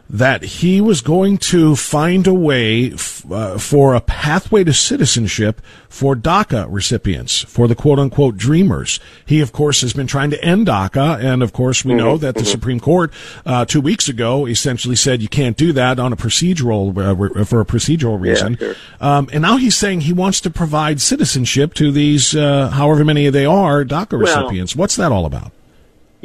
that 0.09 0.43
he 0.43 0.79
was 0.79 1.01
going 1.01 1.37
to 1.37 1.75
find 1.75 2.27
a 2.27 2.33
way 2.33 2.91
f- 2.91 3.29
uh, 3.31 3.57
for 3.57 3.95
a 3.95 4.01
pathway 4.01 4.63
to 4.63 4.73
citizenship 4.73 5.61
for 5.89 6.15
DACA 6.15 6.67
recipients, 6.69 7.41
for 7.43 7.67
the 7.67 7.75
quote 7.75 7.97
unquote 7.97 8.37
dreamers. 8.37 8.99
He, 9.25 9.41
of 9.41 9.51
course, 9.51 9.81
has 9.81 9.93
been 9.93 10.07
trying 10.07 10.29
to 10.31 10.43
end 10.43 10.67
DACA. 10.67 11.23
And 11.23 11.41
of 11.41 11.53
course, 11.53 11.83
we 11.83 11.93
know 11.93 12.15
mm-hmm. 12.15 12.25
that 12.25 12.35
the 12.35 12.41
mm-hmm. 12.41 12.51
Supreme 12.51 12.79
Court, 12.79 13.11
uh, 13.45 13.65
two 13.65 13.81
weeks 13.81 14.07
ago 14.07 14.45
essentially 14.45 14.95
said 14.95 15.21
you 15.21 15.29
can't 15.29 15.57
do 15.57 15.73
that 15.73 15.99
on 15.99 16.13
a 16.13 16.17
procedural, 16.17 16.95
uh, 16.97 17.15
re- 17.15 17.45
for 17.45 17.61
a 17.61 17.65
procedural 17.65 18.19
reason. 18.19 18.57
Yeah, 18.59 18.73
sure. 18.73 18.75
um, 18.99 19.29
and 19.33 19.41
now 19.41 19.57
he's 19.57 19.75
saying 19.75 20.01
he 20.01 20.13
wants 20.13 20.41
to 20.41 20.49
provide 20.49 21.01
citizenship 21.01 21.73
to 21.75 21.91
these, 21.91 22.35
uh, 22.35 22.69
however 22.69 23.03
many 23.03 23.29
they 23.29 23.45
are, 23.45 23.83
DACA 23.83 24.11
well, 24.11 24.19
recipients. 24.19 24.75
What's 24.75 24.95
that 24.97 25.11
all 25.11 25.25
about? 25.25 25.51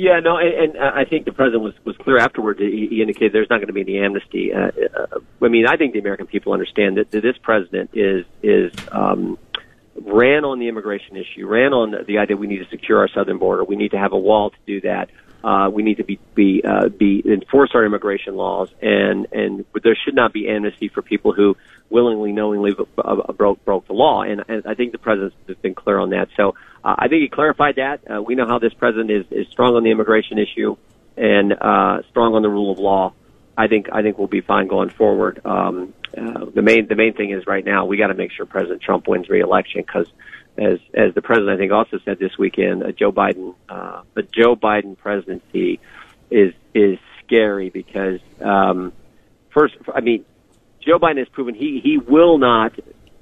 Yeah, 0.01 0.18
no, 0.20 0.38
and, 0.38 0.76
and 0.76 0.78
I 0.78 1.05
think 1.05 1.26
the 1.26 1.32
president 1.32 1.62
was 1.62 1.74
was 1.84 1.94
clear 1.98 2.16
afterward. 2.16 2.59
He, 2.59 2.86
he 2.88 3.03
indicated 3.03 3.34
there's 3.34 3.51
not 3.51 3.59
going 3.59 3.66
to 3.66 3.74
be 3.74 3.82
any 3.82 3.98
amnesty. 3.98 4.51
Uh, 4.51 4.70
uh, 4.98 5.18
I 5.42 5.48
mean, 5.48 5.66
I 5.66 5.76
think 5.76 5.92
the 5.92 5.98
American 5.98 6.26
people 6.26 6.55
understand 6.55 6.96
that, 6.96 7.11
this 7.11 7.36
president 7.42 7.90
is 7.92 8.24
is 8.42 8.72
um, 8.92 9.38
ran 10.01 10.46
on 10.46 10.59
the 10.59 10.68
immigration 10.68 11.18
issue, 11.18 11.46
ran 11.46 11.74
on 11.74 12.07
the 12.07 12.16
idea 12.16 12.34
we 12.34 12.46
need 12.46 12.64
to 12.64 12.70
secure 12.70 13.01
our 13.01 13.09
southern 13.09 13.36
border. 13.36 13.62
We 13.62 13.76
need 13.76 13.90
to 13.90 13.98
have 13.98 14.14
a 14.14 14.18
wall 14.18 14.48
to 14.48 14.57
do 14.66 14.80
that. 14.80 15.11
Uh, 15.43 15.70
we 15.72 15.82
need 15.82 15.97
to 15.97 16.05
be 16.05 16.18
be 16.34 16.62
uh, 16.64 16.88
be 16.88 17.22
enforce 17.24 17.70
our 17.74 17.84
immigration 17.84 18.36
laws, 18.36 18.68
and 18.82 19.26
and 19.32 19.64
there 19.82 19.97
should 20.05 20.14
not 20.14 20.32
be 20.32 20.49
amnesty 20.49 20.88
for 20.88 21.03
people 21.03 21.32
who 21.32 21.57
willingly, 21.91 22.32
knowingly 22.32 22.72
broke 23.36 23.64
broke 23.64 23.86
the 23.86 23.93
law. 23.93 24.22
And, 24.22 24.45
and 24.49 24.66
I 24.66 24.74
think 24.74 24.93
the 24.93 24.99
president 24.99 25.34
has 25.49 25.57
been 25.57 25.74
clear 25.74 25.99
on 25.99 26.11
that. 26.11 26.28
So 26.36 26.55
uh, 26.84 26.95
I 26.99 27.09
think 27.09 27.22
he 27.22 27.28
clarified 27.28 27.76
that. 27.76 28.01
Uh, 28.11 28.22
we 28.22 28.34
know 28.34 28.47
how 28.47 28.59
this 28.59 28.72
president 28.72 29.11
is 29.11 29.26
is 29.30 29.49
strong 29.49 29.74
on 29.74 29.82
the 29.82 29.91
immigration 29.91 30.38
issue 30.38 30.76
and 31.16 31.53
uh, 31.53 32.03
strong 32.11 32.34
on 32.34 32.43
the 32.43 32.49
rule 32.49 32.72
of 32.72 32.78
law. 32.78 33.12
I 33.57 33.66
think 33.66 33.88
I 33.93 34.03
think 34.03 34.16
we'll 34.16 34.28
be 34.28 34.41
fine 34.41 34.68
going 34.68 34.91
forward. 34.91 35.45
Um, 35.45 35.93
uh, 36.16 36.47
the 36.47 36.62
main 36.62 36.86
the 36.86 36.97
main 36.97 37.14
thing 37.14 37.30
is 37.30 37.47
right 37.47 37.64
now 37.64 37.84
we 37.84 37.97
got 37.97 38.09
to 38.09 38.14
make 38.14 38.32
sure 38.32 38.47
President 38.47 38.82
Trump 38.82 39.07
wins 39.07 39.28
re-election 39.28 39.82
because 39.82 40.07
as 40.61 40.79
as 40.95 41.15
the 41.15 41.23
president 41.23 41.51
I 41.51 41.57
think 41.57 41.73
also 41.73 41.99
said 42.05 42.19
this 42.19 42.37
weekend, 42.39 42.83
uh, 42.83 42.93
Joe 42.93 43.11
Biden 43.11 43.55
uh, 43.69 44.03
the 44.15 44.23
Joe 44.23 44.55
Biden 44.55 44.97
presidency 44.97 45.81
is 46.31 46.53
is 46.75 46.99
scary 47.25 47.71
because 47.71 48.21
um, 48.41 48.93
first 49.53 49.75
I 49.93 50.01
mean 50.01 50.25
Joe 50.81 50.99
Biden 50.99 51.19
has 51.19 51.29
proven 51.29 51.55
he 51.55 51.81
he 51.83 51.99
will 51.99 52.39
not 52.39 52.79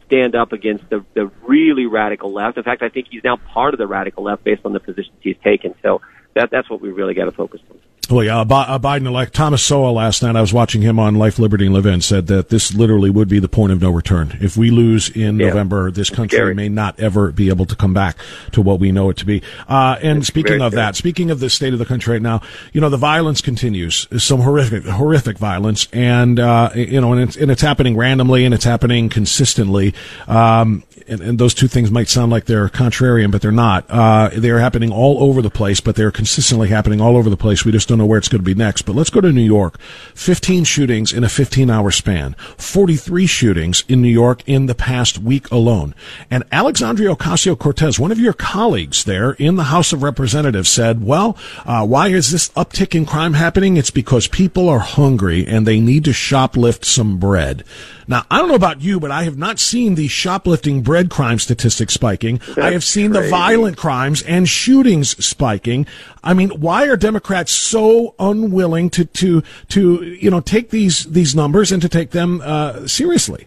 stand 0.06 0.34
up 0.34 0.52
against 0.52 0.88
the 0.90 1.04
the 1.14 1.30
really 1.42 1.86
radical 1.86 2.32
left. 2.32 2.56
In 2.58 2.64
fact, 2.64 2.82
I 2.82 2.88
think 2.88 3.06
he's 3.10 3.22
now 3.24 3.36
part 3.36 3.72
of 3.72 3.78
the 3.78 3.86
radical 3.86 4.24
left 4.24 4.42
based 4.42 4.62
on 4.64 4.72
the 4.72 4.80
positions 4.80 5.16
he's 5.20 5.38
taken. 5.44 5.74
So 5.82 6.00
that 6.34 6.50
that's 6.50 6.68
what 6.68 6.80
we 6.80 6.90
really 6.90 7.14
got 7.14 7.26
to 7.26 7.32
focus 7.32 7.60
on. 7.70 7.78
Well, 8.10 8.24
yeah, 8.24 8.40
uh, 8.40 8.78
Biden 8.78 9.06
elect 9.06 9.34
Thomas 9.34 9.62
Sowell 9.62 9.92
last 9.92 10.22
night. 10.22 10.34
I 10.34 10.40
was 10.40 10.52
watching 10.52 10.80
him 10.80 10.98
on 10.98 11.16
Life, 11.16 11.38
Liberty, 11.38 11.66
and 11.66 11.74
Levin. 11.74 12.00
Said 12.00 12.26
that 12.28 12.48
this 12.48 12.72
literally 12.72 13.10
would 13.10 13.28
be 13.28 13.38
the 13.38 13.48
point 13.48 13.70
of 13.70 13.82
no 13.82 13.90
return. 13.90 14.38
If 14.40 14.56
we 14.56 14.70
lose 14.70 15.10
in 15.10 15.38
yeah. 15.38 15.48
November, 15.48 15.90
this 15.90 16.08
country 16.08 16.38
scary. 16.38 16.54
may 16.54 16.70
not 16.70 16.98
ever 16.98 17.32
be 17.32 17.50
able 17.50 17.66
to 17.66 17.76
come 17.76 17.92
back 17.92 18.16
to 18.52 18.62
what 18.62 18.80
we 18.80 18.92
know 18.92 19.10
it 19.10 19.18
to 19.18 19.26
be. 19.26 19.42
Uh, 19.68 19.98
and 20.00 20.18
it's 20.18 20.26
speaking 20.26 20.62
of 20.62 20.72
scary. 20.72 20.86
that, 20.86 20.96
speaking 20.96 21.30
of 21.30 21.40
the 21.40 21.50
state 21.50 21.74
of 21.74 21.78
the 21.78 21.84
country 21.84 22.14
right 22.14 22.22
now, 22.22 22.40
you 22.72 22.80
know, 22.80 22.88
the 22.88 22.96
violence 22.96 23.42
continues. 23.42 24.06
Some 24.16 24.40
horrific, 24.40 24.84
horrific 24.84 25.36
violence, 25.36 25.86
and 25.92 26.40
uh, 26.40 26.70
you 26.74 27.02
know, 27.02 27.12
and 27.12 27.20
it's, 27.20 27.36
and 27.36 27.50
it's, 27.50 27.62
happening 27.68 27.96
randomly 27.96 28.46
and 28.46 28.54
it's 28.54 28.64
happening 28.64 29.10
consistently. 29.10 29.92
Um, 30.26 30.82
and, 31.06 31.20
and, 31.20 31.38
those 31.38 31.54
two 31.54 31.68
things 31.68 31.90
might 31.90 32.08
sound 32.08 32.32
like 32.32 32.46
they're 32.46 32.68
contrarian, 32.68 33.30
but 33.30 33.42
they're 33.42 33.52
not. 33.52 33.84
Uh, 33.88 34.30
they're 34.34 34.58
happening 34.58 34.90
all 34.90 35.22
over 35.22 35.40
the 35.40 35.50
place, 35.50 35.80
but 35.80 35.94
they're 35.94 36.10
consistently 36.10 36.68
happening 36.68 37.00
all 37.00 37.16
over 37.16 37.30
the 37.30 37.36
place. 37.36 37.64
We 37.64 37.72
just 37.72 37.88
don't 37.88 37.98
know 37.98 38.06
where 38.06 38.18
it's 38.18 38.28
going 38.28 38.40
to 38.40 38.44
be 38.44 38.54
next. 38.54 38.82
But 38.82 38.96
let's 38.96 39.10
go 39.10 39.20
to 39.20 39.32
New 39.32 39.40
York. 39.40 39.78
15 40.14 40.64
shootings 40.64 41.12
in 41.12 41.24
a 41.24 41.28
15 41.28 41.70
hour 41.70 41.90
span. 41.90 42.34
43 42.56 43.26
shootings 43.26 43.84
in 43.88 44.02
New 44.02 44.08
York 44.08 44.42
in 44.46 44.66
the 44.66 44.74
past 44.74 45.18
week 45.18 45.50
alone. 45.50 45.94
And 46.30 46.44
Alexandria 46.50 47.14
Ocasio-Cortez, 47.14 47.98
one 47.98 48.12
of 48.12 48.18
your 48.18 48.32
colleagues 48.32 49.04
there 49.04 49.32
in 49.32 49.56
the 49.56 49.64
House 49.64 49.92
of 49.92 50.02
Representatives 50.02 50.68
said, 50.68 51.04
well, 51.04 51.36
uh, 51.64 51.86
why 51.86 52.08
is 52.08 52.30
this 52.32 52.48
uptick 52.50 52.94
in 52.94 53.06
crime 53.06 53.34
happening? 53.34 53.76
It's 53.76 53.90
because 53.90 54.28
people 54.28 54.68
are 54.68 54.78
hungry 54.78 55.46
and 55.46 55.66
they 55.66 55.80
need 55.80 56.04
to 56.04 56.10
shoplift 56.10 56.84
some 56.84 57.18
bread. 57.18 57.64
Now, 58.08 58.24
I 58.30 58.38
don't 58.38 58.48
know 58.48 58.54
about 58.54 58.80
you, 58.80 58.98
but 58.98 59.10
I 59.10 59.24
have 59.24 59.36
not 59.36 59.58
seen 59.58 59.94
the 59.94 60.08
shoplifting 60.08 60.80
bread 60.80 61.10
crime 61.10 61.38
statistics 61.38 61.92
spiking. 61.92 62.38
That's 62.38 62.58
I 62.58 62.72
have 62.72 62.82
seen 62.82 63.12
crazy. 63.12 63.24
the 63.26 63.30
violent 63.30 63.76
crimes 63.76 64.22
and 64.22 64.48
shootings 64.48 65.22
spiking. 65.24 65.86
I 66.24 66.32
mean, 66.32 66.48
why 66.48 66.86
are 66.88 66.96
Democrats 66.96 67.52
so 67.52 68.14
unwilling 68.18 68.88
to 68.90 69.04
to 69.04 69.42
to 69.68 70.02
you 70.04 70.30
know 70.30 70.40
take 70.40 70.70
these 70.70 71.04
these 71.04 71.36
numbers 71.36 71.70
and 71.70 71.82
to 71.82 71.88
take 71.88 72.10
them 72.10 72.40
uh, 72.42 72.86
seriously? 72.86 73.46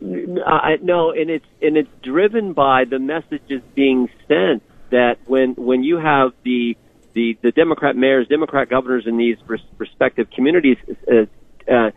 I, 0.00 0.78
no, 0.80 1.10
and 1.10 1.28
it's 1.28 1.46
and 1.60 1.76
it's 1.76 1.90
driven 2.02 2.52
by 2.52 2.84
the 2.84 3.00
messages 3.00 3.60
being 3.74 4.08
sent 4.28 4.62
that 4.90 5.18
when 5.26 5.54
when 5.54 5.82
you 5.82 5.96
have 5.96 6.32
the 6.44 6.76
the, 7.14 7.36
the 7.42 7.50
Democrat 7.50 7.96
mayors, 7.96 8.28
Democrat 8.28 8.68
governors 8.68 9.04
in 9.08 9.16
these 9.16 9.36
res- 9.48 9.60
respective 9.76 10.30
communities 10.30 10.76
uh, 11.10 11.26
uh, 11.72 11.90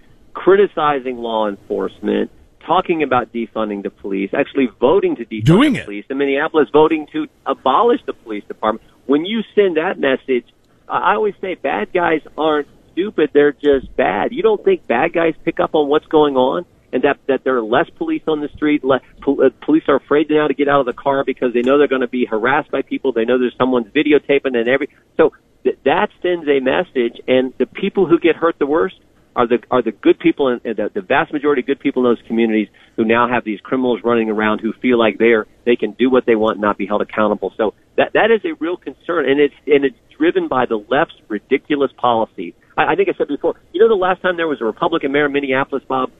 criticizing 0.43 1.17
law 1.17 1.47
enforcement, 1.47 2.31
talking 2.65 3.03
about 3.03 3.31
defunding 3.31 3.83
the 3.83 3.91
police, 3.91 4.31
actually 4.33 4.69
voting 4.79 5.15
to 5.17 5.25
defund 5.25 5.45
Doing 5.45 5.73
the 5.73 5.79
it. 5.79 5.85
police, 5.85 6.05
in 6.09 6.17
Minneapolis 6.17 6.67
voting 6.73 7.05
to 7.13 7.27
abolish 7.45 8.01
the 8.07 8.13
police 8.13 8.43
department. 8.47 8.83
When 9.05 9.23
you 9.25 9.41
send 9.53 9.77
that 9.77 9.99
message, 9.99 10.45
I 10.87 11.13
always 11.13 11.35
say 11.41 11.53
bad 11.55 11.93
guys 11.93 12.21
aren't 12.37 12.67
stupid; 12.91 13.29
they're 13.33 13.51
just 13.51 13.95
bad. 13.95 14.31
You 14.31 14.41
don't 14.41 14.63
think 14.63 14.87
bad 14.87 15.13
guys 15.13 15.35
pick 15.45 15.59
up 15.59 15.75
on 15.75 15.87
what's 15.87 16.07
going 16.07 16.35
on? 16.35 16.65
and 16.93 17.03
that 17.03 17.17
that 17.27 17.41
there 17.45 17.55
are 17.55 17.63
less 17.63 17.89
police 17.91 18.23
on 18.27 18.41
the 18.41 18.49
street. 18.49 18.83
Le- 18.83 18.99
pol- 19.21 19.41
uh, 19.45 19.49
police 19.61 19.83
are 19.87 19.95
afraid 19.95 20.29
now 20.29 20.47
to 20.47 20.53
get 20.53 20.67
out 20.67 20.81
of 20.81 20.85
the 20.85 20.91
car 20.93 21.23
because 21.23 21.53
they 21.53 21.61
know 21.61 21.77
they're 21.77 21.87
going 21.87 22.01
to 22.01 22.07
be 22.07 22.25
harassed 22.25 22.69
by 22.69 22.81
people. 22.81 23.13
They 23.13 23.23
know 23.23 23.37
there's 23.39 23.55
someone 23.57 23.85
videotaping 23.85 24.57
and 24.57 24.67
every. 24.67 24.89
So 25.15 25.31
th- 25.63 25.77
that 25.85 26.09
sends 26.21 26.49
a 26.49 26.59
message, 26.59 27.21
and 27.29 27.53
the 27.57 27.65
people 27.65 28.07
who 28.07 28.19
get 28.19 28.35
hurt 28.35 28.59
the 28.59 28.65
worst 28.65 28.95
are 29.35 29.47
the 29.47 29.59
are 29.71 29.81
the 29.81 29.91
good 29.91 30.19
people 30.19 30.47
and 30.47 30.61
the, 30.63 30.89
the 30.93 31.01
vast 31.01 31.31
majority 31.31 31.61
of 31.61 31.67
good 31.67 31.79
people 31.79 32.05
in 32.05 32.11
those 32.15 32.27
communities 32.27 32.67
who 32.95 33.05
now 33.05 33.29
have 33.29 33.43
these 33.43 33.59
criminals 33.61 34.01
running 34.03 34.29
around 34.29 34.59
who 34.59 34.73
feel 34.81 34.99
like 34.99 35.17
they're 35.17 35.45
they 35.65 35.75
can 35.75 35.91
do 35.91 36.09
what 36.09 36.25
they 36.25 36.35
want 36.35 36.55
and 36.55 36.61
not 36.61 36.77
be 36.77 36.85
held 36.85 37.01
accountable. 37.01 37.53
So 37.57 37.73
that 37.97 38.13
that 38.13 38.31
is 38.31 38.41
a 38.43 38.53
real 38.59 38.77
concern, 38.77 39.29
and 39.29 39.39
it's 39.39 39.55
and 39.67 39.85
it's 39.85 39.97
driven 40.17 40.47
by 40.47 40.65
the 40.65 40.77
left's 40.89 41.15
ridiculous 41.27 41.91
policy. 41.97 42.55
I, 42.77 42.93
I 42.93 42.95
think 42.95 43.09
I 43.09 43.17
said 43.17 43.27
before. 43.27 43.55
You 43.73 43.81
know, 43.81 43.87
the 43.87 43.95
last 43.95 44.21
time 44.21 44.37
there 44.37 44.47
was 44.47 44.61
a 44.61 44.65
Republican 44.65 45.11
mayor 45.11 45.25
in 45.25 45.31
Minneapolis, 45.31 45.83
Bob. 45.87 46.11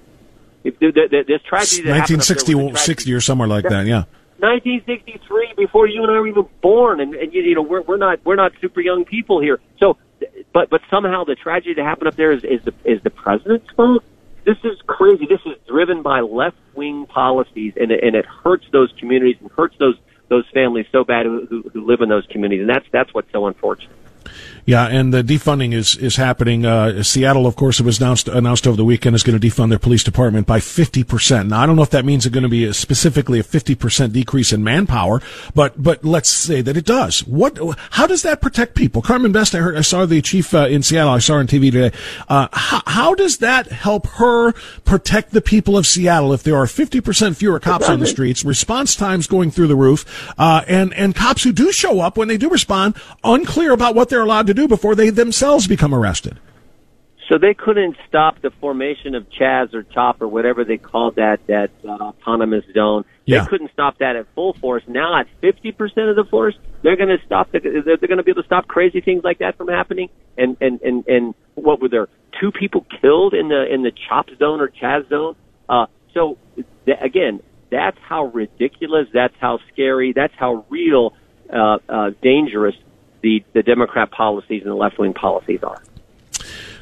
If 0.64 0.78
the, 0.80 0.92
the, 0.92 1.08
the, 1.10 1.24
this 1.28 1.42
tragedy 1.42 1.82
that 1.84 2.02
happened 2.02 2.22
up 2.22 2.28
there 2.28 2.56
1960, 2.56 2.94
tragedy- 2.94 3.14
or 3.14 3.22
somewhere 3.22 3.48
like 3.48 3.64
that. 3.66 3.88
Yeah. 3.88 4.04
1963 4.42 5.54
before 5.56 5.88
you 5.88 6.02
and 6.02 6.12
I 6.12 6.20
were 6.20 6.28
even 6.28 6.48
born 6.62 7.00
and, 7.00 7.14
and 7.14 7.32
you, 7.32 7.44
you 7.44 7.54
know 7.54 7.62
we're 7.62 7.84
we're 7.84 7.98
not 7.98 8.26
we're 8.26 8.36
not 8.36 8.52
super 8.60 8.82
young 8.82 9.06
people 9.06 9.40
here 9.40 9.60
so 9.80 9.98
but 10.54 10.70
but 10.70 10.82
somehow 10.90 11.24
the 11.24 11.36
tragedy 11.36 11.74
that 11.76 11.84
happened 11.84 12.08
up 12.08 12.16
there 12.16 12.32
is 12.32 12.44
is 12.44 12.64
the 12.64 12.74
is 12.86 13.02
the 13.04 13.10
president's 13.10 13.70
fault? 13.72 14.04
This 14.44 14.58
is 14.64 14.80
crazy. 14.88 15.28
This 15.28 15.42
is 15.46 15.58
driven 15.68 16.02
by 16.02 16.22
left 16.22 16.58
wing 16.74 17.06
policies 17.06 17.74
and 17.80 17.92
it, 17.92 18.04
and 18.04 18.16
it 18.16 18.26
hurts 18.26 18.66
those 18.72 18.92
communities 18.98 19.38
and 19.40 19.52
hurts 19.52 19.76
those 19.78 19.96
those 20.30 20.46
families 20.54 20.86
so 20.92 21.04
bad 21.04 21.26
who, 21.26 21.46
who 21.46 21.70
who 21.74 21.86
live 21.86 22.02
in 22.02 22.10
those 22.10 22.26
communities 22.28 22.62
and 22.62 22.70
that's 22.70 22.86
that's 22.92 23.14
what's 23.14 23.32
so 23.32 23.46
unfortunate 23.48 23.96
Yeah, 24.66 24.88
and 24.88 25.14
the 25.14 25.24
defunding 25.24 25.74
is 25.74 25.96
is 25.98 26.16
happening. 26.16 26.66
Uh, 26.66 27.04
Seattle, 27.04 27.48
of 27.48 27.56
course, 27.56 27.80
it 27.80 27.84
was 27.84 28.00
announced 28.00 28.28
announced 28.28 28.68
over 28.68 28.78
the 28.78 28.86
weekend 28.86 29.16
is 29.16 29.24
going 29.24 29.40
to 29.40 29.48
defund 29.48 29.70
their 29.70 29.80
police 29.80 30.04
department 30.04 30.46
by 30.48 30.60
fifty 30.60 31.04
percent. 31.04 31.50
Now, 31.50 31.62
I 31.62 31.66
don't 31.66 31.76
know 31.76 31.82
if 31.82 31.90
that 31.90 32.06
means 32.06 32.26
it's 32.26 32.34
going 32.34 32.44
to 32.44 32.50
be 32.50 32.66
a, 32.66 32.74
specifically 32.74 33.40
a 33.40 33.44
fifty 33.44 33.76
percent 33.76 34.14
decrease 34.14 34.54
in 34.54 34.64
manpower, 34.64 35.22
but 35.56 35.82
but 35.82 36.06
let's 36.06 36.30
say 36.30 36.62
that 36.62 36.78
it 36.78 36.86
does. 36.86 37.22
What? 37.26 37.58
How 37.92 38.06
does 38.06 38.22
that 38.22 38.42
protect 38.42 38.76
people? 38.76 39.02
Carmen 39.02 39.32
Best, 39.32 39.56
I 39.56 39.60
heard, 39.60 39.78
I 39.78 39.82
saw 39.82 40.06
the 40.06 40.22
chief 40.22 40.54
uh, 40.54 40.68
in 40.68 40.84
Seattle. 40.84 41.14
I 41.14 41.20
saw 41.20 41.34
her 41.34 41.40
on 41.40 41.48
TV 41.48 41.72
today. 41.72 41.98
Uh, 42.30 42.48
how, 42.54 42.82
how 42.86 43.16
does 43.16 43.40
that 43.40 43.68
help 43.68 44.06
her 44.08 44.52
protect 44.86 45.32
the 45.32 45.42
people 45.42 45.78
of 45.78 45.88
Seattle 45.88 46.34
if 46.34 46.44
there 46.44 46.56
are 46.56 46.68
fifty 46.68 47.02
percent 47.02 47.36
fewer 47.38 47.60
cops 47.60 47.90
on 47.90 48.00
the 48.00 48.08
streets, 48.08 48.46
response 48.46 48.96
times 48.96 49.26
going 49.28 49.50
through 49.50 49.68
the 49.68 49.76
roof, 49.76 50.06
uh, 50.38 50.64
and 50.68 50.94
and 50.94 51.16
cops 51.16 51.44
who 51.44 51.52
do 51.52 51.72
show 51.72 52.00
up 52.00 52.18
when 52.18 52.28
they 52.28 52.38
do 52.38 52.50
respond 52.50 52.96
unclear 53.24 53.72
about 53.72 53.96
what 53.96 54.10
they're 54.10 54.22
allowed 54.22 54.48
to 54.48 54.51
do 54.54 54.68
before 54.68 54.96
they 54.96 55.10
themselves 55.10 55.68
become 55.68 55.94
arrested. 55.94 56.40
So 57.30 57.38
they 57.38 57.54
couldn't 57.54 57.96
stop 58.10 58.42
the 58.42 58.50
formation 58.50 59.16
of 59.16 59.26
Chaz 59.30 59.74
or 59.74 59.84
CHOP 59.84 60.22
or 60.22 60.28
whatever 60.28 60.66
they 60.66 60.78
called 60.78 61.16
that 61.16 61.40
that 61.48 61.72
uh, 61.86 61.88
autonomous 61.88 62.66
zone. 62.74 63.06
Yeah. 63.26 63.44
They 63.44 63.48
couldn't 63.48 63.72
stop 63.72 64.00
that 64.00 64.18
at 64.18 64.26
full 64.36 64.54
force. 64.56 64.84
Now 64.86 65.18
at 65.18 65.28
fifty 65.40 65.72
percent 65.72 66.10
of 66.10 66.18
the 66.18 66.26
force, 66.26 66.56
they're 66.82 66.98
going 66.98 67.18
to 67.18 67.26
stop. 67.26 67.50
The, 67.54 67.60
they're 67.60 67.96
going 67.96 68.18
to 68.18 68.24
be 68.24 68.32
able 68.32 68.42
to 68.42 68.46
stop 68.48 68.68
crazy 68.68 69.00
things 69.00 69.24
like 69.24 69.40
that 69.40 69.56
from 69.58 69.70
happening. 69.70 70.10
And 70.38 70.58
and 70.60 70.82
and 70.82 71.08
and 71.08 71.36
what 71.56 71.82
were 71.82 71.88
there? 71.88 72.10
Two 72.42 72.52
people 72.52 72.86
killed 73.00 73.34
in 73.34 73.48
the 73.48 73.66
in 73.72 73.84
the 73.84 73.94
CHOP 74.10 74.28
zone 74.38 74.60
or 74.60 74.68
Chaz 74.68 75.08
zone. 75.08 75.36
Uh, 75.70 75.86
so 76.14 76.38
th- 76.86 76.98
again, 77.00 77.40
that's 77.70 77.98
how 78.02 78.26
ridiculous. 78.26 79.08
That's 79.14 79.36
how 79.40 79.60
scary. 79.72 80.12
That's 80.12 80.34
how 80.36 80.66
real 80.70 81.14
uh, 81.50 81.78
uh, 81.88 82.10
dangerous 82.22 82.76
the 83.22 83.44
the 83.54 83.64
Democrat 83.64 84.12
policies 84.12 84.62
and 84.64 84.72
the 84.72 84.76
left 84.76 85.00
wing 85.00 85.14
policies 85.14 85.62
are. 85.64 85.82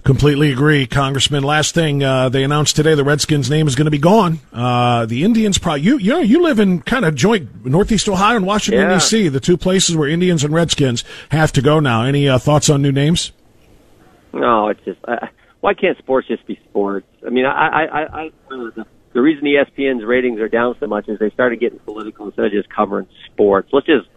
Completely 0.04 0.52
agree, 0.52 0.88
Congressman. 0.88 1.44
Last 1.44 1.76
thing 1.76 2.02
uh, 2.02 2.30
they 2.30 2.44
announced 2.44 2.78
today, 2.78 2.96
the 2.96 3.04
Redskins' 3.04 3.50
name 3.50 3.68
is 3.68 3.76
going 3.76 3.86
to 3.86 3.92
be 3.92 3.98
gone. 3.98 4.40
Uh, 4.54 5.06
the 5.06 5.24
Indians, 5.26 5.58
probably 5.58 5.82
you 5.82 5.98
you 5.98 6.12
know 6.14 6.20
you 6.20 6.42
live 6.42 6.60
in 6.60 6.82
kind 6.82 7.04
of 7.04 7.16
joint 7.16 7.66
Northeast 7.66 8.08
Ohio 8.08 8.38
and 8.38 8.46
Washington 8.46 8.90
Yeah. 8.90 8.94
D.C. 8.96 9.28
The 9.28 9.42
two 9.42 9.58
places 9.58 9.96
where 9.98 10.08
Indians 10.08 10.44
and 10.44 10.54
Redskins 10.54 11.04
have 11.32 11.52
to 11.54 11.62
go 11.62 11.80
now. 11.80 12.04
Any 12.04 12.30
uh, 12.30 12.38
thoughts 12.40 12.70
on 12.70 12.82
new 12.82 12.92
names? 12.94 13.32
No, 14.32 14.70
it's 14.70 14.84
just 14.86 15.00
why 15.60 15.74
can't 15.74 15.98
sports 15.98 16.28
just 16.28 16.46
be 16.48 16.60
sports? 16.70 17.08
I 17.26 17.30
mean, 17.30 17.46
I, 17.46 17.68
I, 17.68 17.84
I, 17.84 18.22
I 18.22 18.32
the, 18.50 18.86
the 19.14 19.22
reason 19.22 19.44
ESPN's 19.44 20.06
ratings 20.06 20.40
are 20.40 20.48
down 20.48 20.76
so 20.80 20.88
much 20.88 21.10
is 21.10 21.20
they 21.20 21.30
started 21.32 21.60
getting 21.60 21.80
political 21.80 22.28
instead 22.28 22.46
of 22.46 22.52
just 22.52 22.70
covering 22.70 23.08
sports. 23.26 23.70
Let's 23.74 23.88
just, 23.88 24.08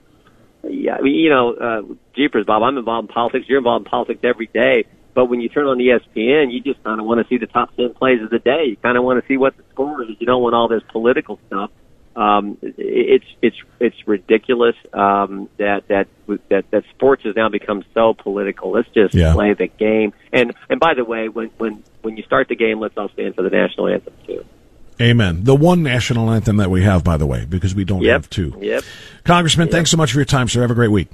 yeah, 0.68 0.96
I 0.96 1.00
mean, 1.02 1.14
you 1.14 1.30
know, 1.30 1.52
uh, 1.54 1.82
jeepers, 2.14 2.46
Bob. 2.46 2.62
I'm 2.62 2.78
involved 2.78 3.08
in 3.08 3.14
politics. 3.14 3.46
You're 3.48 3.58
involved 3.58 3.86
in 3.86 3.90
politics 3.90 4.20
every 4.22 4.46
day. 4.46 4.84
But 5.14 5.26
when 5.26 5.40
you 5.40 5.48
turn 5.50 5.66
on 5.66 5.78
ESPN, 5.78 6.52
you 6.52 6.60
just 6.60 6.82
kind 6.84 6.98
of 6.98 7.06
want 7.06 7.20
to 7.20 7.28
see 7.28 7.36
the 7.36 7.46
top 7.46 7.74
ten 7.76 7.92
plays 7.94 8.22
of 8.22 8.30
the 8.30 8.38
day. 8.38 8.64
You 8.68 8.76
kind 8.76 8.96
of 8.96 9.04
want 9.04 9.20
to 9.20 9.26
see 9.28 9.36
what 9.36 9.56
the 9.56 9.62
score 9.72 10.02
is. 10.02 10.08
You 10.18 10.26
don't 10.26 10.42
want 10.42 10.54
all 10.54 10.68
this 10.68 10.82
political 10.90 11.38
stuff. 11.48 11.70
Um, 12.14 12.58
it's 12.62 13.24
it's 13.40 13.56
it's 13.80 13.96
ridiculous 14.06 14.76
um, 14.92 15.48
that 15.58 15.88
that 15.88 16.08
that 16.48 16.70
that 16.70 16.84
sports 16.94 17.24
has 17.24 17.34
now 17.36 17.48
become 17.48 17.84
so 17.94 18.14
political. 18.14 18.70
Let's 18.72 18.88
just 18.90 19.14
Yeah. 19.14 19.32
play 19.34 19.52
the 19.54 19.66
game. 19.66 20.12
And 20.32 20.54
and 20.70 20.78
by 20.80 20.94
the 20.94 21.04
way, 21.04 21.28
when 21.28 21.50
when 21.58 21.82
when 22.02 22.16
you 22.16 22.22
start 22.22 22.48
the 22.48 22.56
game, 22.56 22.80
let's 22.80 22.96
all 22.96 23.08
stand 23.10 23.34
for 23.34 23.42
the 23.42 23.50
national 23.50 23.88
anthem 23.88 24.14
too. 24.26 24.44
Amen. 25.00 25.44
The 25.44 25.54
one 25.54 25.82
national 25.82 26.30
anthem 26.30 26.56
that 26.58 26.70
we 26.70 26.82
have, 26.82 27.02
by 27.02 27.16
the 27.16 27.26
way, 27.26 27.44
because 27.48 27.74
we 27.74 27.84
don't 27.84 28.02
Yep. 28.02 28.12
have 28.12 28.30
two. 28.30 28.56
Yep. 28.60 28.84
Congressman, 29.24 29.68
thanks 29.68 29.90
so 29.90 29.96
much 29.96 30.12
for 30.12 30.18
your 30.18 30.24
time, 30.24 30.48
sir. 30.48 30.60
Have 30.60 30.70
a 30.70 30.74
great 30.74 30.90
week. 30.90 31.08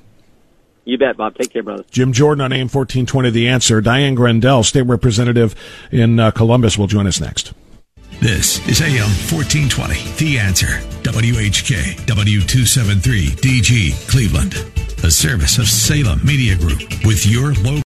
You 0.85 0.97
bet, 0.97 1.17
Bob. 1.19 1.35
Take 1.37 1.53
care, 1.53 1.63
brother. 1.63 1.85
Jim 1.91 2.13
Jordan 2.13 2.43
on 2.43 2.53
AM 2.53 2.69
1420, 2.69 3.31
The 3.31 3.47
Answer. 3.49 3.81
Diane 3.83 4.15
Grendell, 4.15 4.63
state 4.63 4.83
representative 4.83 5.55
in 5.93 6.19
uh, 6.19 6.31
Columbus, 6.31 6.79
will 6.79 6.87
join 6.87 7.07
us 7.07 7.21
next. 7.21 7.53
This 8.21 8.67
is 8.67 8.81
AM 8.81 9.09
1420, 9.31 9.95
The 10.17 10.39
Answer. 10.39 10.81
WHK, 11.03 12.01
W273, 12.07 13.37
DG, 13.41 14.11
Cleveland. 14.11 14.55
A 15.05 15.11
service 15.11 15.59
of 15.59 15.69
Salem 15.69 16.21
Media 16.25 16.57
Group 16.57 16.81
with 17.05 17.25
your 17.27 17.53
local. 17.55 17.83